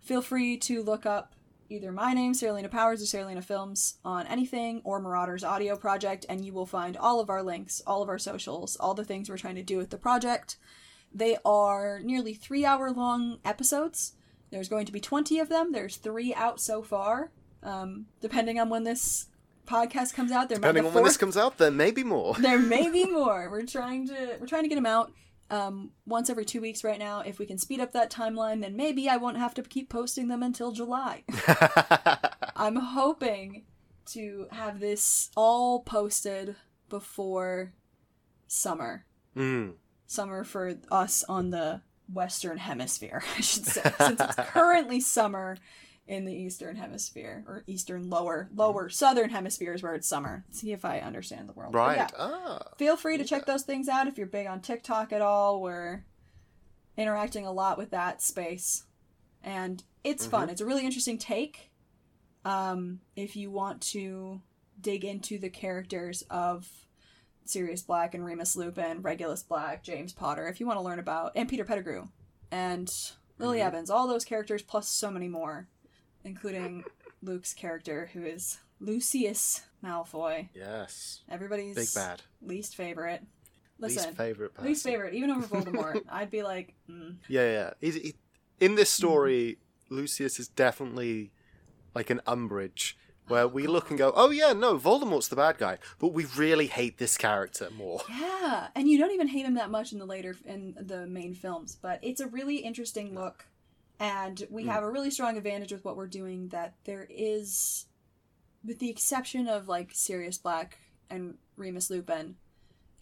Feel 0.00 0.22
free 0.22 0.56
to 0.58 0.82
look 0.82 1.04
up 1.04 1.34
either 1.68 1.92
my 1.92 2.14
name, 2.14 2.32
Seralina 2.32 2.70
Powers, 2.70 3.02
or 3.02 3.06
Seralina 3.06 3.44
Films 3.44 3.98
on 4.04 4.26
anything, 4.26 4.80
or 4.84 5.00
Marauders 5.00 5.44
Audio 5.44 5.76
Project, 5.76 6.24
and 6.28 6.44
you 6.44 6.52
will 6.52 6.66
find 6.66 6.96
all 6.96 7.20
of 7.20 7.30
our 7.30 7.42
links, 7.42 7.82
all 7.86 8.02
of 8.02 8.08
our 8.08 8.18
socials, 8.18 8.76
all 8.76 8.94
the 8.94 9.04
things 9.04 9.28
we're 9.28 9.36
trying 9.36 9.56
to 9.56 9.62
do 9.62 9.76
with 9.76 9.90
the 9.90 9.98
project. 9.98 10.56
They 11.12 11.36
are 11.44 12.00
nearly 12.02 12.34
three 12.34 12.64
hour 12.64 12.90
long 12.92 13.38
episodes. 13.44 14.14
There's 14.50 14.68
going 14.68 14.86
to 14.86 14.92
be 14.92 15.00
20 15.00 15.38
of 15.38 15.48
them. 15.48 15.72
There's 15.72 15.96
three 15.96 16.34
out 16.34 16.60
so 16.60 16.82
far. 16.82 17.30
Um, 17.62 18.06
depending 18.20 18.58
on 18.58 18.68
when 18.68 18.84
this 18.84 19.26
podcast 19.66 20.14
comes 20.14 20.32
out, 20.32 20.48
there 20.48 20.56
Depending 20.56 20.82
might 20.82 20.88
on 20.88 20.94
the 20.94 21.00
when 21.00 21.04
this 21.04 21.16
comes 21.16 21.36
out, 21.36 21.58
there 21.58 21.70
may 21.70 21.90
be 21.90 22.04
more. 22.04 22.34
there 22.34 22.58
may 22.76 22.90
be 22.90 23.06
more. 23.06 23.48
We're 23.50 23.66
trying 23.66 24.08
to 24.08 24.36
we're 24.40 24.46
trying 24.46 24.62
to 24.62 24.68
get 24.68 24.74
them 24.74 24.86
out 24.86 25.12
um, 25.50 25.90
once 26.06 26.30
every 26.30 26.44
two 26.44 26.60
weeks 26.60 26.82
right 26.84 26.98
now. 26.98 27.20
If 27.20 27.38
we 27.38 27.46
can 27.46 27.58
speed 27.58 27.80
up 27.80 27.92
that 27.92 28.10
timeline, 28.10 28.62
then 28.62 28.76
maybe 28.76 29.08
I 29.08 29.16
won't 29.16 29.36
have 29.36 29.54
to 29.54 29.62
keep 29.62 29.88
posting 29.88 30.28
them 30.28 30.42
until 30.42 30.72
July. 30.72 31.24
I'm 32.56 32.76
hoping 32.76 33.64
to 34.06 34.46
have 34.50 34.80
this 34.80 35.30
all 35.36 35.80
posted 35.80 36.56
before 36.88 37.72
summer. 38.46 39.06
Mm. 39.36 39.74
Summer 40.06 40.42
for 40.42 40.74
us 40.90 41.22
on 41.28 41.50
the 41.50 41.82
Western 42.12 42.58
Hemisphere, 42.58 43.22
I 43.36 43.40
should 43.40 43.66
say, 43.66 43.82
since 43.98 44.20
it's 44.20 44.34
currently 44.36 45.00
summer 45.00 45.56
in 46.06 46.24
the 46.24 46.34
Eastern 46.34 46.74
Hemisphere 46.76 47.44
or 47.46 47.62
Eastern 47.68 48.10
lower 48.10 48.48
lower 48.54 48.88
Southern 48.88 49.30
Hemisphere 49.30 49.74
is 49.74 49.82
where 49.82 49.94
it's 49.94 50.08
summer. 50.08 50.44
See 50.50 50.72
if 50.72 50.84
I 50.84 50.98
understand 50.98 51.48
the 51.48 51.52
world. 51.52 51.74
Right. 51.74 51.96
yeah 51.96 52.08
Ah. 52.18 52.62
feel 52.78 52.96
free 52.96 53.16
to 53.18 53.24
check 53.24 53.46
those 53.46 53.62
things 53.62 53.88
out 53.88 54.08
if 54.08 54.18
you're 54.18 54.26
big 54.26 54.46
on 54.48 54.60
TikTok 54.60 55.12
at 55.12 55.22
all. 55.22 55.60
We're 55.62 56.04
interacting 56.96 57.46
a 57.46 57.52
lot 57.52 57.78
with 57.78 57.90
that 57.90 58.20
space, 58.22 58.84
and 59.42 59.82
it's 60.02 60.26
fun. 60.26 60.50
It's 60.50 60.60
a 60.60 60.66
really 60.66 60.84
interesting 60.84 61.18
take. 61.18 61.70
Um, 62.44 63.00
if 63.14 63.36
you 63.36 63.50
want 63.50 63.80
to 63.92 64.40
dig 64.80 65.04
into 65.04 65.38
the 65.38 65.50
characters 65.50 66.24
of 66.30 66.66
Sirius 67.44 67.82
Black 67.82 68.14
and 68.14 68.24
Remus 68.24 68.56
Lupin, 68.56 69.02
Regulus 69.02 69.42
Black, 69.42 69.82
James 69.82 70.12
Potter, 70.12 70.48
if 70.48 70.60
you 70.60 70.66
want 70.66 70.78
to 70.78 70.82
learn 70.84 70.98
about, 70.98 71.32
and 71.34 71.48
Peter 71.48 71.64
Pettigrew, 71.64 72.08
and 72.50 72.92
Lily 73.38 73.60
Evans, 73.60 73.90
all 73.90 74.06
those 74.06 74.24
characters 74.24 74.62
plus 74.62 74.88
so 74.88 75.10
many 75.10 75.28
more, 75.28 75.66
including 76.24 76.84
Luke's 77.22 77.52
character 77.54 78.10
who 78.12 78.22
is 78.24 78.58
Lucius 78.80 79.62
Malfoy, 79.84 80.48
Yes. 80.54 81.20
everybody's 81.28 81.74
Big 81.76 81.88
bad. 81.94 82.22
least 82.42 82.76
favorite. 82.76 83.22
Listen, 83.78 84.04
Least 84.08 84.16
favorite 84.18 84.54
person. 84.54 84.68
least 84.68 84.84
favorite, 84.84 85.14
even 85.14 85.30
over 85.30 85.46
Voldemort, 85.56 86.00
I'd 86.10 86.30
be 86.30 86.42
like, 86.42 86.74
mm, 86.88 87.16
Yeah, 87.28 87.50
yeah. 87.50 87.70
He, 87.80 88.14
in 88.60 88.74
this 88.74 88.90
story, 88.90 89.56
Lucius 89.88 90.38
is 90.38 90.48
definitely 90.48 91.32
like 91.94 92.10
an 92.10 92.20
Umbridge, 92.26 92.92
where 93.30 93.48
we 93.48 93.66
look 93.66 93.90
and 93.90 93.98
go, 93.98 94.12
"Oh 94.14 94.30
yeah, 94.30 94.52
no, 94.52 94.78
Voldemort's 94.78 95.28
the 95.28 95.36
bad 95.36 95.58
guy," 95.58 95.78
but 95.98 96.08
we 96.08 96.24
really 96.36 96.66
hate 96.66 96.98
this 96.98 97.16
character 97.16 97.68
more. 97.70 98.02
yeah. 98.10 98.68
And 98.74 98.88
you 98.88 98.98
don't 98.98 99.12
even 99.12 99.28
hate 99.28 99.46
him 99.46 99.54
that 99.54 99.70
much 99.70 99.92
in 99.92 99.98
the 99.98 100.06
later 100.06 100.36
in 100.44 100.74
the 100.78 101.06
main 101.06 101.34
films, 101.34 101.76
but 101.80 101.98
it's 102.02 102.20
a 102.20 102.26
really 102.26 102.56
interesting 102.56 103.14
look, 103.14 103.46
and 103.98 104.46
we 104.50 104.64
hmm. 104.64 104.70
have 104.70 104.82
a 104.82 104.90
really 104.90 105.10
strong 105.10 105.36
advantage 105.36 105.72
with 105.72 105.84
what 105.84 105.96
we're 105.96 106.06
doing. 106.06 106.48
That 106.48 106.74
there 106.84 107.06
is, 107.08 107.86
with 108.64 108.78
the 108.78 108.90
exception 108.90 109.48
of 109.48 109.68
like 109.68 109.90
Sirius 109.92 110.38
Black 110.38 110.78
and 111.08 111.38
Remus 111.56 111.90
Lupin, 111.90 112.36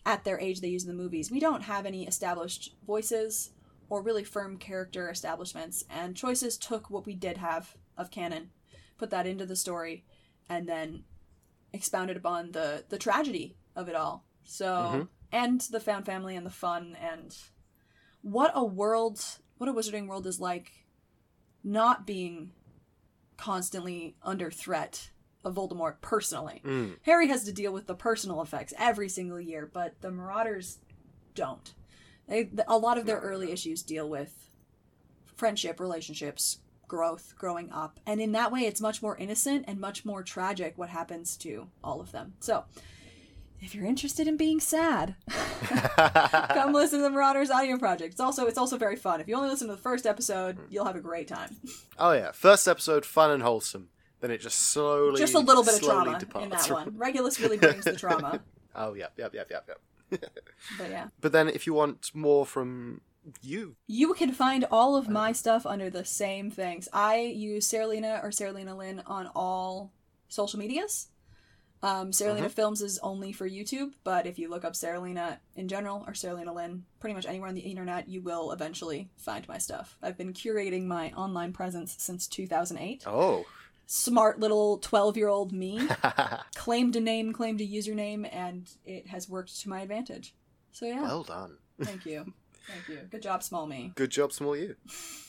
at 0.06 0.24
their 0.24 0.40
age 0.40 0.60
they 0.60 0.68
use 0.68 0.84
in 0.84 0.88
the 0.88 1.02
movies, 1.02 1.30
we 1.30 1.40
don't 1.40 1.62
have 1.62 1.84
any 1.84 2.06
established 2.06 2.74
voices 2.86 3.50
or 3.90 4.02
really 4.02 4.24
firm 4.24 4.56
character 4.56 5.10
establishments. 5.10 5.84
And 5.90 6.16
Choices 6.16 6.56
took 6.56 6.90
what 6.90 7.06
we 7.06 7.14
did 7.14 7.38
have 7.38 7.76
of 7.96 8.10
canon, 8.10 8.50
put 8.96 9.10
that 9.10 9.26
into 9.26 9.46
the 9.46 9.56
story, 9.56 10.04
and 10.48 10.68
then 10.68 11.04
expounded 11.72 12.16
upon 12.16 12.52
the 12.52 12.84
the 12.88 12.98
tragedy 12.98 13.56
of 13.76 13.88
it 13.88 13.94
all. 13.94 14.24
So 14.44 14.66
Mhm. 14.66 15.08
and 15.30 15.60
the 15.60 15.80
found 15.80 16.06
family 16.06 16.34
and 16.36 16.46
the 16.46 16.50
fun 16.50 16.96
and 16.96 17.36
what 18.22 18.50
a 18.54 18.64
world, 18.64 19.22
what 19.58 19.68
a 19.68 19.72
wizarding 19.72 20.06
world 20.06 20.26
is 20.26 20.40
like, 20.40 20.86
not 21.62 22.06
being 22.06 22.52
constantly 23.36 24.16
under 24.22 24.50
threat 24.50 25.10
of 25.44 25.54
Voldemort 25.54 26.00
personally. 26.00 26.60
Mm. 26.64 26.98
Harry 27.02 27.28
has 27.28 27.44
to 27.44 27.52
deal 27.52 27.72
with 27.72 27.86
the 27.86 27.94
personal 27.94 28.42
effects 28.42 28.72
every 28.76 29.08
single 29.08 29.40
year, 29.40 29.66
but 29.72 30.00
the 30.00 30.10
Marauders 30.10 30.78
don't. 31.34 31.74
They 32.26 32.50
a 32.66 32.76
lot 32.76 32.98
of 32.98 33.06
their 33.06 33.20
early 33.20 33.52
issues 33.52 33.82
deal 33.82 34.08
with 34.08 34.50
friendship, 35.24 35.78
relationships, 35.78 36.58
growth, 36.88 37.34
growing 37.36 37.70
up, 37.70 38.00
and 38.06 38.20
in 38.20 38.32
that 38.32 38.50
way, 38.50 38.60
it's 38.60 38.80
much 38.80 39.02
more 39.02 39.16
innocent 39.16 39.64
and 39.68 39.78
much 39.78 40.04
more 40.04 40.22
tragic 40.22 40.76
what 40.76 40.88
happens 40.88 41.36
to 41.38 41.68
all 41.84 42.00
of 42.00 42.12
them. 42.12 42.34
So, 42.40 42.64
if 43.60 43.74
you're 43.74 43.86
interested 43.86 44.26
in 44.26 44.36
being 44.36 44.60
sad, 44.60 45.16
come 45.28 46.72
listen 46.72 47.00
to 47.00 47.02
the 47.02 47.10
Marauders 47.10 47.50
audio 47.50 47.76
project. 47.76 48.12
It's 48.12 48.20
also 48.20 48.46
it's 48.46 48.58
also 48.58 48.76
very 48.76 48.96
fun. 48.96 49.20
If 49.20 49.28
you 49.28 49.36
only 49.36 49.48
listen 49.48 49.68
to 49.68 49.74
the 49.74 49.80
first 49.80 50.06
episode, 50.06 50.58
you'll 50.70 50.86
have 50.86 50.96
a 50.96 51.00
great 51.00 51.28
time. 51.28 51.56
Oh 51.98 52.12
yeah, 52.12 52.32
first 52.32 52.66
episode 52.66 53.04
fun 53.04 53.30
and 53.30 53.42
wholesome. 53.42 53.88
Then 54.20 54.30
it 54.32 54.40
just 54.40 54.58
slowly, 54.58 55.18
Just 55.18 55.34
a 55.34 55.38
little 55.38 55.62
bit 55.62 55.74
of 55.74 55.82
trauma 55.82 56.18
departs 56.18 56.44
in 56.44 56.50
that 56.50 56.70
one. 56.70 56.98
Regulus 56.98 57.38
really 57.40 57.56
brings 57.56 57.84
the 57.84 57.94
trauma, 57.94 58.40
Oh 58.74 58.94
yep, 58.94 59.12
yep, 59.16 59.34
yep, 59.34 59.48
yep, 59.50 59.68
yep. 59.68 60.30
but 60.78 60.90
yeah. 60.90 61.08
But 61.20 61.32
then 61.32 61.48
if 61.48 61.66
you 61.66 61.74
want 61.74 62.10
more 62.14 62.46
from 62.46 63.00
you, 63.42 63.76
You 63.86 64.14
can 64.14 64.32
find 64.32 64.64
all 64.70 64.96
of 64.96 65.08
my 65.08 65.32
stuff 65.32 65.66
under 65.66 65.90
the 65.90 66.04
same 66.04 66.50
things. 66.50 66.88
I 66.92 67.18
use 67.20 67.68
Seralina 67.68 68.22
or 68.22 68.28
Seralina 68.30 68.76
Lynn 68.76 69.02
on 69.06 69.30
all 69.34 69.92
social 70.28 70.58
medias. 70.58 71.08
Um, 71.80 72.10
Seralina 72.10 72.50
Films 72.50 72.82
is 72.82 72.98
only 73.00 73.30
for 73.32 73.48
YouTube, 73.48 73.92
but 74.02 74.26
if 74.26 74.38
you 74.38 74.48
look 74.50 74.64
up 74.64 74.72
Seralina 74.72 75.38
in 75.54 75.68
general 75.68 76.04
or 76.08 76.12
Seralina 76.12 76.52
Lynn, 76.52 76.84
pretty 76.98 77.14
much 77.14 77.24
anywhere 77.26 77.48
on 77.48 77.54
the 77.54 77.60
internet, 77.60 78.08
you 78.08 78.20
will 78.20 78.50
eventually 78.50 79.10
find 79.16 79.46
my 79.46 79.58
stuff. 79.58 79.96
I've 80.02 80.18
been 80.18 80.32
curating 80.32 80.86
my 80.86 81.12
online 81.12 81.52
presence 81.52 81.94
since 81.98 82.26
2008. 82.26 83.04
oh, 83.06 83.44
Smart 83.86 84.38
little 84.40 84.78
12 84.78 85.16
year 85.16 85.28
old 85.28 85.52
me 85.52 85.80
claimed 86.56 86.96
a 86.96 87.00
name, 87.00 87.32
claimed 87.32 87.60
a 87.60 87.66
username, 87.66 88.28
and 88.32 88.68
it 88.84 89.06
has 89.06 89.28
worked 89.28 89.58
to 89.60 89.68
my 89.68 89.80
advantage. 89.80 90.34
So 90.72 90.84
yeah, 90.84 91.02
well 91.02 91.22
done. 91.22 91.56
thank 91.80 92.04
you. 92.04 92.32
Thank 92.68 92.88
you. 92.88 93.06
Good 93.10 93.22
job, 93.22 93.42
small 93.42 93.66
me. 93.66 93.92
Good 93.94 94.10
job, 94.10 94.32
small 94.32 94.56
you. 94.56 94.76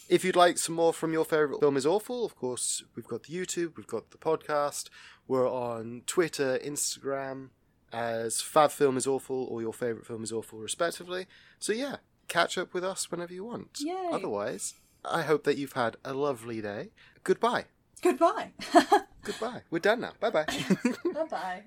If 0.10 0.24
you'd 0.24 0.36
like 0.36 0.58
some 0.58 0.76
more 0.76 0.94
from 0.94 1.14
your 1.14 1.26
favourite 1.26 1.60
film 1.60 1.78
is 1.78 1.86
awful, 1.86 2.26
of 2.26 2.36
course, 2.36 2.84
we've 2.96 3.08
got 3.08 3.24
the 3.24 3.34
YouTube, 3.34 3.78
we've 3.78 3.88
got 3.88 4.12
the 4.12 4.18
podcast, 4.18 4.90
we're 5.28 5.50
on 5.50 6.02
Twitter, 6.06 6.60
Instagram, 6.64 7.50
as 7.94 8.36
Fav 8.36 8.72
Film 8.72 8.98
is 8.98 9.08
Awful 9.08 9.46
or 9.46 9.62
Your 9.62 9.74
Favourite 9.74 10.06
Film 10.06 10.24
is 10.24 10.32
Awful, 10.32 10.60
respectively. 10.60 11.28
So 11.60 11.74
yeah, 11.74 11.98
catch 12.28 12.58
up 12.58 12.74
with 12.74 12.84
us 12.84 13.10
whenever 13.12 13.34
you 13.34 13.44
want. 13.44 13.80
Yay. 13.80 14.10
Otherwise, 14.12 14.76
I 15.06 15.22
hope 15.24 15.44
that 15.46 15.58
you've 15.58 15.74
had 15.74 15.98
a 16.04 16.14
lovely 16.14 16.62
day. 16.62 16.90
Goodbye. 17.24 17.66
Goodbye. 18.02 18.52
Goodbye. 19.24 19.64
We're 19.70 19.80
done 19.80 20.02
now. 20.02 20.14
Bye 20.20 20.30
bye. 20.30 20.46
bye 21.14 21.26
bye. 21.30 21.64